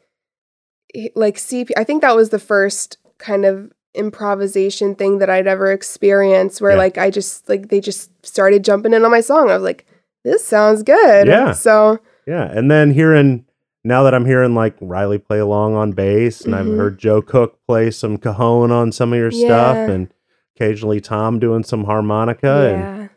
like 1.14 1.38
see 1.38 1.66
I 1.76 1.84
think 1.84 2.00
that 2.02 2.16
was 2.16 2.30
the 2.30 2.38
first 2.38 2.96
kind 3.18 3.44
of 3.44 3.70
improvisation 3.94 4.94
thing 4.94 5.18
that 5.18 5.28
I'd 5.28 5.46
ever 5.46 5.70
experienced 5.70 6.62
where 6.62 6.72
Yeah. 6.72 6.78
like 6.78 6.96
I 6.96 7.10
just 7.10 7.46
like 7.48 7.68
they 7.68 7.80
just 7.80 8.10
started 8.24 8.64
jumping 8.64 8.94
in 8.94 9.04
on 9.04 9.10
my 9.10 9.20
song. 9.20 9.50
I 9.50 9.54
was 9.54 9.62
like, 9.62 9.84
this 10.24 10.44
sounds 10.44 10.82
good. 10.82 11.26
Yeah. 11.26 11.52
So 11.52 11.98
yeah, 12.26 12.44
and 12.50 12.70
then 12.70 12.92
hearing 12.92 13.44
now 13.84 14.02
that 14.02 14.14
I'm 14.14 14.26
hearing 14.26 14.54
like 14.54 14.74
Riley 14.80 15.18
play 15.18 15.38
along 15.38 15.74
on 15.74 15.92
bass, 15.92 16.42
and 16.42 16.54
I've 16.54 16.66
Mhm. 16.66 16.76
heard 16.76 16.98
Joe 16.98 17.22
Cook 17.22 17.58
play 17.66 17.90
some 17.90 18.18
cajon 18.18 18.70
on 18.70 18.92
some 18.92 19.12
of 19.12 19.18
your 19.18 19.30
stuff, 19.30 19.76
and 19.76 20.12
occasionally 20.54 21.00
Tom 21.00 21.38
doing 21.38 21.64
some 21.64 21.84
harmonica. 21.84 22.74
And 22.74 23.10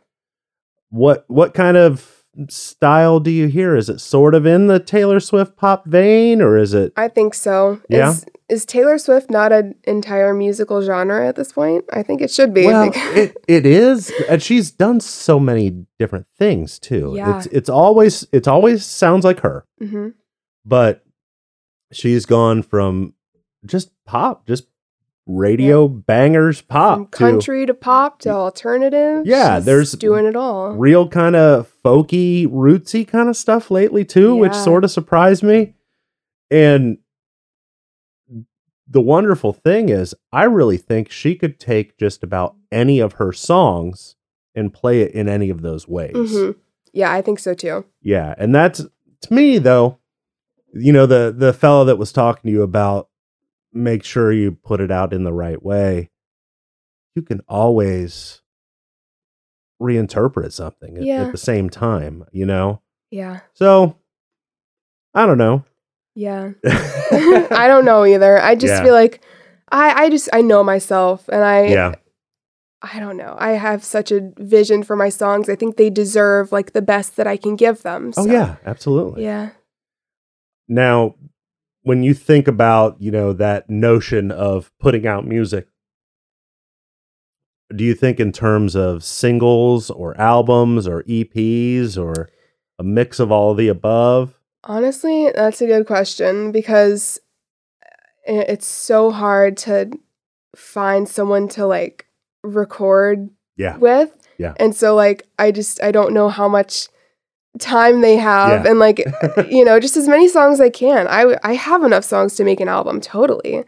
what 0.89 1.25
what 1.27 1.53
kind 1.53 1.75
of 1.77 2.23
style 2.49 3.19
do 3.19 3.29
you 3.29 3.47
hear? 3.47 3.75
Is 3.75 3.89
it 3.89 3.99
sort 3.99 4.33
of 4.33 4.45
in 4.45 4.67
the 4.67 4.79
Taylor 4.79 5.19
Swift 5.19 5.55
pop 5.57 5.85
vein, 5.85 6.41
or 6.41 6.57
is 6.57 6.73
it? 6.73 6.93
I 6.95 7.07
think 7.09 7.33
so. 7.33 7.79
Yeah? 7.89 8.11
Is 8.11 8.25
is 8.53 8.65
Taylor 8.65 8.97
Swift 8.97 9.29
not 9.31 9.51
an 9.51 9.75
entire 9.85 10.33
musical 10.33 10.81
genre 10.81 11.27
at 11.27 11.35
this 11.35 11.51
point? 11.51 11.85
I 11.91 12.03
think 12.03 12.21
it 12.21 12.29
should 12.31 12.53
be. 12.53 12.65
Well, 12.67 12.91
it, 12.95 13.35
it 13.47 13.65
is, 13.65 14.11
and 14.29 14.41
she's 14.41 14.71
done 14.71 14.99
so 14.99 15.39
many 15.39 15.85
different 15.99 16.27
things 16.37 16.77
too. 16.79 17.13
Yeah. 17.15 17.37
It's 17.37 17.47
it's 17.47 17.69
always 17.69 18.27
it's 18.31 18.47
always 18.47 18.85
sounds 18.85 19.25
like 19.25 19.39
her, 19.41 19.65
Mhm. 19.81 20.13
but 20.65 21.03
she's 21.91 22.25
gone 22.25 22.63
from 22.63 23.13
just 23.65 23.91
pop, 24.05 24.45
just 24.47 24.67
radio 25.25 25.87
bangers 25.87 26.59
pop 26.61 26.97
From 26.97 27.05
country 27.07 27.65
to 27.65 27.73
pop 27.73 28.19
to 28.19 28.29
alternative. 28.29 29.25
Yeah, 29.25 29.57
she's 29.57 29.65
there's- 29.65 29.91
doing 29.93 30.25
it 30.25 30.35
all. 30.35 30.73
real 30.73 31.07
kind 31.07 31.35
of 31.35 31.71
folky, 31.83 32.45
rootsy 32.47 33.07
kind 33.07 33.29
of 33.29 33.37
stuff 33.37 33.71
lately 33.71 34.03
too, 34.03 34.35
which 34.35 34.53
sort 34.53 34.83
of 34.83 34.91
surprised 34.91 35.41
me. 35.43 35.75
And 36.51 36.97
the 38.93 39.01
wonderful 39.01 39.53
thing 39.53 39.89
is, 39.89 40.15
I 40.31 40.43
really 40.45 40.77
think 40.77 41.09
she 41.11 41.35
could 41.35 41.59
take 41.59 41.97
just 41.97 42.23
about 42.23 42.55
any 42.71 42.99
of 42.99 43.13
her 43.13 43.33
songs 43.33 44.15
and 44.55 44.71
play 44.73 45.01
it 45.01 45.11
in 45.13 45.27
any 45.27 45.49
of 45.49 45.61
those 45.61 45.87
ways. 45.87 46.13
Mhm. 46.15 46.55
Yeah, 46.93 47.11
I 47.11 47.21
think 47.21 47.39
so 47.39 47.53
too. 47.55 47.85
Yeah, 48.01 48.35
and 48.37 48.53
that's 48.53 48.85
to 49.21 49.33
me 49.33 49.57
though, 49.57 49.97
you 50.73 50.93
know, 50.93 51.05
the 51.07 51.33
the 51.35 51.53
fellow 51.53 51.85
that 51.85 51.97
was 51.97 52.11
talking 52.11 52.49
to 52.49 52.51
you 52.51 52.61
about 52.61 53.09
make 53.73 54.03
sure 54.03 54.31
you 54.31 54.51
put 54.51 54.79
it 54.79 54.91
out 54.91 55.11
in 55.13 55.23
the 55.23 55.33
right 55.33 55.61
way. 55.63 56.11
You 57.15 57.23
can 57.23 57.41
always 57.47 58.41
reinterpret 59.81 60.51
something 60.51 60.97
at, 60.97 61.03
at 61.25 61.31
the 61.31 61.37
same 61.37 61.69
time, 61.69 62.25
you 62.31 62.45
know? 62.45 62.81
Yeah. 63.09 63.39
So 63.53 63.97
I 65.15 65.25
don't 65.25 65.37
know. 65.39 65.65
Yeah. 66.15 66.51
I 66.65 67.65
don't 67.67 67.85
know 67.85 68.05
either. 68.05 68.39
I 68.39 68.55
just 68.55 68.73
Yeah. 68.73 68.83
feel 68.83 68.93
like 68.93 69.23
I 69.71 70.05
I 70.05 70.09
just 70.09 70.29
I 70.33 70.41
know 70.41 70.63
myself 70.63 71.27
and 71.29 71.43
I 71.43 71.67
yeah. 71.67 71.93
I 72.81 72.99
don't 72.99 73.15
know. 73.17 73.35
I 73.39 73.51
have 73.51 73.83
such 73.83 74.11
a 74.11 74.31
vision 74.37 74.83
for 74.83 74.95
my 74.95 75.07
songs. 75.09 75.47
I 75.49 75.55
think 75.55 75.77
they 75.77 75.89
deserve 75.89 76.51
like 76.51 76.73
the 76.73 76.81
best 76.81 77.15
that 77.15 77.27
I 77.27 77.37
can 77.37 77.55
give 77.55 77.81
them. 77.81 78.11
Oh 78.17 78.25
so, 78.25 78.31
yeah, 78.31 78.57
absolutely. 78.65 79.23
Yeah. 79.23 79.51
Now, 80.67 81.15
when 81.83 82.03
you 82.03 82.13
think 82.13 82.47
about, 82.47 83.01
you 83.01 83.09
know, 83.11 83.33
that 83.33 83.69
notion 83.69 84.31
of 84.31 84.71
putting 84.79 85.07
out 85.07 85.25
music, 85.25 85.67
do 87.75 87.83
you 87.83 87.93
think 87.95 88.19
in 88.19 88.31
terms 88.31 88.75
of 88.75 89.03
singles 89.03 89.89
or 89.89 90.19
albums 90.19 90.87
or 90.87 91.03
EPs 91.03 91.97
or 91.97 92.29
a 92.77 92.83
mix 92.83 93.19
of 93.19 93.31
all 93.31 93.53
the 93.55 93.67
above? 93.67 94.39
Honestly, 94.65 95.29
that's 95.35 95.61
a 95.61 95.67
good 95.67 95.85
question 95.85 96.51
because 96.51 97.19
it's 98.25 98.65
so 98.67 99.11
hard 99.11 99.57
to 99.57 99.91
find 100.55 101.07
someone 101.09 101.47
to 101.49 101.65
like 101.65 102.05
record 102.43 103.29
Yeah. 103.57 103.77
with. 103.77 104.15
Yeah. 104.37 104.53
And 104.57 104.75
so 104.75 104.95
like 104.95 105.27
I 105.37 105.51
just 105.51 105.81
I 105.83 105.91
don't 105.91 106.13
know 106.13 106.29
how 106.29 106.47
much 106.47 106.87
time 107.59 108.01
they 108.01 108.15
have 108.17 108.63
Yeah. 108.63 108.69
and 108.71 108.79
like 108.79 109.03
you 109.49 109.63
know 109.65 109.79
just 109.79 109.97
as 109.97 110.07
many 110.07 110.27
songs 110.27 110.59
I 110.61 110.69
can. 110.69 111.07
I 111.07 111.37
I 111.43 111.53
have 111.53 111.83
enough 111.83 112.05
songs 112.05 112.35
to 112.35 112.43
make 112.43 112.59
an 112.61 112.69
album 112.69 113.01
totally. 113.01 113.63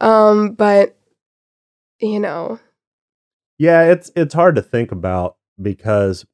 Um 0.00 0.52
but 0.52 0.96
you 2.00 2.20
know, 2.20 2.60
Yeah, 3.58 3.90
it's 3.90 4.10
it's 4.14 4.34
hard 4.34 4.54
to 4.56 4.62
think 4.62 4.92
about 4.92 5.36
because 5.60 6.24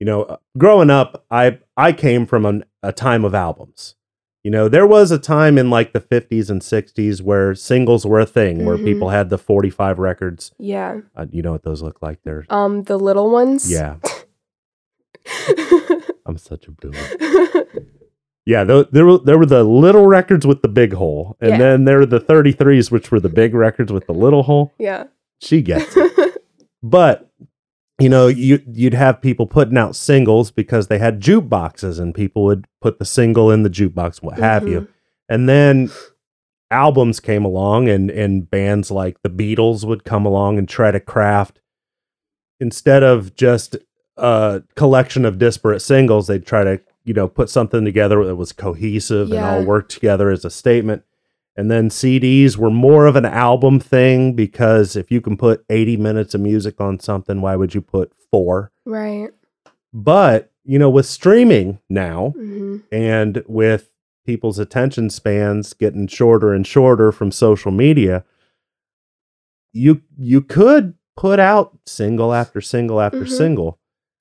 you 0.00 0.06
know, 0.06 0.22
uh, 0.24 0.36
growing 0.56 0.90
up, 0.90 1.24
I 1.30 1.58
I 1.76 1.92
came 1.92 2.26
from 2.26 2.44
an, 2.46 2.64
a 2.88 2.92
time 2.92 3.24
of 3.24 3.34
albums. 3.34 3.94
You 4.44 4.50
know, 4.50 4.68
there 4.68 4.86
was 4.86 5.10
a 5.10 5.18
time 5.18 5.58
in 5.58 5.68
like 5.68 5.92
the 5.92 6.00
50s 6.00 6.48
and 6.48 6.62
60s 6.62 7.20
where 7.20 7.54
singles 7.54 8.06
were 8.06 8.20
a 8.20 8.26
thing, 8.26 8.64
where 8.64 8.78
Mhm. 8.78 8.84
people 8.84 9.08
had 9.10 9.28
the 9.30 9.36
45 9.38 9.98
records. 9.98 10.52
yeah. 10.58 11.00
Uh, 11.16 11.26
you 11.30 11.42
know 11.42 11.52
what 11.52 11.64
those 11.64 11.82
look 11.82 12.00
like? 12.00 12.18
They're 12.24 12.44
Um 12.48 12.84
the 12.84 12.98
little 12.98 13.30
ones. 13.30 13.70
yeah. 13.70 13.96
I'm 16.26 16.38
such 16.38 16.66
a 16.66 16.70
boomer. 16.70 16.98
Yeah, 18.46 18.64
tho- 18.64 18.84
there 18.84 19.04
were 19.04 19.18
there 19.18 19.36
were 19.38 19.44
the 19.46 19.62
little 19.64 20.06
records 20.06 20.46
with 20.46 20.62
the 20.62 20.68
big 20.68 20.94
hole, 20.94 21.36
and 21.40 21.50
Yeah. 21.52 21.58
then 21.58 21.84
there 21.84 21.98
were 21.98 22.06
the 22.06 22.20
33s, 22.20 22.90
which 22.90 23.10
were 23.10 23.20
the 23.20 23.28
big 23.28 23.54
records 23.54 23.92
with 23.92 24.06
the 24.06 24.14
little 24.14 24.44
hole. 24.44 24.72
yeah. 24.78 25.04
She 25.40 25.60
gets 25.62 25.94
it. 25.96 26.42
but 26.82 27.27
you 28.00 28.08
know, 28.08 28.26
you 28.28 28.62
you'd 28.72 28.94
have 28.94 29.20
people 29.20 29.46
putting 29.46 29.76
out 29.76 29.96
singles 29.96 30.50
because 30.50 30.86
they 30.88 30.98
had 30.98 31.20
jukeboxes, 31.20 31.98
and 31.98 32.14
people 32.14 32.44
would 32.44 32.66
put 32.80 32.98
the 32.98 33.04
single 33.04 33.50
in 33.50 33.62
the 33.64 33.70
jukebox, 33.70 34.22
what 34.22 34.38
have 34.38 34.68
you. 34.68 34.82
Mhm. 34.82 34.88
And 35.28 35.48
then 35.48 35.90
albums 36.70 37.20
came 37.20 37.44
along, 37.44 37.88
and 37.88 38.10
and 38.10 38.48
bands 38.50 38.90
like 38.90 39.20
the 39.22 39.30
Beatles 39.30 39.84
would 39.84 40.04
come 40.04 40.24
along 40.26 40.58
and 40.58 40.68
try 40.68 40.90
to 40.90 41.00
craft 41.00 41.60
instead 42.60 43.02
of 43.04 43.34
just 43.36 43.76
a 44.16 44.62
collection 44.74 45.24
of 45.24 45.38
disparate 45.38 45.80
singles, 45.82 46.26
they'd 46.26 46.44
try 46.46 46.64
to 46.64 46.80
you 47.04 47.14
know 47.14 47.28
put 47.28 47.48
something 47.50 47.84
together 47.84 48.24
that 48.24 48.36
was 48.36 48.52
cohesive 48.52 49.30
and 49.32 49.40
all 49.40 49.60
Yeah. 49.60 49.66
worked 49.66 49.90
together 49.92 50.30
as 50.30 50.44
a 50.44 50.50
statement. 50.50 51.02
And 51.58 51.68
then 51.72 51.88
CDs 51.90 52.56
were 52.56 52.70
more 52.70 53.06
of 53.06 53.16
an 53.16 53.24
album 53.24 53.80
thing 53.80 54.34
because 54.34 54.94
if 54.94 55.10
you 55.10 55.20
can 55.20 55.36
put 55.36 55.64
80 55.68 55.96
minutes 55.96 56.32
of 56.34 56.40
music 56.40 56.80
on 56.80 57.00
something, 57.00 57.40
why 57.40 57.56
would 57.56 57.74
you 57.74 57.80
put 57.80 58.12
four? 58.30 58.70
Right. 58.86 59.30
But, 59.92 60.52
you 60.64 60.78
know, 60.78 60.88
with 60.88 61.06
streaming 61.06 61.80
now 61.90 62.30
hmm 62.36 62.76
and 62.92 63.42
with 63.48 63.90
people's 64.24 64.58
attention 64.60 65.10
spans 65.10 65.72
getting 65.74 66.06
shorter 66.06 66.52
and 66.54 66.64
shorter 66.66 67.10
from 67.10 67.32
social 67.32 67.72
media, 67.72 68.24
you 69.72 70.02
you 70.16 70.40
could 70.40 70.94
put 71.16 71.40
out 71.40 71.76
single 71.86 72.32
after 72.32 72.60
single 72.60 73.00
after 73.00 73.22
Mhm. 73.24 73.28
single. 73.36 73.78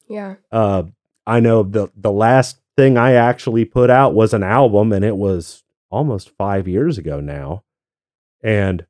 Yeah. 0.10 0.36
Uh 0.52 0.84
I 1.28 1.40
know 1.40 1.62
the 1.64 1.90
the 1.96 2.12
last 2.12 2.58
thing 2.76 2.98
I 2.98 3.14
actually 3.14 3.66
put 3.66 3.90
out 3.90 4.14
was 4.16 4.34
an 4.34 4.44
album 4.44 4.92
and 4.94 5.04
it 5.06 5.18
was 5.18 5.64
almost 5.90 6.30
5 6.38 6.68
years 6.68 6.98
ago 6.98 7.20
now. 7.20 7.64
And 8.44 8.86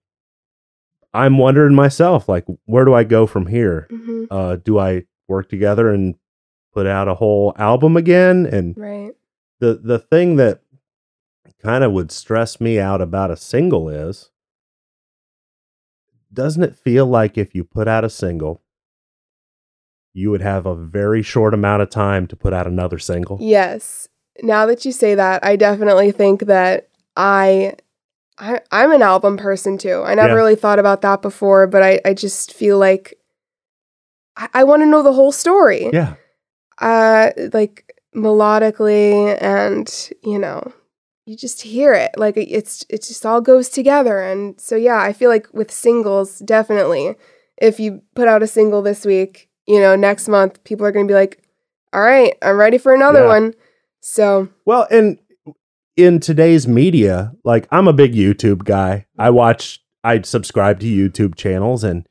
I'm 1.13 1.37
wondering 1.37 1.73
myself 1.75 2.27
like 2.29 2.45
where 2.65 2.85
do 2.85 2.93
I 2.93 3.03
go 3.03 3.25
from 3.25 3.47
here? 3.47 3.87
hmm 3.89 4.25
Uh 4.29 4.57
do 4.57 4.77
I 4.79 5.05
work 5.27 5.49
together 5.49 5.89
and 5.89 6.15
put 6.73 6.85
out 6.87 7.07
a 7.07 7.15
whole 7.15 7.53
album 7.57 7.97
again 7.97 8.45
and 8.45 8.75
Right. 8.77 9.13
the 9.59 9.75
the 9.75 9.99
thing 9.99 10.35
that 10.35 10.61
kind 11.61 11.83
of 11.83 11.91
would 11.91 12.11
stress 12.11 12.61
me 12.61 12.77
out 12.79 13.01
about 13.01 13.31
a 13.31 13.37
single 13.37 13.89
is 13.89 14.29
doesn't 16.31 16.63
it 16.63 16.75
feel 16.75 17.05
like 17.05 17.37
if 17.37 17.55
you 17.55 17.63
put 17.63 17.87
out 17.87 18.03
a 18.03 18.09
single 18.09 18.61
you 20.13 20.29
would 20.29 20.41
have 20.41 20.65
a 20.65 20.75
very 20.75 21.21
short 21.23 21.53
amount 21.53 21.81
of 21.81 21.89
time 21.89 22.27
to 22.27 22.35
put 22.35 22.53
out 22.53 22.67
another 22.67 22.99
single 22.99 23.37
Yes. 23.41 24.07
Now 24.43 24.67
that 24.67 24.85
you 24.85 24.91
say 24.91 25.15
that, 25.15 25.43
I 25.43 25.55
definitely 25.55 26.11
think 26.11 26.41
that 26.41 26.86
I, 27.17 27.73
I 28.37 28.61
I'm 28.71 28.91
an 28.93 29.01
album 29.01 29.35
person 29.37 29.77
too. 29.77 30.03
I 30.05 30.15
never 30.15 30.29
Yeah. 30.29 30.35
really 30.35 30.55
thought 30.55 30.79
about 30.79 31.01
that 31.01 31.21
before, 31.21 31.67
but 31.67 31.81
I, 31.83 31.99
I 32.05 32.13
just 32.13 32.53
feel 32.53 32.77
like 32.77 33.17
I, 34.37 34.49
I 34.53 34.63
want 34.63 34.81
to 34.83 34.85
know 34.85 35.03
the 35.03 35.13
whole 35.13 35.31
story. 35.31 35.89
yeah 35.91 36.15
Uh 36.79 37.31
like 37.53 37.93
melodically 38.15 39.37
and 39.41 40.11
you 40.23 40.39
know, 40.39 40.71
you 41.25 41.35
just 41.35 41.61
hear 41.61 41.93
it. 41.93 42.11
Like 42.17 42.35
it's 42.37 42.85
it 42.89 43.01
just 43.03 43.25
all 43.25 43.41
goes 43.41 43.69
together. 43.69 44.19
And 44.19 44.59
so 44.61 44.75
yeah, 44.75 45.01
I 45.01 45.13
feel 45.13 45.29
like 45.29 45.47
with 45.53 45.71
singles, 45.71 46.39
definitely. 46.39 47.15
If 47.57 47.79
you 47.79 48.01
put 48.15 48.27
out 48.27 48.43
a 48.43 48.47
single 48.47 48.81
this 48.83 49.03
week, 49.05 49.49
you 49.65 49.79
know, 49.79 49.95
next 49.95 50.27
month 50.27 50.63
people 50.63 50.85
are 50.85 50.91
gonna 50.91 51.07
be 51.07 51.13
like, 51.15 51.41
All 51.93 52.01
right, 52.01 52.35
I'm 52.41 52.57
ready 52.57 52.77
for 52.77 52.93
another 52.93 53.21
Yeah. 53.23 53.27
one. 53.27 53.53
So 54.01 54.47
well 54.65 54.87
and 54.91 55.17
in 55.97 56.19
today's 56.19 56.67
media 56.67 57.33
like 57.43 57.67
i'm 57.71 57.87
a 57.87 57.93
big 57.93 58.13
youtube 58.13 58.63
guy 58.63 59.05
i 59.17 59.29
watch 59.29 59.83
i 60.03 60.21
subscribe 60.21 60.79
to 60.79 60.85
youtube 60.85 61.35
channels 61.35 61.83
and 61.83 62.07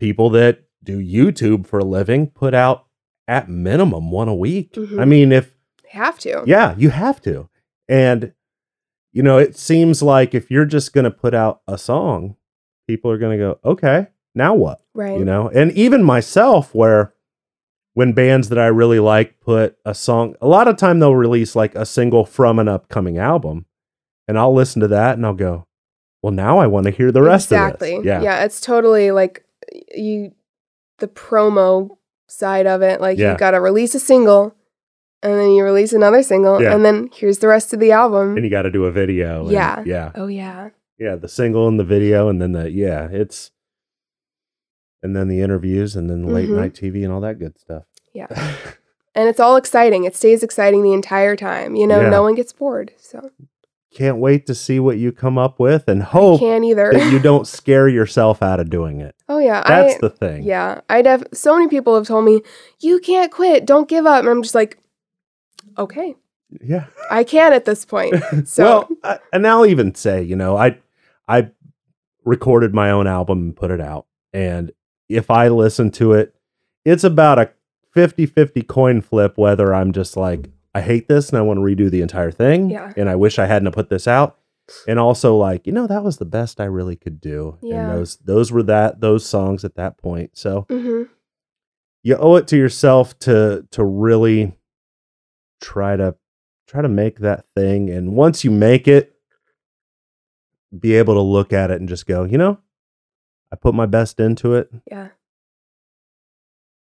people 0.00 0.30
that 0.30 0.60
do 0.82 0.98
YouTube 0.98 1.66
for 1.66 1.78
a 1.78 1.84
living 1.84 2.26
put 2.26 2.52
out 2.52 2.84
at 3.26 3.48
minimum 3.48 4.10
one 4.10 4.28
a 4.28 4.34
week. 4.34 4.74
Mhm. 4.74 5.00
I 5.00 5.06
mean, 5.06 5.32
if 5.32 5.54
Have 5.88 6.18
to. 6.18 6.42
yeah, 6.44 6.74
you 6.76 6.90
have 6.90 7.22
to. 7.22 7.48
And 7.88 8.34
you 9.14 9.22
know, 9.22 9.38
it 9.38 9.56
seems 9.56 10.02
like 10.02 10.34
if 10.34 10.50
you're 10.50 10.66
just 10.66 10.92
going 10.92 11.04
to 11.04 11.10
put 11.10 11.32
out 11.32 11.62
a 11.66 11.78
song, 11.78 12.36
people 12.86 13.10
are 13.10 13.16
going 13.16 13.38
to 13.38 13.42
go, 13.42 13.58
"Okay, 13.64 14.08
now 14.34 14.54
what?" 14.54 14.82
Right. 14.92 15.18
You 15.18 15.24
know? 15.24 15.48
And 15.48 15.72
even 15.72 16.04
myself 16.04 16.74
where 16.74 17.13
when 17.94 18.12
bands 18.12 18.48
that 18.50 18.58
I 18.58 18.66
really 18.66 19.00
like 19.00 19.40
put 19.40 19.76
a 19.84 19.94
song, 19.94 20.34
a 20.40 20.46
lot 20.46 20.68
of 20.68 20.76
time 20.76 20.98
they'll 20.98 21.14
release 21.16 21.56
like 21.56 21.74
a 21.74 21.86
single 21.86 22.24
from 22.24 22.58
an 22.58 22.68
upcoming 22.68 23.18
album, 23.18 23.66
and 24.28 24.38
I'll 24.38 24.54
listen 24.54 24.80
to 24.80 24.88
that 24.88 25.16
and 25.16 25.24
I'll 25.24 25.34
go, 25.34 25.66
"Well, 26.22 26.32
now 26.32 26.58
I 26.58 26.66
want 26.66 26.84
to 26.84 26.90
hear 26.90 27.10
the 27.12 27.22
rest 27.22 27.46
exactly. 27.52 27.96
of 27.96 28.02
this." 28.02 28.06
Yeah. 28.06 28.20
Yeah, 28.22 28.44
it's 28.44 28.60
totally 28.60 29.10
like 29.10 29.44
you 29.94 30.32
the 30.98 31.08
promo 31.08 31.96
side 32.28 32.66
of 32.66 32.82
it. 32.82 33.00
Like 33.00 33.18
Yeah. 33.18 33.32
you 33.32 33.38
got 33.38 33.52
to 33.52 33.60
release 33.60 33.94
a 33.94 34.00
single 34.00 34.54
and 35.22 35.38
then 35.38 35.50
you 35.52 35.64
release 35.64 35.92
another 35.92 36.22
single 36.22 36.60
Yeah. 36.60 36.74
and 36.74 36.84
then 36.84 37.10
here's 37.14 37.38
the 37.38 37.48
rest 37.48 37.72
of 37.72 37.80
the 37.80 37.92
album. 37.92 38.36
And 38.36 38.44
you 38.44 38.50
got 38.50 38.62
to 38.62 38.70
do 38.70 38.84
a 38.84 38.92
video. 38.92 39.48
Yeah. 39.48 39.82
Yeah. 39.84 40.12
oh 40.14 40.26
yeah. 40.28 40.70
Yeah, 40.98 41.16
the 41.16 41.28
single 41.28 41.66
and 41.66 41.78
the 41.78 41.84
video, 41.84 42.28
and 42.28 42.40
then 42.40 42.52
the 42.52 42.70
yeah, 42.70 43.08
it's 43.10 43.50
and 45.04 45.14
then 45.14 45.28
the 45.28 45.40
interviews, 45.40 45.94
and 45.94 46.10
then 46.10 46.22
the 46.26 46.32
late 46.32 46.48
Mhm. 46.48 46.56
night 46.56 46.74
TV 46.74 47.04
and 47.04 47.12
all 47.12 47.20
that 47.20 47.38
good 47.38 47.56
stuff. 47.58 47.84
Yeah. 48.12 48.26
And 49.16 49.28
it's 49.28 49.38
all 49.38 49.54
exciting. 49.54 50.02
It 50.02 50.16
stays 50.16 50.42
exciting 50.42 50.82
the 50.82 50.92
entire 50.92 51.36
time. 51.36 51.76
You 51.76 51.86
know, 51.86 52.00
Yeah. 52.00 52.08
no 52.10 52.22
one 52.22 52.34
gets 52.34 52.52
bored. 52.52 52.90
So 52.98 53.30
Can't 53.94 54.18
wait 54.18 54.44
to 54.46 54.56
see 54.56 54.80
what 54.80 54.96
you 54.98 55.12
come 55.12 55.38
up 55.38 55.60
with, 55.60 55.86
and 55.86 56.02
hope 56.02 56.40
can't 56.40 56.64
either. 56.64 56.90
that 56.92 57.12
you 57.12 57.20
don't 57.20 57.46
scare 57.58 57.86
yourself 57.86 58.42
out 58.42 58.58
of 58.58 58.70
doing 58.70 59.00
it. 59.00 59.14
oh 59.28 59.38
yeah. 59.38 59.62
That's 59.68 59.94
I 59.94 59.98
the 60.00 60.10
thing. 60.10 60.42
Yeah. 60.42 60.80
I 60.90 61.00
def 61.02 61.22
so 61.32 61.54
many 61.54 61.68
people 61.68 61.94
have 61.94 62.08
told 62.08 62.24
me, 62.24 62.42
you 62.80 62.98
can't 62.98 63.30
quit, 63.30 63.64
don't 63.64 63.88
give 63.88 64.04
up. 64.04 64.18
And 64.18 64.28
I'm 64.28 64.42
just 64.42 64.56
like, 64.56 64.78
okay. 65.78 66.16
yeah. 66.60 66.86
I 67.08 67.22
can 67.22 67.52
at 67.52 67.66
this 67.66 67.84
point. 67.94 68.16
So 68.48 68.64
well, 68.64 68.88
I, 69.04 69.18
and 69.32 69.46
I'll 69.46 69.64
even 69.66 69.94
say, 69.94 70.24
you 70.24 70.34
know, 70.34 70.56
I 70.56 70.78
I 71.28 71.50
recorded 72.24 72.74
my 72.74 72.90
own 72.90 73.06
album 73.06 73.38
and 73.38 73.54
put 73.56 73.70
it 73.70 73.80
out, 73.80 74.06
and 74.32 74.72
if 75.08 75.30
I 75.30 75.48
listen 75.48 75.90
to 75.92 76.12
it, 76.12 76.34
it's 76.84 77.04
about 77.04 77.38
a 77.38 77.50
50-50 77.94 78.66
coin 78.66 79.00
flip 79.00 79.38
whether 79.38 79.74
I'm 79.74 79.92
just 79.92 80.16
like 80.16 80.50
I 80.74 80.80
hate 80.80 81.06
this 81.08 81.28
and 81.28 81.38
I 81.38 81.42
want 81.42 81.58
to 81.58 81.62
redo 81.62 81.88
the 81.90 82.02
entire 82.02 82.32
thing, 82.32 82.70
Yeah. 82.70 82.92
and 82.96 83.08
I 83.08 83.14
wish 83.14 83.38
I 83.38 83.46
hadn't 83.46 83.70
put 83.72 83.88
this 83.90 84.08
out, 84.08 84.38
and 84.88 84.98
also 84.98 85.36
like 85.36 85.66
you 85.66 85.72
know 85.72 85.86
that 85.86 86.02
was 86.02 86.16
the 86.18 86.24
best 86.24 86.60
I 86.60 86.64
really 86.64 86.96
could 86.96 87.20
do, 87.20 87.58
Yeah. 87.62 87.76
and 87.76 87.90
those 87.90 88.16
those 88.16 88.50
were 88.50 88.64
that 88.64 89.00
those 89.00 89.24
songs 89.24 89.64
at 89.64 89.76
that 89.76 89.98
point, 89.98 90.36
so 90.36 90.66
hmm 90.68 91.02
you 92.02 92.16
owe 92.16 92.36
it 92.36 92.46
to 92.48 92.56
yourself 92.56 93.18
to 93.20 93.66
to 93.70 93.82
really 93.84 94.52
try 95.62 95.96
to 95.96 96.14
try 96.66 96.82
to 96.82 96.88
make 96.88 97.20
that 97.20 97.46
thing 97.56 97.88
and 97.88 98.12
once 98.14 98.44
you 98.44 98.50
make 98.50 98.86
it 98.88 99.16
be 100.78 100.94
able 100.94 101.14
to 101.14 101.20
look 101.20 101.52
at 101.52 101.70
it 101.70 101.80
and 101.80 101.88
just 101.88 102.06
go 102.06 102.24
you 102.24 102.36
know 102.36 102.58
i 103.52 103.56
put 103.56 103.74
my 103.74 103.86
best 103.86 104.20
into 104.20 104.54
it 104.54 104.70
yeah. 104.90 105.08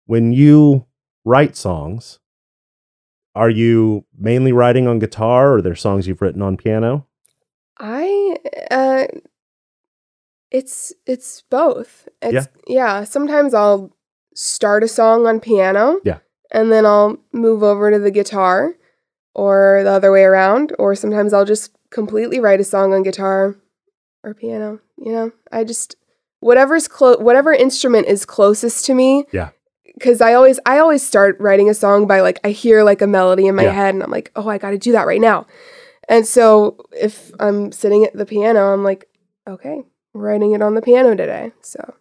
when 0.05 0.31
you 0.31 0.85
write 1.25 1.55
songs 1.55 2.19
are 3.35 3.49
you 3.49 4.05
mainly 4.17 4.51
writing 4.51 4.87
on 4.87 4.99
guitar 4.99 5.51
or 5.51 5.55
are 5.57 5.61
there 5.61 5.75
songs 5.75 6.07
you've 6.07 6.21
written 6.21 6.41
on 6.41 6.57
piano 6.57 7.05
I 7.79 8.37
uh 8.71 9.05
it's 10.51 10.93
it's 11.05 11.43
both. 11.49 12.07
It's 12.21 12.47
yeah. 12.67 13.03
sometimes 13.03 13.53
I'll 13.53 13.91
start 14.33 14.83
a 14.83 14.87
song 14.87 15.27
on 15.27 15.39
piano. 15.39 15.99
Yeah. 16.03 16.19
And 16.51 16.71
then 16.71 16.85
I'll 16.85 17.17
move 17.33 17.63
over 17.63 17.91
to 17.91 17.99
the 17.99 18.11
guitar 18.11 18.73
or 19.35 19.81
the 19.83 19.91
other 19.91 20.11
way 20.11 20.23
around 20.23 20.73
or 20.79 20.95
sometimes 20.95 21.33
I'll 21.33 21.45
just 21.45 21.75
completely 21.89 22.39
write 22.39 22.61
a 22.61 22.63
song 22.63 22.93
on 22.93 23.03
guitar 23.03 23.57
or 24.23 24.33
piano, 24.33 24.79
you 24.97 25.11
know. 25.11 25.31
I 25.51 25.65
just 25.65 25.96
whatever's 26.39 26.87
close 26.87 27.17
whatever 27.19 27.53
instrument 27.53 28.07
is 28.07 28.25
closest 28.25 28.85
to 28.85 28.93
me. 28.93 29.25
Yeah. 29.31 29.49
Cuz 30.01 30.21
I 30.21 30.33
always 30.33 30.59
I 30.65 30.77
always 30.79 31.05
start 31.05 31.37
writing 31.39 31.69
a 31.69 31.73
song 31.73 32.05
by 32.07 32.21
like 32.21 32.39
I 32.43 32.51
hear 32.51 32.83
like 32.83 33.01
a 33.01 33.07
melody 33.07 33.47
in 33.47 33.55
my 33.55 33.63
Yeah. 33.63 33.71
head 33.71 33.93
and 33.95 34.03
I'm 34.03 34.11
like, 34.11 34.31
"Oh, 34.35 34.47
I 34.47 34.57
got 34.57 34.71
to 34.71 34.77
do 34.77 34.91
that 34.91 35.07
right 35.07 35.21
now." 35.21 35.47
And 36.09 36.25
so 36.27 36.77
if 36.91 37.31
I'm 37.39 37.71
sitting 37.71 38.05
at 38.05 38.13
the 38.13 38.25
piano, 38.25 38.73
I'm 38.73 38.83
like, 38.83 39.09
okay, 39.47 39.83
writing 40.13 40.53
it 40.53 40.61
on 40.61 40.75
the 40.75 40.81
piano 40.81 41.15
today. 41.15 41.51
So 41.61 41.95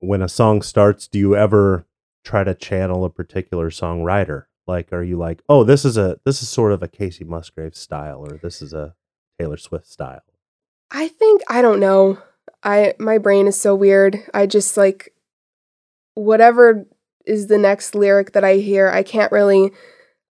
when 0.00 0.20
a 0.22 0.28
song 0.28 0.62
starts 0.62 1.06
do 1.06 1.18
you 1.18 1.36
ever 1.36 1.86
try 2.24 2.42
to 2.44 2.54
channel 2.54 3.04
a 3.04 3.10
particular 3.10 3.70
songwriter 3.70 4.44
like 4.66 4.92
are 4.92 5.02
you 5.02 5.16
like 5.16 5.42
oh 5.48 5.62
this 5.64 5.84
is 5.84 5.96
a 5.98 6.18
this 6.24 6.42
is 6.42 6.48
sort 6.48 6.72
of 6.72 6.82
a 6.82 6.88
Kacey 6.88 7.24
Musgrave 7.26 7.74
style 7.74 8.20
or 8.26 8.38
this 8.42 8.60
is 8.62 8.72
a 8.72 8.94
taylor 9.38 9.56
swift 9.58 9.86
style 9.86 10.20
I 10.90 11.06
think 11.08 11.42
I 11.48 11.62
don't 11.62 11.78
know. 11.80 12.18
I 12.62 12.94
my 12.98 13.18
brain 13.18 13.46
is 13.46 13.60
so 13.60 13.74
weird. 13.74 14.18
I 14.34 14.46
just 14.46 14.76
like 14.76 15.12
whatever 16.14 16.86
is 17.26 17.46
the 17.46 17.58
next 17.58 17.94
lyric 17.94 18.32
that 18.32 18.44
I 18.44 18.56
hear, 18.56 18.88
I 18.88 19.02
can't 19.02 19.32
really 19.32 19.70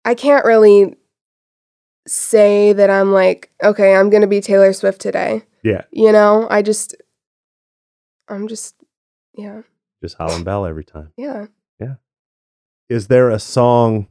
I 0.06 0.16
can't 0.16 0.46
really 0.46 0.96
say 2.08 2.74
that 2.74 2.90
I'm 2.90 3.12
like, 3.12 3.52
okay, 3.64 3.96
I'm 3.96 4.10
going 4.10 4.22
to 4.22 4.28
be 4.28 4.42
Taylor 4.42 4.74
Swift 4.74 5.00
today. 5.02 5.44
yeah 5.64 5.84
You 5.92 6.12
know, 6.12 6.48
I 6.50 6.62
just 6.62 6.96
I'm 8.28 8.48
just 8.48 8.76
yeah. 9.36 9.62
just 10.04 10.18
Hollyn 10.18 10.44
Belle 10.44 10.66
every 10.66 10.84
time. 10.86 11.12
Yeah. 11.18 11.48
Yeah. 11.80 11.96
Is 12.90 13.08
there 13.08 13.30
a 13.30 13.40
song, 13.40 14.08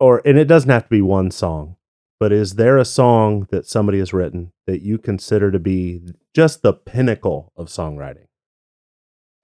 or 0.00 0.20
and 0.24 0.38
it 0.38 0.46
doesn't 0.46 0.70
have 0.70 0.84
to 0.84 0.90
be 0.90 1.02
one 1.02 1.30
song, 1.30 1.76
but 2.18 2.32
is 2.32 2.54
there 2.54 2.78
a 2.78 2.84
song 2.84 3.46
that 3.50 3.66
somebody 3.66 3.98
has 3.98 4.12
written 4.12 4.52
that 4.66 4.82
you 4.82 4.98
consider 4.98 5.50
to 5.50 5.58
be 5.58 6.02
just 6.34 6.62
the 6.62 6.72
pinnacle 6.72 7.52
of 7.56 7.68
songwriting? 7.68 8.26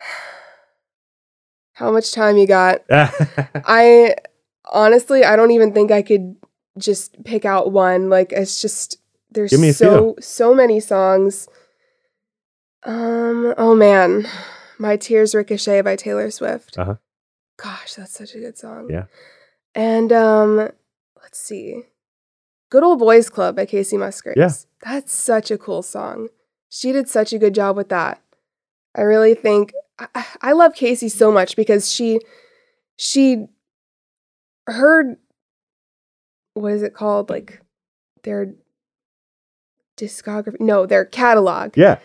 How 1.74 1.90
much 1.90 2.12
time 2.12 2.36
you 2.36 2.46
got? 2.46 2.82
I 2.90 4.14
honestly, 4.70 5.24
I 5.24 5.36
don't 5.36 5.50
even 5.50 5.72
think 5.72 5.90
I 5.90 6.02
could 6.02 6.36
just 6.78 7.22
pick 7.24 7.44
out 7.44 7.72
one. 7.72 8.10
Like 8.10 8.32
it's 8.32 8.60
just 8.60 8.98
there's 9.30 9.58
me 9.58 9.70
a 9.70 9.72
so 9.72 10.16
so 10.20 10.54
many 10.54 10.80
songs. 10.80 11.48
Um. 12.82 13.54
Oh 13.56 13.74
man, 13.74 14.26
"My 14.78 14.96
Tears 14.96 15.34
Ricochet" 15.34 15.82
by 15.82 15.96
Taylor 15.96 16.30
Swift. 16.30 16.78
Uh-huh. 16.78 16.96
Gosh, 17.56 17.94
that's 17.94 18.16
such 18.16 18.34
a 18.34 18.40
good 18.40 18.56
song. 18.56 18.88
Yeah. 18.90 19.04
And 19.74 20.12
um, 20.12 20.56
let's 21.22 21.38
see, 21.38 21.84
"Good 22.70 22.82
Old 22.82 22.98
Boys 22.98 23.28
Club" 23.28 23.56
by 23.56 23.66
Kacey 23.66 23.98
Musgraves. 23.98 24.36
Yeah. 24.38 24.50
That's 24.90 25.12
such 25.12 25.50
a 25.50 25.58
cool 25.58 25.82
song. 25.82 26.28
She 26.70 26.92
did 26.92 27.08
such 27.08 27.32
a 27.32 27.38
good 27.38 27.54
job 27.54 27.76
with 27.76 27.88
that. 27.90 28.22
I 28.96 29.02
really 29.02 29.34
think 29.34 29.72
I, 29.98 30.06
I- 30.14 30.26
I 30.42 30.52
love 30.52 30.72
Kacey 30.74 31.10
so 31.10 31.30
much 31.30 31.56
because 31.56 31.92
she 31.92 32.20
she 32.96 33.46
her 34.66 35.16
what 36.54 36.72
is 36.72 36.82
it 36.82 36.94
called 36.94 37.28
like 37.30 37.60
their 38.24 38.54
discography 39.98 40.60
no 40.60 40.86
their 40.86 41.04
catalog 41.04 41.76
yeah, 41.76 41.98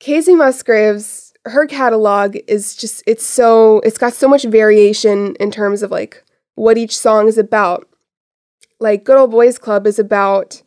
Kacey 0.00 0.36
Musgraves 0.36 1.32
her 1.44 1.66
catalog 1.66 2.36
is 2.46 2.74
just 2.76 3.02
it's 3.06 3.24
so 3.26 3.80
it's 3.80 3.98
got 3.98 4.14
so 4.14 4.28
much 4.28 4.44
variation 4.44 5.34
in 5.40 5.50
terms 5.50 5.82
of 5.82 5.90
like 5.90 6.24
what 6.54 6.78
each 6.78 6.96
song 6.96 7.28
is 7.28 7.36
about 7.38 7.88
like 8.82 9.04
good 9.04 9.16
old 9.16 9.30
boys 9.30 9.58
club 9.58 9.86
is 9.86 9.98
about 9.98 10.60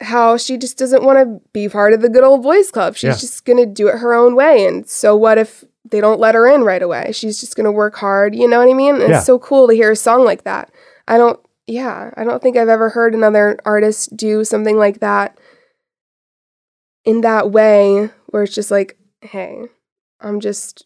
how 0.00 0.36
she 0.36 0.56
just 0.56 0.76
doesn't 0.78 1.04
want 1.04 1.18
to 1.18 1.40
be 1.52 1.68
part 1.68 1.92
of 1.92 2.00
the 2.02 2.08
good 2.08 2.24
old 2.24 2.42
boys 2.42 2.70
club. 2.70 2.96
She's 2.96 3.08
Yeah. 3.08 3.16
just 3.16 3.44
gonna 3.44 3.66
do 3.66 3.88
it 3.88 3.98
her 3.98 4.12
own 4.14 4.34
way 4.34 4.66
and 4.66 4.88
so 4.88 5.14
what 5.16 5.38
if 5.38 5.64
they 5.90 6.00
don't 6.00 6.18
let 6.20 6.34
her 6.34 6.46
in 6.48 6.62
right 6.62 6.82
away? 6.82 7.12
She's 7.12 7.38
just 7.40 7.56
gonna 7.56 7.70
work 7.72 7.94
hard 7.96 8.34
you 8.34 8.48
know 8.48 8.58
what 8.58 8.70
i 8.70 8.74
mean? 8.74 8.96
Yeah. 9.00 9.18
it's 9.18 9.26
so 9.26 9.38
cool 9.38 9.68
to 9.68 9.74
hear 9.74 9.90
a 9.92 9.96
song 9.96 10.24
like 10.24 10.44
that. 10.44 10.72
I 11.06 11.16
don't 11.18 11.38
yeah 11.66 12.10
i 12.18 12.24
don't 12.24 12.42
think 12.42 12.58
i've 12.58 12.68
ever 12.68 12.90
heard 12.90 13.14
another 13.14 13.56
artist 13.64 14.14
do 14.14 14.44
something 14.44 14.76
like 14.76 15.00
that 15.00 15.38
in 17.06 17.22
that 17.22 17.50
way 17.50 18.10
where 18.26 18.42
it's 18.42 18.54
just 18.54 18.70
like 18.70 18.98
hey 19.22 19.62
i'm 20.20 20.40
just 20.40 20.84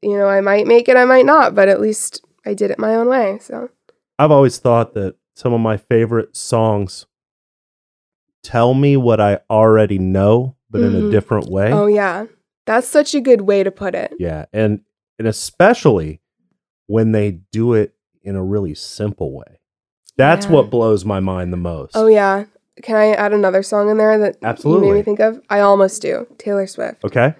you 0.00 0.16
know 0.16 0.28
i 0.28 0.40
might 0.40 0.68
make 0.68 0.88
it 0.88 0.96
i 0.96 1.04
might 1.04 1.26
not 1.26 1.56
but 1.56 1.68
at 1.68 1.80
least 1.80 2.24
i 2.46 2.54
did 2.54 2.70
it 2.70 2.78
my 2.78 2.94
own 2.94 3.08
way 3.08 3.38
so 3.40 3.70
I've 4.18 4.30
always 4.30 4.58
thought 4.58 4.94
that 4.94 5.16
some 5.34 5.52
of 5.52 5.60
my 5.60 5.76
favorite 5.76 6.36
songs 6.36 7.06
tell 8.42 8.74
me 8.74 8.96
what 8.96 9.20
I 9.20 9.40
already 9.50 9.98
know, 9.98 10.56
but 10.70 10.82
in 10.82 10.94
a 10.94 11.00
Mhm. 11.00 11.10
different 11.10 11.48
way. 11.50 11.72
oh 11.72 11.86
yeah 11.86 12.26
that's 12.64 12.86
such 12.86 13.12
a 13.14 13.20
good 13.20 13.40
way 13.42 13.62
to 13.64 13.70
put 13.70 13.94
it 13.94 14.12
Yeah, 14.18 14.46
and 14.52 14.80
and 15.18 15.26
especially 15.28 16.20
when 16.86 17.12
they 17.12 17.32
do 17.52 17.74
it 17.74 17.94
in 18.22 18.36
a 18.36 18.42
really 18.42 18.74
simple 18.74 19.32
way. 19.32 19.58
That's 20.16 20.46
Yeah. 20.46 20.52
what 20.52 20.70
blows 20.70 21.04
my 21.04 21.20
mind 21.20 21.52
the 21.52 21.56
most. 21.56 21.96
oh 21.96 22.06
yeah 22.06 22.44
can 22.82 22.96
i 22.96 23.08
add 23.12 23.32
another 23.34 23.62
song 23.62 23.90
in 23.90 23.98
there 23.98 24.16
that 24.18 24.36
you 24.64 24.80
made 24.80 24.92
me 24.94 25.02
think 25.02 25.20
of 25.20 25.38
i 25.50 25.60
almost 25.60 26.00
do 26.00 26.26
taylor 26.38 26.66
swift 26.66 27.04
Okay. 27.04 27.34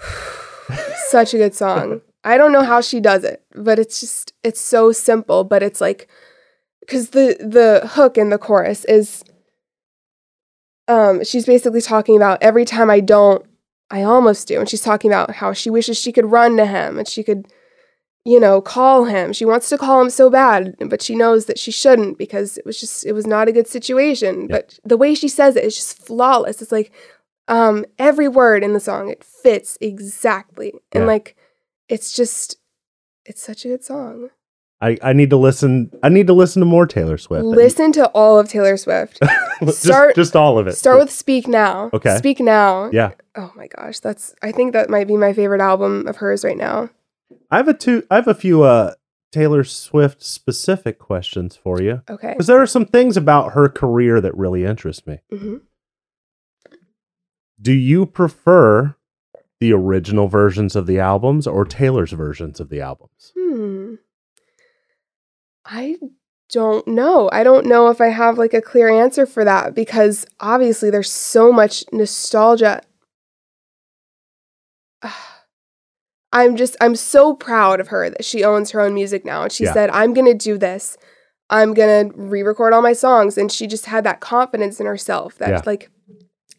such 1.08 1.34
a 1.34 1.38
good 1.38 1.54
song. 1.54 2.00
I 2.28 2.36
don't 2.38 2.52
know 2.52 2.62
how 2.62 2.80
she 2.80 3.00
does 3.00 3.24
it, 3.24 3.42
but 3.54 3.78
it's 3.78 4.00
just 4.00 4.32
it's 4.44 4.60
so 4.60 4.92
simple, 4.92 5.44
but 5.44 5.62
it's 5.62 5.80
like 5.80 6.08
cuz 6.86 7.10
the 7.10 7.36
the 7.40 7.88
hook 7.96 8.16
in 8.18 8.30
the 8.30 8.38
chorus 8.38 8.84
is 8.84 9.24
um 10.88 11.24
she's 11.24 11.46
basically 11.46 11.80
talking 11.80 12.16
about 12.16 12.42
every 12.42 12.64
time 12.64 12.90
I 12.90 13.00
don't 13.00 13.44
I 13.90 14.02
almost 14.02 14.48
do 14.48 14.58
and 14.60 14.68
she's 14.68 14.82
talking 14.82 15.10
about 15.10 15.36
how 15.36 15.52
she 15.52 15.70
wishes 15.70 15.96
she 15.98 16.12
could 16.12 16.30
run 16.30 16.56
to 16.56 16.66
him 16.66 16.98
and 16.98 17.08
she 17.08 17.22
could 17.22 17.46
you 18.24 18.38
know, 18.38 18.60
call 18.60 19.06
him. 19.06 19.32
She 19.32 19.46
wants 19.46 19.70
to 19.70 19.78
call 19.78 20.02
him 20.02 20.10
so 20.10 20.28
bad, 20.28 20.74
but 20.90 21.00
she 21.00 21.14
knows 21.14 21.46
that 21.46 21.58
she 21.58 21.70
shouldn't 21.70 22.18
because 22.18 22.58
it 22.58 22.66
was 22.66 22.78
just 22.78 23.06
it 23.06 23.12
was 23.12 23.26
not 23.26 23.48
a 23.48 23.52
good 23.52 23.66
situation. 23.66 24.42
Yeah. 24.42 24.56
But 24.56 24.78
the 24.84 24.98
way 24.98 25.14
she 25.14 25.28
says 25.28 25.56
it 25.56 25.64
is 25.64 25.74
just 25.74 25.96
flawless. 26.06 26.60
It's 26.60 26.72
like 26.72 26.92
um 27.46 27.86
every 27.98 28.28
word 28.28 28.62
in 28.62 28.74
the 28.74 28.80
song 28.80 29.08
it 29.08 29.24
fits 29.24 29.78
exactly. 29.80 30.72
And 30.92 31.04
Yeah. 31.04 31.06
like 31.14 31.36
it's 31.88 32.12
just 32.12 32.56
it's 33.24 33.42
such 33.42 33.64
a 33.64 33.68
good 33.68 33.84
song. 33.84 34.30
I, 34.80 34.96
I 35.02 35.12
need 35.12 35.30
to 35.30 35.36
listen. 35.36 35.90
I 36.04 36.08
need 36.08 36.28
to 36.28 36.32
listen 36.32 36.60
to 36.60 36.66
more 36.66 36.86
Taylor 36.86 37.18
Swift. 37.18 37.44
Listen 37.44 37.90
to 37.92 38.06
all 38.10 38.38
of 38.38 38.48
Taylor 38.48 38.76
Swift. 38.76 39.18
start- 39.70 40.14
just 40.14 40.36
all 40.36 40.56
of 40.58 40.68
it. 40.68 40.76
Start 40.76 41.00
with 41.00 41.10
Speak 41.10 41.48
Now. 41.48 41.90
Okay. 41.92 42.16
Speak 42.16 42.38
Now. 42.38 42.88
yeah. 42.92 43.10
Oh 43.34 43.52
my 43.56 43.66
gosh, 43.66 43.98
that's 43.98 44.34
I 44.40 44.52
think 44.52 44.72
that 44.74 44.88
might 44.88 45.08
be 45.08 45.16
my 45.16 45.32
favorite 45.32 45.60
album 45.60 46.06
of 46.06 46.16
hers 46.16 46.44
right 46.44 46.56
now. 46.56 46.90
I 47.50 47.56
have 47.56 47.66
a 47.68 47.74
two. 47.74 48.04
I 48.10 48.14
have 48.16 48.28
a 48.28 48.34
few 48.34 48.62
uh, 48.62 48.94
Taylor 49.32 49.64
Swift 49.64 50.22
specific 50.22 51.00
questions 51.00 51.56
for 51.56 51.82
you 51.82 52.02
Okay. 52.08 52.30
because 52.32 52.46
there 52.46 52.62
are 52.62 52.66
some 52.66 52.86
things 52.86 53.16
about 53.16 53.52
her 53.54 53.68
career 53.68 54.20
that 54.20 54.36
really 54.36 54.64
interest 54.64 55.06
me. 55.08 55.18
hmm 55.30 55.56
Do 57.60 57.72
you 57.72 58.06
prefer 58.06 58.94
the 59.60 59.72
original 59.72 60.28
versions 60.28 60.76
of 60.76 60.86
the 60.86 60.98
albums 61.00 61.46
or 61.46 61.64
Taylor's 61.64 62.12
versions 62.12 62.60
of 62.60 62.68
the 62.68 62.80
albums? 62.80 63.32
Hmm. 63.36 63.94
I 65.64 65.96
don't 66.50 66.86
know. 66.88 67.28
I 67.32 67.42
don't 67.44 67.66
know 67.66 67.88
if 67.88 68.00
I 68.00 68.06
have 68.08 68.38
like 68.38 68.54
a 68.54 68.62
clear 68.62 68.88
answer 68.88 69.26
for 69.26 69.44
that 69.44 69.74
because 69.74 70.24
obviously 70.40 70.88
there's 70.90 71.10
so 71.12 71.52
much 71.52 71.84
nostalgia. 71.92 72.82
I'm 76.32 76.56
just 76.56 76.76
I'm 76.80 76.94
so 76.96 77.34
proud 77.34 77.80
of 77.80 77.88
her 77.88 78.10
that 78.10 78.24
she 78.24 78.44
owns 78.44 78.70
her 78.72 78.80
own 78.80 78.92
music 78.94 79.24
now 79.24 79.42
and 79.44 79.52
she 79.52 79.64
Yeah. 79.64 79.72
said 79.72 79.90
I'm 79.90 80.12
going 80.12 80.26
to 80.26 80.34
do 80.34 80.58
this. 80.58 80.96
I'm 81.50 81.72
going 81.72 82.10
to 82.10 82.16
re-record 82.16 82.74
all 82.74 82.82
my 82.82 82.92
songs 82.92 83.38
and 83.38 83.50
she 83.50 83.66
just 83.66 83.86
had 83.86 84.04
that 84.04 84.20
confidence 84.20 84.78
in 84.80 84.86
herself 84.86 85.36
that 85.38 85.48
Yeah. 85.50 85.62
like 85.64 85.90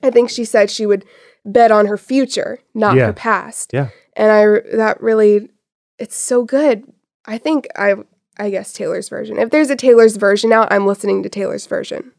I 0.01 0.09
think 0.09 0.29
she 0.31 0.43
said 0.45 0.71
she 0.71 0.85
would 0.87 1.05
bet 1.51 1.71
on 1.71 1.85
her 1.87 1.97
future, 1.97 2.59
not 2.73 2.95
Yeah. 2.95 3.07
her 3.07 3.13
past. 3.13 3.71
Yeah. 3.73 3.89
And 4.15 4.31
I 4.31 4.45
that 4.77 5.01
really 5.01 5.49
it's 5.97 6.15
so 6.15 6.43
good. 6.43 6.83
I 7.25 7.37
think 7.37 7.67
I 7.75 7.95
I 8.37 8.49
guess 8.49 8.71
Taylor's 8.73 9.09
version. 9.09 9.37
If 9.37 9.49
there's 9.49 9.69
a 9.69 9.75
Taylor's 9.75 10.15
version 10.15 10.51
out, 10.53 10.71
I'm 10.71 10.85
listening 10.87 11.23
to 11.23 11.29
Taylor's 11.29 11.65
version. 11.67 12.11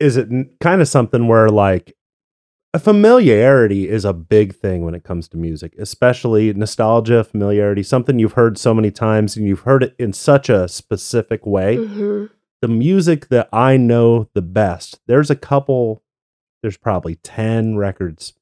Is 0.00 0.16
it 0.16 0.28
kind 0.60 0.80
of 0.80 0.88
something 0.88 1.26
where 1.28 1.48
like 1.48 1.94
a 2.74 2.78
familiarity 2.78 3.88
is 3.88 4.04
a 4.04 4.12
big 4.12 4.54
thing 4.54 4.84
when 4.84 4.94
it 4.94 5.02
comes 5.02 5.26
to 5.28 5.36
music, 5.36 5.74
especially 5.78 6.52
nostalgia, 6.52 7.24
familiarity, 7.24 7.82
something 7.82 8.18
you've 8.18 8.34
heard 8.34 8.58
so 8.58 8.74
many 8.74 8.90
times 8.90 9.36
and 9.36 9.46
you've 9.46 9.60
heard 9.60 9.82
it 9.82 9.94
in 9.98 10.12
such 10.12 10.48
a 10.48 10.68
specific 10.68 11.46
way. 11.46 11.76
hmm 11.76 12.26
the 12.60 12.66
music 12.68 13.28
that 13.28 13.48
I 13.52 13.76
know 13.76 14.28
the 14.34 14.42
best, 14.42 14.98
there's 15.06 15.30
a 15.30 15.36
couple, 15.36 16.02
there's 16.62 16.76
probably 16.76 17.16
10 17.16 17.76
records, 17.76 18.34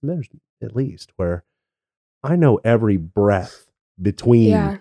at 0.63 0.75
least, 0.75 1.13
where 1.17 1.45
I 2.23 2.37
know 2.37 2.61
every 2.65 2.97
breath 2.97 3.67
between. 4.01 4.51
Yeah. 4.51 4.77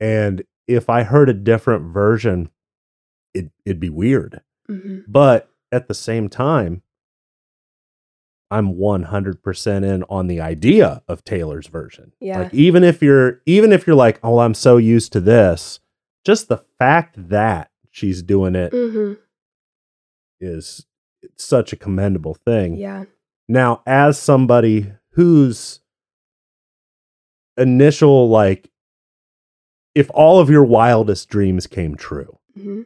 And 0.00 0.44
if 0.68 0.88
I 0.88 1.02
heard 1.02 1.28
a 1.28 1.34
different 1.34 1.92
version, 1.92 2.50
it, 3.34 3.50
it'd 3.64 3.80
be 3.80 3.90
weird. 3.90 4.42
hmm 4.66 5.00
But 5.06 5.50
at 5.72 5.88
the 5.88 5.94
same 5.94 6.28
time, 6.28 6.82
I'm 8.50 8.74
100% 8.74 9.84
in 9.84 10.04
on 10.04 10.28
the 10.28 10.40
idea 10.40 11.02
of 11.08 11.24
Taylor's 11.24 11.66
version. 11.66 12.12
Yeah. 12.20 12.40
Like 12.40 12.54
even 12.54 12.84
if 12.84 13.02
you're 13.02 13.40
even 13.44 13.72
if 13.72 13.86
you're 13.86 13.96
like, 13.96 14.20
"Oh, 14.22 14.38
I'm 14.38 14.54
so 14.54 14.76
used 14.76 15.12
to 15.14 15.20
this," 15.20 15.80
just 16.24 16.46
the 16.48 16.62
fact 16.78 17.16
that 17.28 17.70
she's 17.90 18.22
doing 18.22 18.54
it 18.54 18.72
hmm 18.72 19.14
is 20.40 20.86
such 21.36 21.72
a 21.72 21.76
commendable 21.76 22.34
thing. 22.34 22.76
Yeah. 22.76 23.04
Now, 23.48 23.82
as 23.86 24.18
somebody 24.18 24.92
whose 25.12 25.80
initial 27.56 28.28
like 28.28 28.70
if 29.94 30.10
all 30.12 30.38
of 30.40 30.50
your 30.50 30.64
wildest 30.64 31.28
dreams 31.28 31.66
came 31.66 31.94
true, 31.96 32.38
hmm 32.54 32.82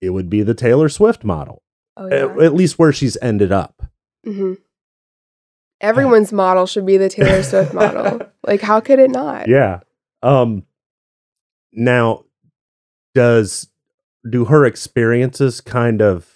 it 0.00 0.10
would 0.10 0.28
be 0.28 0.42
the 0.42 0.54
Taylor 0.54 0.88
Swift 0.88 1.22
model. 1.22 1.62
Oh 1.96 2.06
At, 2.08 2.36
yeah. 2.36 2.44
at 2.44 2.54
least 2.54 2.76
where 2.78 2.92
she's 2.92 3.16
ended 3.22 3.52
up. 3.52 3.82
hmm 4.24 4.54
Everyone's 5.80 6.32
model 6.44 6.66
should 6.66 6.84
be 6.86 6.96
the 6.96 7.08
Taylor 7.08 7.42
Swift 7.42 7.72
model. 7.74 8.20
Like, 8.44 8.60
how 8.60 8.80
could 8.80 8.98
it 8.98 9.10
not? 9.12 9.46
Yeah. 9.46 9.80
Um 10.20 10.64
now 11.72 12.24
does 13.14 13.68
do 14.28 14.46
her 14.46 14.64
experiences 14.64 15.60
kind 15.60 16.02
of 16.02 16.31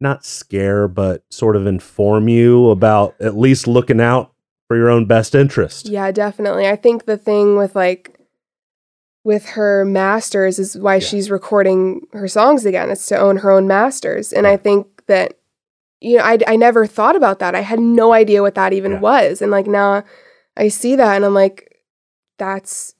not 0.00 0.24
scare 0.24 0.88
but 0.88 1.22
sort 1.30 1.56
of 1.56 1.66
inform 1.66 2.28
you 2.28 2.70
about 2.70 3.14
at 3.20 3.36
least 3.36 3.66
looking 3.66 4.00
out 4.00 4.32
for 4.68 4.76
your 4.76 4.88
own 4.90 5.04
best 5.06 5.34
interest? 5.34 5.88
Yeah, 5.88 6.10
definitely. 6.10 6.68
I 6.68 6.76
think 6.76 7.04
the 7.04 7.16
thing 7.18 7.56
with 7.56 7.74
like 7.74 8.16
with 9.24 9.50
her 9.50 9.84
masters 9.84 10.58
is 10.58 10.78
why 10.78 10.94
Yeah. 10.94 11.00
she's 11.00 11.30
recording 11.30 12.06
her 12.12 12.26
songs 12.28 12.64
again. 12.64 12.90
It's 12.90 13.06
to 13.06 13.18
own 13.18 13.38
her 13.38 13.50
own 13.50 13.66
masters. 13.68 14.32
And 14.32 14.46
I 14.46 14.56
think 14.56 14.86
that 15.06 15.34
you 16.00 16.16
know, 16.16 16.24
I 16.24 16.38
I 16.46 16.56
never 16.56 16.86
thought 16.86 17.16
about 17.16 17.40
that. 17.40 17.54
I 17.54 17.60
had 17.60 17.78
no 17.78 18.14
idea 18.14 18.40
what 18.40 18.54
that 18.54 18.72
even 18.72 18.92
Yeah. 18.92 19.00
was. 19.00 19.42
And 19.42 19.50
like 19.50 19.66
now 19.66 20.02
I 20.56 20.68
see 20.68 20.96
that 20.96 21.16
and 21.16 21.24
I'm 21.24 21.34
like 21.34 21.66
that's 22.38 22.94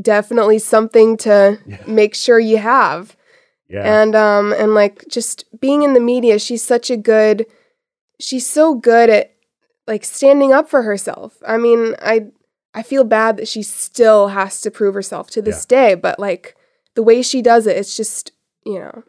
definitely 0.00 0.58
something 0.58 1.18
to 1.18 1.58
Yeah. 1.66 1.76
make 1.86 2.14
sure 2.14 2.38
you 2.38 2.56
have. 2.56 3.14
Yeah. 3.72 4.02
And 4.02 4.14
um 4.14 4.52
and 4.52 4.74
like 4.74 5.04
just 5.08 5.44
being 5.60 5.82
in 5.82 5.94
the 5.94 6.00
media, 6.00 6.38
she's 6.38 6.62
such 6.62 6.90
a 6.90 6.96
good 6.96 7.46
she's 8.20 8.46
so 8.46 8.74
good 8.74 9.08
at 9.10 9.34
like 9.86 10.04
standing 10.04 10.52
up 10.52 10.68
for 10.68 10.82
herself. 10.82 11.38
I 11.46 11.56
mean, 11.56 11.94
I 12.00 12.26
I 12.74 12.82
feel 12.82 13.04
bad 13.04 13.36
that 13.38 13.48
she 13.48 13.62
still 13.62 14.28
has 14.28 14.60
to 14.62 14.70
prove 14.70 14.94
herself 14.94 15.30
to 15.30 15.42
this 15.42 15.64
day, 15.66 15.94
but 15.94 16.18
like 16.18 16.54
the 16.94 17.02
way 17.02 17.22
she 17.22 17.40
does 17.42 17.66
it, 17.66 17.76
it's 17.76 17.96
just, 17.96 18.32
you 18.64 18.78
know, 18.78 19.02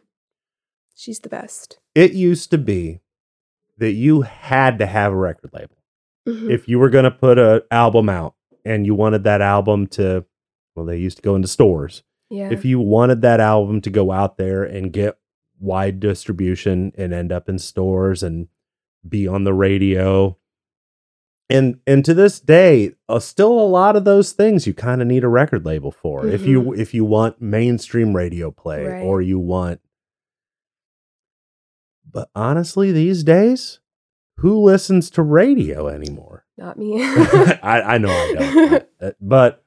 she's 0.94 1.20
the 1.20 1.28
best. 1.28 1.78
it 1.94 2.12
used 2.12 2.50
to 2.50 2.58
be 2.58 3.00
that 3.78 3.92
you 3.92 4.22
had 4.22 4.78
to 4.78 4.86
have 4.86 5.12
a 5.12 5.16
record 5.16 5.50
label. 5.52 5.76
Mhm. 6.26 6.50
If 6.50 6.68
you 6.68 6.78
were 6.78 6.88
going 6.90 7.04
to 7.04 7.10
put 7.10 7.38
an 7.38 7.60
album 7.70 8.08
out 8.08 8.34
and 8.64 8.86
you 8.86 8.94
wanted 8.94 9.24
that 9.24 9.40
album 9.42 9.86
to 9.88 10.24
well 10.74 10.86
they 10.86 10.96
used 10.96 11.18
to 11.18 11.22
go 11.22 11.34
into 11.36 11.48
stores. 11.48 12.02
Yeah. 12.30 12.48
if 12.52 12.64
you 12.64 12.80
wanted 12.80 13.22
that 13.22 13.40
album 13.40 13.80
to 13.82 13.90
go 13.90 14.10
out 14.12 14.36
there 14.38 14.62
and 14.64 14.92
get 14.92 15.18
wide 15.60 16.00
distribution 16.00 16.92
and 16.96 17.12
end 17.12 17.30
up 17.32 17.48
in 17.48 17.58
stores 17.58 18.22
and 18.22 18.48
be 19.08 19.26
on 19.28 19.44
the 19.44 19.54
radio 19.54 20.36
and 21.50 21.78
and 21.86 22.04
to 22.04 22.14
this 22.14 22.40
day 22.40 22.90
uh, 23.08 23.18
still 23.18 23.52
a 23.52 23.68
lot 23.68 23.96
of 23.96 24.04
those 24.04 24.32
things 24.32 24.66
you 24.66 24.72
kind 24.74 25.00
of 25.02 25.06
need 25.08 25.22
a 25.24 25.28
record 25.28 25.64
label 25.64 25.90
for 25.92 26.26
if 26.26 26.46
you 26.46 26.72
if 26.74 26.92
you 26.94 27.04
want 27.04 27.40
mainstream 27.40 28.16
radio 28.16 28.50
play 28.50 28.84
Right. 28.84 29.02
or 29.02 29.20
you 29.22 29.38
want 29.38 29.80
but 32.10 32.30
honestly 32.34 32.92
these 32.92 33.22
days 33.24 33.80
who 34.38 34.58
listens 34.60 35.10
to 35.10 35.22
radio 35.22 35.86
anymore 35.88 36.44
Not 36.56 36.78
me. 36.78 37.02
I, 37.04 37.94
I 37.94 37.98
know 37.98 38.10
I 38.10 38.32
don't. 38.34 38.88
Uh, 39.00 39.10
but 39.20 39.62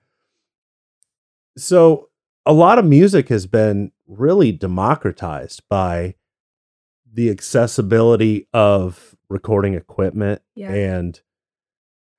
so 1.58 2.07
a 2.47 2.53
lot 2.53 2.79
of 2.79 2.85
music 2.85 3.27
has 3.27 3.45
been 3.45 3.91
really 4.07 4.51
democratized 4.53 5.61
by 5.69 6.15
the 7.11 7.29
accessibility 7.29 8.47
of 8.53 9.15
recording 9.29 9.73
equipment 9.73 10.41
yeah. 10.55 10.71
and 10.71 11.19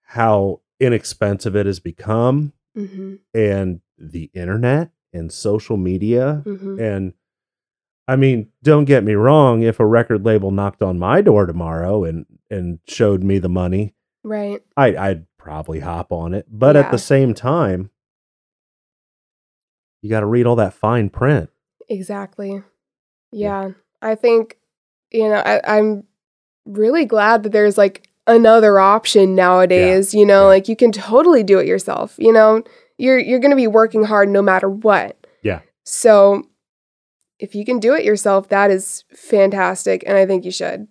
how 0.02 0.60
inexpensive 0.78 1.56
it 1.56 1.66
has 1.66 1.80
become 1.80 2.52
hmm 2.74 3.14
and 3.34 3.80
the 3.96 4.30
internet 4.34 4.90
and 5.12 5.32
social 5.32 5.76
media 5.76 6.42
hmm 6.44 6.78
and 6.78 7.14
I 8.06 8.16
mean, 8.16 8.48
don't 8.62 8.86
get 8.86 9.04
me 9.04 9.12
wrong, 9.12 9.60
if 9.62 9.78
a 9.78 9.84
record 9.84 10.24
label 10.24 10.50
knocked 10.50 10.82
on 10.82 10.98
my 10.98 11.20
door 11.20 11.44
tomorrow 11.44 12.04
and 12.04 12.24
and 12.50 12.78
showed 12.88 13.22
me 13.22 13.38
the 13.38 13.50
money, 13.50 13.94
Right. 14.24 14.62
I, 14.76 14.96
I'd 14.96 15.26
probably 15.36 15.80
hop 15.80 16.10
on 16.10 16.32
it. 16.32 16.46
But 16.50 16.76
at 16.76 16.90
the 16.90 16.98
same 16.98 17.34
time, 17.34 17.90
you 20.02 20.10
got 20.10 20.20
to 20.20 20.26
read 20.26 20.46
all 20.46 20.56
that 20.56 20.74
fine 20.74 21.10
print. 21.10 21.50
Exactly. 21.88 22.62
Yeah. 23.32 23.70
I 24.02 24.14
think, 24.14 24.58
you 25.10 25.28
know, 25.28 25.36
I, 25.44 25.60
I'm 25.78 26.04
really 26.66 27.04
glad 27.04 27.42
that 27.42 27.50
there's 27.52 27.76
like 27.78 28.08
another 28.26 28.78
option 28.78 29.34
nowadays. 29.34 30.14
You 30.14 30.26
know, 30.26 30.42
Yeah. 30.42 30.48
like 30.48 30.68
you 30.68 30.76
can 30.76 30.92
totally 30.92 31.42
do 31.42 31.58
it 31.58 31.66
yourself. 31.66 32.14
You 32.18 32.32
know, 32.32 32.62
you're 32.98 33.18
you're 33.18 33.38
going 33.40 33.50
to 33.52 33.56
be 33.56 33.66
working 33.66 34.04
hard 34.04 34.28
no 34.28 34.42
matter 34.42 34.68
what. 34.68 35.16
Yeah. 35.42 35.60
So 35.84 36.44
if 37.38 37.54
you 37.54 37.64
can 37.64 37.78
do 37.78 37.94
it 37.94 38.04
yourself, 38.04 38.48
that 38.48 38.70
is 38.70 39.04
fantastic, 39.14 40.02
and 40.06 40.16
I 40.18 40.26
think 40.26 40.44
you 40.44 40.50
should. 40.50 40.88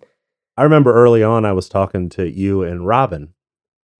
I 0.56 0.62
remember 0.64 0.92
early 0.94 1.22
on 1.22 1.44
I 1.44 1.52
was 1.52 1.68
talking 1.68 2.08
to 2.10 2.28
you 2.28 2.62
and 2.64 2.86
Robin 2.86 3.34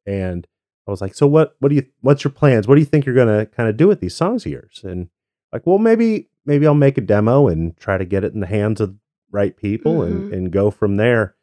and 0.07 0.47
I 0.89 0.91
was 0.91 1.01
like, 1.01 1.15
"So 1.15 1.27
what 1.27 1.55
what 1.61 1.69
do 1.69 1.75
you 1.77 1.85
what's 2.01 2.25
your 2.25 2.33
plans? 2.33 2.67
What 2.67 2.75
do 2.77 2.81
you 2.81 2.87
think 2.87 3.05
you're 3.07 3.15
going 3.15 3.29
to 3.39 3.47
kind 3.47 3.69
of 3.69 3.77
do 3.77 3.87
with 3.87 4.01
these 4.01 4.15
songs 4.17 4.45
of 4.47 4.53
yours?" 4.53 4.81
And 4.85 5.09
like, 5.53 5.67
"Well, 5.67 5.79
maybe 5.79 6.29
maybe 6.47 6.67
I'll 6.67 6.75
make 6.75 6.99
a 6.99 7.03
demo 7.03 7.47
and 7.49 7.77
try 7.77 7.99
to 7.99 8.05
get 8.05 8.25
it 8.25 8.33
in 8.35 8.41
the 8.41 8.47
hands 8.47 8.81
of 8.81 8.97
right 9.31 9.57
people 9.57 10.03
and 10.03 10.31
Mhm. 10.31 10.37
and 10.37 10.51
go 10.53 10.71
from 10.71 10.97
there." 10.97 11.35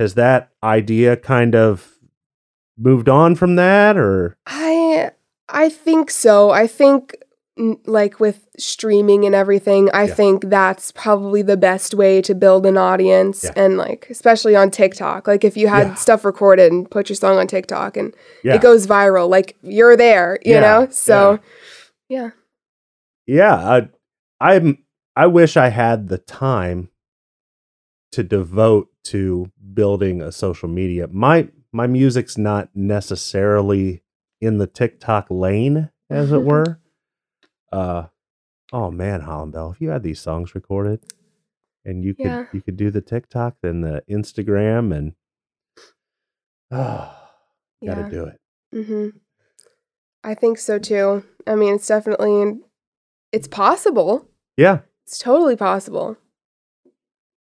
Has 0.00 0.14
that 0.14 0.50
idea 0.62 1.16
kind 1.16 1.54
of 1.54 1.98
moved 2.76 3.08
on 3.08 3.34
from 3.36 3.54
that 3.56 3.96
or 3.96 4.36
I 4.46 5.10
I 5.48 5.68
think 5.68 6.10
so. 6.10 6.50
I 6.50 6.66
think 6.66 7.14
like 7.56 8.18
with 8.18 8.48
streaming 8.58 9.24
and 9.24 9.34
everything, 9.34 9.88
I 9.94 10.04
Yeah. 10.04 10.14
think 10.14 10.50
that's 10.50 10.90
probably 10.90 11.40
the 11.42 11.56
best 11.56 11.94
way 11.94 12.20
to 12.22 12.34
build 12.34 12.66
an 12.66 12.76
audience 12.76 13.44
Yeah. 13.44 13.52
and 13.54 13.76
like 13.76 14.08
especially 14.10 14.56
on 14.56 14.70
TikTok. 14.70 15.28
Like 15.28 15.44
if 15.44 15.56
you 15.56 15.68
had 15.68 15.86
Yeah. 15.88 15.94
stuff 15.94 16.24
recorded 16.24 16.72
and 16.72 16.90
put 16.90 17.08
your 17.08 17.16
song 17.16 17.38
on 17.38 17.46
TikTok 17.46 17.96
and 17.96 18.14
it 18.42 18.60
goes 18.60 18.86
viral, 18.88 19.28
like 19.28 19.56
you're 19.62 19.96
there, 19.96 20.38
you 20.44 20.60
know? 20.60 20.88
So 20.90 21.38
yeah. 22.08 22.30
yeah 23.26 23.54
I, 23.54 23.88
i'm 24.40 24.78
i 25.16 25.26
wish 25.26 25.56
i 25.56 25.68
had 25.68 26.08
the 26.08 26.18
time 26.18 26.90
to 28.12 28.22
devote 28.22 28.88
to 29.04 29.50
building 29.72 30.20
a 30.20 30.30
social 30.30 30.68
media 30.68 31.08
my 31.10 31.48
my 31.72 31.86
music's 31.86 32.36
not 32.36 32.68
necessarily 32.74 34.02
in 34.40 34.58
the 34.58 34.66
tiktok 34.66 35.26
lane 35.30 35.88
as 36.10 36.30
it 36.30 36.36
mm-hmm. 36.36 36.48
were 36.48 36.78
uh 37.74 38.06
oh 38.72 38.90
man 38.90 39.20
Hollyn 39.22 39.50
Belle 39.52 39.72
if 39.72 39.80
you 39.80 39.90
had 39.90 40.02
these 40.02 40.20
songs 40.20 40.54
recorded 40.54 41.00
and 41.84 42.04
you 42.04 42.14
could 42.14 42.26
Yeah. 42.26 42.46
you 42.52 42.62
could 42.62 42.76
do 42.76 42.90
the 42.90 43.00
tiktok 43.00 43.56
then 43.62 43.80
the 43.80 44.02
instagram 44.08 44.94
and 44.96 45.12
oh 46.70 47.16
gotta 47.84 48.02
Yeah. 48.02 48.08
do 48.08 48.24
it 48.26 48.40
Mhm. 48.74 49.12
I 50.24 50.34
think 50.34 50.56
so 50.58 50.78
too. 50.78 51.22
I 51.46 51.54
mean, 51.54 51.74
it's 51.74 51.86
definitely 51.86 52.60
it's 53.30 53.46
possible. 53.46 54.26
yeah 54.56 54.78
It's 55.06 55.18
totally 55.18 55.54
possible. 55.56 56.16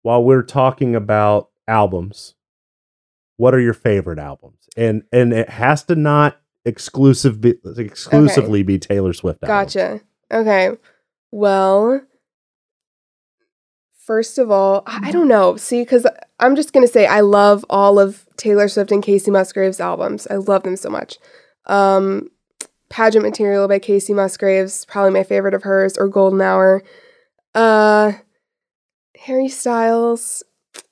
while 0.04 0.24
we're 0.24 0.44
talking 0.44 0.96
about 0.96 1.50
albums, 1.68 2.36
what 3.38 3.54
are 3.56 3.60
your 3.60 3.74
favorite 3.74 4.20
albums? 4.20 4.70
And 4.78 5.04
and 5.12 5.34
it 5.34 5.50
has 5.50 5.84
to 5.86 5.96
not 5.96 6.40
exclusive 6.66 7.42
be, 7.42 7.56
exclusively 7.78 8.62
be 8.64 8.78
Taylor 8.80 9.12
Swift 9.14 9.44
albums. 9.44 9.74
Gotcha. 9.74 10.02
Okay. 10.32 10.72
Well, 11.32 12.02
first 14.06 14.38
of 14.38 14.50
all, 14.52 14.84
I 14.86 15.10
I 15.10 15.12
don't 15.12 15.28
know. 15.28 15.58
See, 15.58 15.82
because 15.82 16.06
I'm 16.40 16.56
just 16.56 16.74
going 16.74 16.86
to 16.86 16.92
say 16.92 17.06
I 17.06 17.22
love 17.22 17.66
all 17.70 18.00
of 18.00 18.26
Taylor 18.38 18.68
Swift 18.68 18.92
and 18.92 19.04
Kacey 19.04 19.32
Musgraves' 19.32 19.80
albums. 19.80 20.28
I 20.30 20.36
love 20.36 20.64
them 20.64 20.76
so 20.76 20.90
much. 20.90 21.18
Um, 21.66 22.30
Pageant 22.90 23.24
Material 23.26 23.68
by 23.68 23.80
Kacey 23.80 24.14
Musgraves, 24.16 24.86
probably 24.86 25.12
my 25.12 25.24
favorite 25.24 25.54
of 25.54 25.64
hers, 25.64 25.98
or 25.98 26.08
Golden 26.08 26.42
Hour. 26.42 26.84
Uh, 27.54 28.14
Harry 29.26 29.50
Styles, 29.50 30.44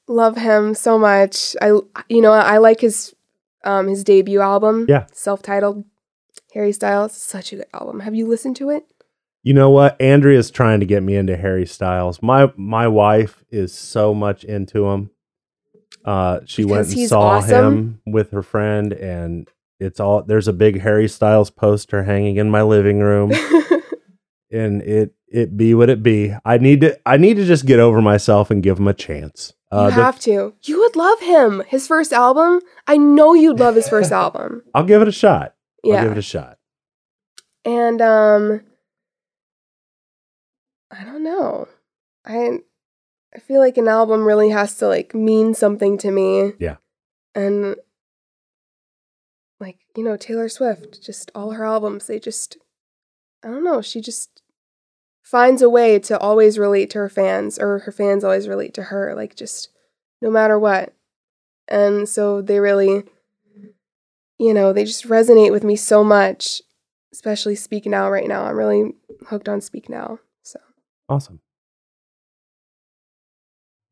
love 0.08 0.36
him 0.36 0.74
so 0.74 0.98
much. 0.98 1.56
I, 1.62 1.68
you 2.10 2.22
know, 2.22 2.34
I 2.34 2.58
like 2.58 2.82
his 2.82 3.14
um 3.64 3.88
his 3.88 4.04
debut 4.04 4.42
album. 4.42 4.86
Yeah. 4.90 5.06
self-titled. 5.14 5.86
Harry 6.54 6.72
Styles, 6.72 7.14
such 7.16 7.54
a 7.54 7.58
good 7.58 7.66
album. 7.74 8.00
Have 8.02 8.16
you 8.16 8.28
listened 8.28 8.56
to 8.58 8.70
it? 8.70 8.86
You 9.46 9.54
know 9.54 9.70
what? 9.70 10.02
Andrea's 10.02 10.50
trying 10.50 10.80
to 10.80 10.88
get 10.88 11.04
me 11.04 11.16
into 11.16 11.38
Harry 11.38 11.68
Styles. 11.68 12.20
My 12.20 12.52
my 12.56 12.88
wife 12.88 13.44
is 13.52 13.72
so 13.72 14.12
much 14.12 14.44
into 14.44 14.88
him. 14.88 15.12
Uh, 16.04 16.40
she 16.46 16.66
went 16.66 16.92
and 16.92 17.08
saw 17.08 17.22
awesome? 17.38 17.52
him 17.54 18.02
with 18.08 18.32
her 18.32 18.42
friend, 18.42 18.92
and 18.92 19.48
it's 19.80 20.00
all 20.00 20.24
there's 20.24 20.48
a 20.48 20.54
big 20.54 20.82
Harry 20.82 21.08
Styles 21.08 21.52
poster 21.52 22.02
hanging 22.02 22.38
in 22.38 22.50
my 22.50 22.64
living 22.64 23.02
room. 23.02 23.34
and 24.52 24.82
it 24.82 25.14
it 25.28 25.56
be 25.56 25.76
what 25.76 25.92
it 25.92 26.02
be. 26.02 26.34
I 26.44 26.58
need 26.58 26.82
to 26.82 27.00
I 27.08 27.18
need 27.18 27.36
to 27.38 27.46
just 27.46 27.68
get 27.68 27.80
over 27.80 28.02
myself 28.02 28.50
and 28.50 28.64
give 28.64 28.80
him 28.80 28.88
a 28.88 28.96
chance. 28.96 29.54
Uh, 29.72 29.90
you 29.92 29.96
the- 29.96 30.04
have 30.04 30.20
to. 30.22 30.56
You 30.64 30.80
would 30.80 30.96
love 30.96 31.20
him. 31.20 31.62
His 31.68 31.88
first 31.88 32.14
album. 32.14 32.62
I 32.88 32.98
know 32.98 33.36
you'd 33.36 33.60
love 33.60 33.76
his 33.76 33.88
first 33.88 34.12
album. 34.24 34.64
I'll 34.74 34.86
give 34.86 35.04
it 35.04 35.08
a 35.08 35.12
shot. 35.12 35.54
Yeah. 35.84 35.98
I'll 35.98 36.04
give 36.06 36.14
it 36.14 36.18
a 36.18 36.24
shot. 36.24 36.58
And 37.64 38.02
um 38.02 38.62
I 40.98 41.04
don't 41.04 41.24
know. 41.24 41.68
I 42.26 42.60
I 43.34 43.40
feel 43.40 43.60
like 43.60 43.78
an 43.78 43.88
album 43.88 44.26
really 44.26 44.50
has 44.50 44.76
to 44.78 44.88
like 44.88 45.14
mean 45.14 45.54
something 45.54 45.98
to 46.00 46.12
me. 46.12 46.54
Yeah. 46.58 46.78
And 47.34 47.76
like, 49.60 49.80
you 49.96 50.04
know, 50.04 50.16
Taylor 50.16 50.48
Swift, 50.48 51.04
just 51.04 51.32
all 51.36 51.52
her 51.52 51.66
albums, 51.66 52.08
they 52.08 52.20
just 52.20 52.58
I 53.44 53.50
don't 53.50 53.64
know, 53.64 53.82
she 53.82 54.00
just 54.02 54.42
finds 55.22 55.62
a 55.62 55.70
way 55.70 56.00
to 56.00 56.18
always 56.20 56.58
relate 56.58 56.90
to 56.92 57.00
her 57.00 57.10
fans 57.10 57.60
or 57.60 57.80
her 57.80 57.92
fans 57.92 58.24
always 58.24 58.48
relate 58.48 58.74
to 58.76 58.84
her 58.84 59.14
like 59.16 59.36
just 59.36 59.70
no 60.22 60.30
matter 60.30 60.58
what. 60.58 60.94
And 61.68 62.08
so 62.08 62.42
they 62.42 62.60
really 62.60 63.04
you 64.38 64.54
know, 64.54 64.74
they 64.74 64.84
just 64.84 65.08
resonate 65.08 65.52
with 65.52 65.64
me 65.64 65.76
so 65.76 66.04
much, 66.04 66.62
especially 67.14 67.56
Speak 67.56 67.86
Now 67.86 68.10
right 68.10 68.28
now. 68.28 68.46
I'm 68.46 68.58
really 68.58 68.94
hooked 69.28 69.50
on 69.50 69.62
Speak 69.62 69.90
Now. 69.90 70.20
So, 71.08 71.14
Awesome. 71.16 71.40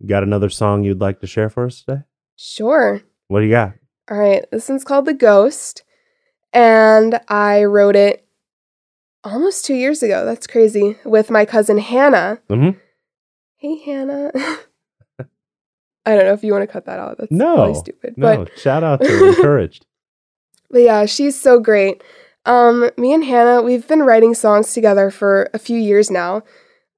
Got 0.05 0.24
another 0.24 0.49
song 0.49 0.84
you'd 0.84 0.99
like 0.99 1.22
to 1.22 1.28
share 1.28 1.49
for 1.49 1.66
us 1.66 1.82
today? 1.84 2.01
sure. 2.36 3.01
What 3.28 3.39
do 3.39 3.45
you 3.45 3.51
got? 3.51 3.74
All 4.11 4.18
right, 4.18 4.43
this 4.51 4.68
one's 4.68 4.84
called 4.84 5.05
The 5.05 5.14
Ghost, 5.14 5.84
and 6.51 7.20
I 7.30 7.64
wrote 7.64 7.95
it 7.95 8.28
almost 9.24 9.64
two 9.66 9.76
years 9.76 10.03
ago. 10.03 10.26
That's 10.26 10.45
crazy. 10.45 10.97
With 11.05 11.30
my 11.32 11.45
cousin 11.45 11.78
Hannah. 11.78 12.39
Mhm. 12.49 12.78
Hey, 13.57 13.78
Hannah. 13.78 14.32
I 16.05 16.16
don't 16.16 16.26
know 16.26 16.34
if 16.34 16.43
you 16.43 16.51
want 16.51 16.64
to 16.64 16.68
cut 16.74 16.86
that 16.86 16.99
out. 16.99 17.18
That's 17.18 17.32
No, 17.32 17.55
really 17.68 17.76
stupid. 17.76 18.16
No, 18.18 18.43
But 18.43 18.59
shout 18.59 18.84
out 18.84 18.99
to 19.01 19.28
encouraged. 19.38 19.86
But 20.70 20.82
yeah, 20.82 21.05
she's 21.05 21.39
so 21.39 21.59
great. 21.61 22.03
Um, 22.45 22.89
me 22.97 23.14
and 23.14 23.24
Hannah, 23.24 23.61
we've 23.61 23.88
been 23.88 24.03
writing 24.03 24.34
songs 24.34 24.74
together 24.74 25.09
for 25.09 25.49
a 25.53 25.59
few 25.59 25.78
years 25.80 26.11
now. 26.11 26.43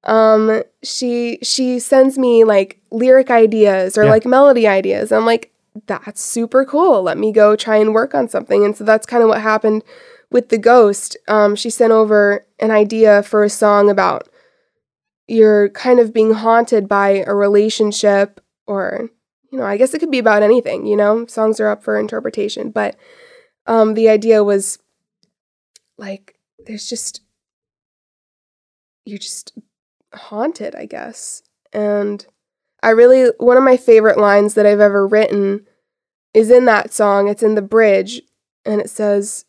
Um, 0.05 0.63
she 0.83 1.39
she 1.41 1.79
sends 1.79 2.17
me 2.17 2.43
like 2.43 2.79
lyric 2.91 3.31
ideas 3.31 3.97
or 3.97 4.03
Yeah. 4.03 4.11
like 4.11 4.25
melody 4.25 4.67
ideas. 4.67 5.11
I'm 5.11 5.25
like, 5.25 5.51
that's 5.87 6.21
super 6.21 6.63
cool. 6.65 7.01
Let 7.03 7.17
me 7.17 7.31
go 7.31 7.55
try 7.55 7.77
and 7.77 7.93
work 7.93 8.13
on 8.15 8.29
something. 8.29 8.63
And 8.63 8.75
so 8.77 8.83
that's 8.83 9.05
kind 9.05 9.23
of 9.23 9.29
what 9.29 9.41
happened 9.41 9.83
with 10.31 10.49
the 10.49 10.57
ghost. 10.57 11.17
Um, 11.27 11.55
she 11.55 11.69
sent 11.69 11.91
over 11.91 12.45
an 12.59 12.71
idea 12.71 13.23
for 13.23 13.43
a 13.43 13.49
song 13.49 13.89
about 13.89 14.29
you're 15.27 15.69
kind 15.69 15.99
of 15.99 16.13
being 16.13 16.33
haunted 16.33 16.87
by 16.87 17.23
a 17.25 17.33
relationship 17.33 18.39
or 18.67 19.09
you 19.51 19.59
know, 19.59 19.65
I 19.65 19.77
guess 19.77 19.93
it 19.93 19.99
could 19.99 20.11
be 20.11 20.19
about 20.19 20.43
anything, 20.43 20.85
you 20.85 20.97
know. 20.97 21.25
Songs 21.27 21.59
are 21.59 21.67
up 21.69 21.83
for 21.83 21.97
interpretation, 21.99 22.69
but 22.71 22.95
um 23.67 23.95
the 23.95 24.07
idea 24.09 24.43
was 24.43 24.77
like 25.97 26.35
there's 26.65 26.87
just 26.87 27.21
you're 29.05 29.17
just 29.19 29.57
haunted 30.15 30.75
i 30.75 30.85
guess 30.85 31.41
and 31.73 32.27
i 32.83 32.89
really 32.89 33.31
one 33.37 33.57
of 33.57 33.63
my 33.63 33.77
favorite 33.77 34.17
lines 34.17 34.53
that 34.53 34.65
i've 34.65 34.79
ever 34.79 35.07
written 35.07 35.65
is 36.33 36.49
in 36.49 36.65
that 36.65 36.93
song 36.93 37.27
it's 37.27 37.43
in 37.43 37.55
the 37.55 37.61
bridge 37.61 38.21
and 38.65 38.81
it 38.81 38.89
says 38.89 39.45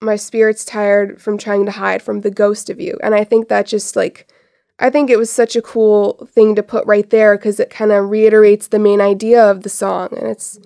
my 0.00 0.16
spirit's 0.16 0.64
tired 0.64 1.20
from 1.20 1.36
trying 1.36 1.66
to 1.66 1.72
hide 1.72 2.02
from 2.02 2.20
the 2.20 2.30
ghost 2.30 2.70
of 2.70 2.80
you 2.80 2.98
and 3.02 3.14
i 3.14 3.24
think 3.24 3.48
that 3.48 3.66
just 3.66 3.96
like 3.96 4.30
i 4.78 4.88
think 4.88 5.10
it 5.10 5.18
was 5.18 5.30
such 5.30 5.56
a 5.56 5.62
cool 5.62 6.26
thing 6.32 6.54
to 6.54 6.62
put 6.62 6.86
right 6.86 7.10
there 7.10 7.36
because 7.36 7.60
it 7.60 7.70
kind 7.70 7.92
of 7.92 8.08
reiterates 8.08 8.68
the 8.68 8.78
main 8.78 9.00
idea 9.00 9.42
of 9.42 9.62
the 9.62 9.68
song 9.68 10.08
and 10.12 10.26
it's 10.26 10.58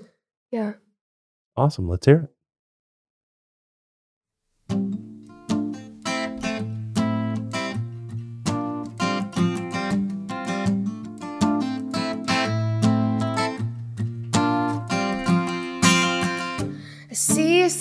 yeah 0.51 0.75
Awesome. 1.57 1.89
Let's 1.89 2.07
hear 2.07 2.31
it. 4.71 5.04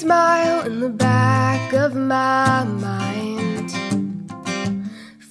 Smile 0.03 0.65
in 0.65 0.81
the 0.81 0.89
back 0.89 1.71
of 1.71 1.95
my 1.95 2.65
mind. 2.65 3.71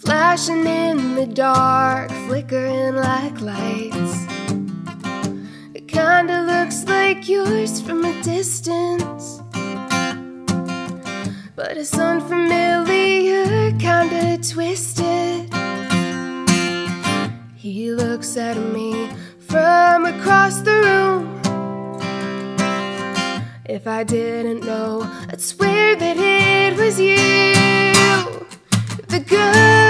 Flashing 0.01 0.65
in 0.67 1.15
the 1.15 1.27
dark, 1.27 2.11
flickering 2.27 2.97
like 2.97 3.39
lights. 3.43 4.15
It 5.75 5.87
kinda 5.89 6.37
looks 6.53 6.87
like 6.87 7.29
yours 7.29 7.83
from 7.83 8.03
a 8.07 8.15
distance. 8.23 9.43
But 11.55 11.77
it's 11.77 11.99
unfamiliar, 11.99 13.73
kinda 13.79 14.39
twisted. 14.39 15.53
He 17.57 17.93
looks 17.93 18.39
at 18.39 18.57
me 18.57 19.11
from 19.39 20.07
across 20.07 20.63
the 20.63 20.77
room. 20.87 21.32
If 23.73 23.87
I 23.87 24.05
didn't 24.05 24.67
know, 24.67 25.01
I'd 25.31 25.41
swear 25.41 25.97
that 25.97 26.17
it 26.19 26.79
was 26.79 27.01
you. 27.01 27.17
The 29.09 29.25
ghost 29.27 29.82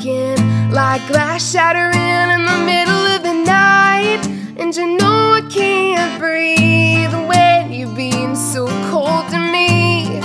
broken, 0.00 0.70
like 0.70 1.06
glass 1.08 1.52
shattering 1.52 2.30
in 2.30 2.44
the 2.44 2.64
middle 2.64 3.06
of 3.14 3.22
the 3.22 3.32
night. 3.32 4.20
And 4.56 4.74
you 4.74 4.96
know 4.96 5.34
I 5.34 5.42
can't 5.50 6.18
breathe 6.18 7.12
when 7.28 7.72
you're 7.72 7.94
being 7.94 8.34
so 8.34 8.66
cold 8.90 9.28
to 9.30 9.38
me. 9.38 10.20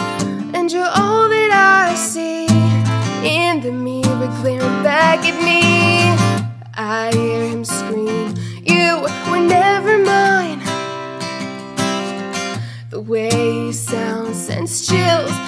And 0.53 0.71
you're 0.71 0.84
all 0.84 1.28
that 1.30 1.51
I 1.51 1.95
see 1.95 2.47
in 3.23 3.61
the 3.61 3.71
mirror 3.71 4.32
glaring 4.41 4.84
back 4.84 5.26
at 5.26 5.38
me. 5.43 5.61
I 6.76 7.11
hear 7.13 7.47
him 7.49 7.65
scream, 7.65 8.36
You 8.63 9.07
were 9.30 9.39
never 9.39 9.97
mine. 9.97 10.61
The 12.89 13.01
way 13.01 13.30
he 13.30 13.73
sounds 13.73 14.38
sends 14.45 14.88
chills 14.88 15.45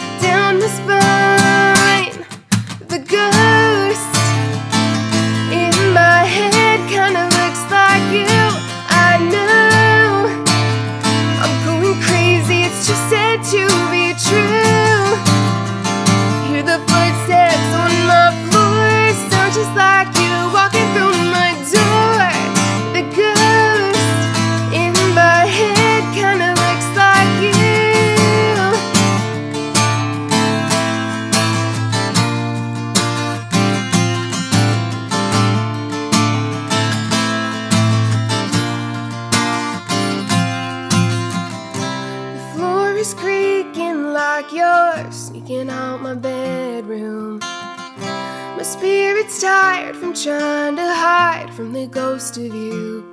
of 52.37 52.53
you. 52.53 53.03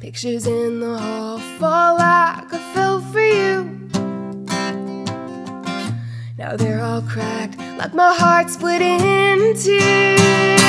Pictures 0.00 0.46
in 0.46 0.80
the 0.80 0.98
hall 0.98 1.38
fall 1.58 1.96
like 1.96 2.52
I 2.52 2.72
fell 2.74 3.00
for 3.00 3.20
you. 3.20 3.64
Now 6.36 6.56
they're 6.56 6.82
all 6.82 7.02
cracked, 7.02 7.58
like 7.78 7.94
my 7.94 8.14
heart 8.14 8.50
split 8.50 8.82
in 8.82 9.56
two. 9.56 10.61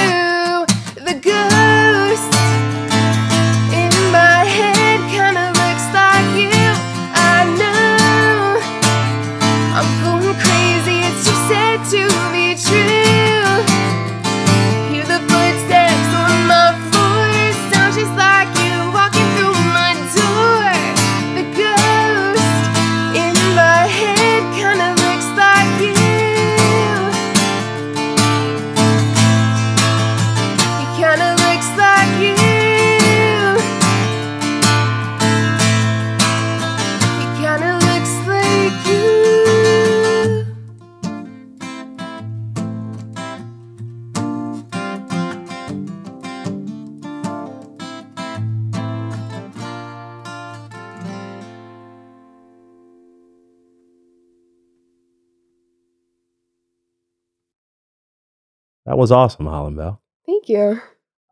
That 58.93 58.99
was 58.99 59.11
awesome, 59.11 59.47
Hollyn 59.47 59.75
Belle. 59.75 59.99
Thank 60.27 60.47
you. 60.49 60.79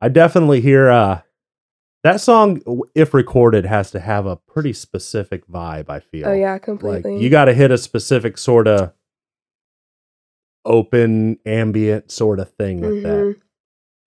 I 0.01 0.09
definitely 0.09 0.61
hear 0.61 0.89
uh 0.89 1.21
that 2.01 2.19
song 2.19 2.59
if 2.95 3.13
recorded 3.13 3.65
has 3.67 3.91
to 3.91 3.99
have 3.99 4.25
a 4.25 4.35
pretty 4.35 4.73
specific 4.73 5.45
vibe, 5.47 5.87
I 5.87 5.99
feel. 5.99 6.27
Oh 6.29 6.33
yeah, 6.33 6.57
completely. 6.57 7.13
Like 7.13 7.21
you 7.21 7.29
got 7.29 7.45
to 7.45 7.53
hit 7.53 7.69
a 7.69 7.77
specific 7.77 8.39
sort 8.39 8.67
of 8.67 8.93
open 10.65 11.37
ambient 11.45 12.09
sort 12.09 12.39
of 12.39 12.51
thing 12.53 12.81
with 12.81 13.03
that. 13.03 13.09
Mhm. 13.09 13.35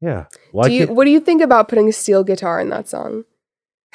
Yeah. 0.01 0.25
Like 0.53 0.71
do 0.71 0.75
you, 0.75 0.83
it- 0.83 0.91
what 0.91 1.05
do 1.05 1.11
you 1.13 1.21
think 1.21 1.41
about 1.41 1.69
putting 1.69 1.89
a 1.89 1.93
steel 1.93 2.25
guitar 2.25 2.59
in 2.61 2.71
that 2.71 2.89
song? 2.89 3.23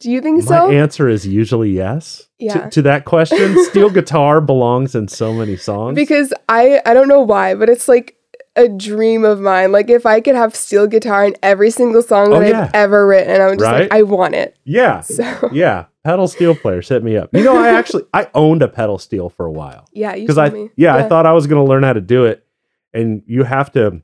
do 0.00 0.10
you 0.10 0.20
think 0.20 0.44
my 0.44 0.48
so? 0.48 0.68
My 0.68 0.74
answer 0.74 1.08
is 1.08 1.26
usually 1.26 1.70
yes. 1.70 2.28
Yeah. 2.38 2.64
To, 2.64 2.70
to 2.72 2.82
that 2.82 3.06
question, 3.06 3.56
steel 3.64 3.88
guitar 3.98 4.42
belongs 4.42 4.94
in 4.94 5.08
so 5.08 5.32
many 5.32 5.56
songs. 5.56 5.94
because 5.94 6.34
I 6.50 6.82
I 6.84 6.92
don't 6.92 7.08
know 7.08 7.22
why, 7.22 7.54
but 7.54 7.70
it's 7.70 7.88
like 7.88 8.15
a 8.56 8.68
dream 8.68 9.24
of 9.24 9.40
mine. 9.40 9.70
Like 9.72 9.90
if 9.90 10.06
I 10.06 10.20
could 10.20 10.34
have 10.34 10.54
steel 10.56 10.86
guitar 10.86 11.24
in 11.24 11.36
every 11.42 11.70
single 11.70 12.02
song 12.02 12.32
Oh, 12.32 12.40
that 12.40 12.48
yeah. 12.48 12.62
I've 12.64 12.74
ever 12.74 13.06
written, 13.06 13.40
I'm 13.40 13.58
just 13.58 13.62
Right? 13.62 13.80
like 13.82 13.92
I 13.92 14.02
want 14.02 14.34
it. 14.34 14.56
yeah. 14.64 15.00
So 15.02 15.48
Yeah. 15.52 15.86
Pedal 16.04 16.28
steel 16.28 16.54
players 16.54 16.88
hit 16.88 17.02
me 17.02 17.16
up. 17.16 17.30
You 17.32 17.42
know, 17.42 17.56
I 17.56 17.68
actually 17.70 18.04
I 18.14 18.28
owned 18.34 18.62
a 18.62 18.68
pedal 18.68 18.98
steel 18.98 19.28
for 19.28 19.44
a 19.46 19.50
while. 19.50 19.88
yeah, 19.92 20.14
you 20.14 20.22
because 20.22 20.36
told 20.36 20.52
I 20.52 20.54
me. 20.54 20.70
yeah, 20.76 20.94
I 20.94 21.02
thought 21.08 21.26
I 21.26 21.32
was 21.32 21.46
going 21.48 21.64
to 21.64 21.68
learn 21.68 21.82
how 21.82 21.92
to 21.94 22.00
do 22.00 22.24
it, 22.26 22.46
and 22.94 23.22
you 23.26 23.42
have 23.42 23.72
to. 23.72 24.02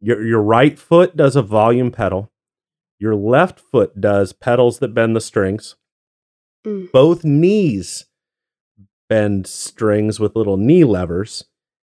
Your 0.00 0.22
your 0.24 0.40
right 0.42 0.78
foot 0.78 1.14
does 1.14 1.36
a 1.36 1.42
volume 1.42 1.90
pedal, 1.90 2.30
your 2.98 3.14
left 3.14 3.60
foot 3.60 4.00
does 4.00 4.32
pedals 4.32 4.78
that 4.78 4.94
bend 4.94 5.14
the 5.14 5.20
strings. 5.20 5.76
Mm. 6.66 6.90
Both 6.90 7.22
knees 7.22 8.06
bend 9.08 9.46
strings 9.46 10.18
with 10.18 10.34
little 10.36 10.56
knee 10.56 10.84
levers, 10.84 11.44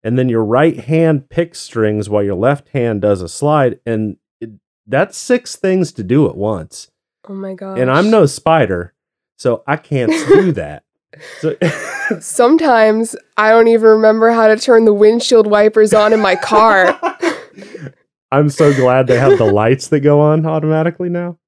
and 0.04 0.18
then 0.18 0.28
your 0.28 0.44
right 0.44 0.78
hand 0.78 1.30
picks 1.30 1.58
strings 1.58 2.10
while 2.10 2.22
your 2.22 2.34
left 2.34 2.68
hand 2.68 3.00
does 3.00 3.22
a 3.22 3.28
slide, 3.28 3.80
and 3.86 4.18
it, 4.40 4.50
that's 4.86 5.16
six 5.16 5.56
things 5.56 5.90
to 5.92 6.04
do 6.04 6.28
at 6.28 6.36
once. 6.36 6.90
Oh 7.26 7.34
my 7.34 7.54
god. 7.54 7.78
And 7.78 7.90
I'm 7.90 8.10
no 8.10 8.26
spider, 8.26 8.92
so 9.38 9.64
I 9.66 9.76
can't 9.76 10.10
do 10.28 10.52
that. 10.52 10.84
So. 11.40 11.56
Sometimes 12.20 13.16
I 13.38 13.50
don't 13.50 13.68
even 13.68 13.88
remember 13.88 14.30
how 14.30 14.46
to 14.46 14.56
turn 14.56 14.84
the 14.84 14.92
windshield 14.92 15.46
wipers 15.46 15.94
on 15.94 16.12
in 16.12 16.20
my 16.20 16.36
car. 16.36 17.00
I'm 18.30 18.50
so 18.50 18.74
glad 18.74 19.06
they 19.06 19.18
have 19.18 19.38
the 19.38 19.50
lights 19.50 19.88
that 19.88 20.00
go 20.00 20.20
on 20.20 20.44
automatically 20.44 21.08
now. 21.08 21.38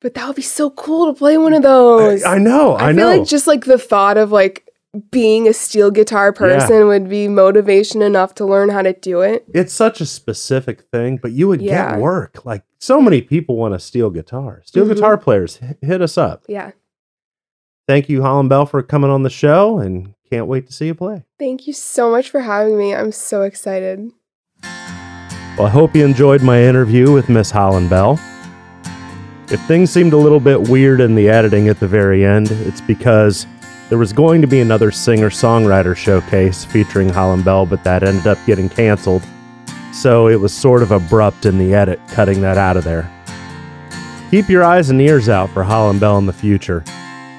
But 0.00 0.14
that 0.14 0.26
would 0.26 0.34
be 0.34 0.42
so 0.42 0.70
cool 0.70 1.12
to 1.12 1.16
play 1.16 1.38
one 1.38 1.52
of 1.52 1.62
those. 1.62 2.24
I, 2.24 2.34
I 2.34 2.38
know. 2.38 2.72
I, 2.72 2.88
I, 2.88 2.92
know. 2.92 3.10
feel 3.10 3.18
like 3.20 3.28
just 3.28 3.46
like 3.46 3.64
the 3.64 3.78
thought 3.78 4.16
of 4.16 4.32
like 4.32 4.66
being 5.10 5.48
a 5.48 5.52
steel 5.54 5.90
guitar 5.90 6.32
person 6.32 6.86
would 6.86 7.08
be 7.08 7.26
motivation 7.26 8.02
enough 8.02 8.34
to 8.34 8.44
learn 8.44 8.68
how 8.68 8.82
to 8.82 8.92
do 8.92 9.22
it. 9.22 9.44
it's 9.54 9.72
such 9.72 10.00
a 10.02 10.06
specific 10.06 10.82
thing, 10.92 11.16
but 11.16 11.32
you 11.32 11.48
would 11.48 11.62
Yeah. 11.62 11.92
get 11.92 12.00
work. 12.00 12.44
Like 12.44 12.62
so 12.78 13.00
many 13.00 13.22
people 13.22 13.56
want 13.56 13.74
a 13.74 13.78
steel 13.78 14.10
guitar. 14.10 14.60
Steel 14.66 14.84
Mhm. 14.84 14.94
guitar 14.94 15.16
players, 15.16 15.58
h- 15.62 15.76
hit 15.80 16.02
us 16.02 16.18
up. 16.18 16.42
Yeah. 16.46 16.72
Thank 17.88 18.08
you, 18.10 18.20
Hollyn 18.20 18.48
Belle, 18.48 18.66
for 18.66 18.82
coming 18.82 19.10
on 19.10 19.22
the 19.22 19.30
show, 19.30 19.78
and 19.78 20.14
can't 20.30 20.46
wait 20.46 20.66
to 20.66 20.72
see 20.72 20.86
you 20.86 20.94
play. 20.94 21.24
Thank 21.38 21.66
you 21.66 21.72
so 21.72 22.10
much 22.10 22.30
for 22.30 22.40
having 22.40 22.76
me. 22.78 22.94
I'm 22.94 23.12
so 23.12 23.42
excited. 23.42 24.10
Well, 25.58 25.66
I 25.66 25.70
hope 25.70 25.96
you 25.96 26.04
enjoyed 26.04 26.42
my 26.42 26.62
interview 26.62 27.12
with 27.12 27.28
Miss 27.28 27.50
Hollyn 27.52 27.88
Belle. 27.88 28.20
If 29.50 29.60
things 29.66 29.90
seemed 29.90 30.12
a 30.12 30.16
little 30.16 30.40
bit 30.40 30.68
weird 30.68 31.00
in 31.00 31.14
the 31.14 31.28
editing 31.28 31.68
at 31.68 31.80
the 31.80 31.88
very 31.88 32.24
end, 32.24 32.50
it's 32.66 32.80
because 32.80 33.46
there 33.92 33.98
was 33.98 34.14
going 34.14 34.40
to 34.40 34.46
be 34.46 34.60
another 34.60 34.90
singer 34.90 35.28
songwriter 35.28 35.94
showcase 35.94 36.64
featuring 36.64 37.10
Hollyn 37.10 37.44
Belle, 37.44 37.66
but 37.66 37.84
that 37.84 38.02
ended 38.02 38.26
up 38.26 38.38
getting 38.46 38.70
canceled. 38.70 39.22
So 39.92 40.28
it 40.28 40.40
was 40.40 40.50
sort 40.50 40.82
of 40.82 40.92
abrupt 40.92 41.44
in 41.44 41.58
the 41.58 41.74
edit, 41.74 42.00
cutting 42.08 42.40
that 42.40 42.56
out 42.56 42.78
of 42.78 42.84
there. 42.84 43.12
Keep 44.30 44.48
your 44.48 44.64
eyes 44.64 44.88
and 44.88 44.98
ears 44.98 45.28
out 45.28 45.50
for 45.50 45.62
Hollyn 45.62 46.00
Belle 46.00 46.16
in 46.16 46.24
the 46.24 46.32
future. 46.32 46.82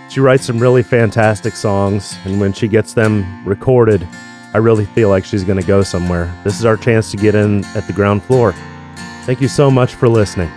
She 0.10 0.20
writes 0.20 0.46
some 0.46 0.60
really 0.60 0.84
fantastic 0.84 1.56
songs, 1.56 2.20
and 2.24 2.40
when 2.40 2.54
she 2.54 2.68
gets 2.68 2.94
them 2.94 3.44
recorded, 3.48 4.08
I 4.54 4.60
really 4.60 4.86
feel 4.86 5.10
like 5.10 5.26
she's 5.26 5.44
going 5.44 5.60
to 5.60 5.66
go 5.66 5.82
somewhere. 5.82 6.32
This 6.44 6.60
is 6.60 6.66
our 6.66 6.78
chance 6.78 7.10
to 7.10 7.18
get 7.18 7.34
in 7.34 7.66
at 7.76 7.88
the 7.88 7.94
ground 7.94 8.22
floor. 8.22 8.54
Thank 9.24 9.42
you 9.42 9.48
so 9.48 9.72
much 9.72 9.96
for 9.96 10.08
listening. 10.08 10.52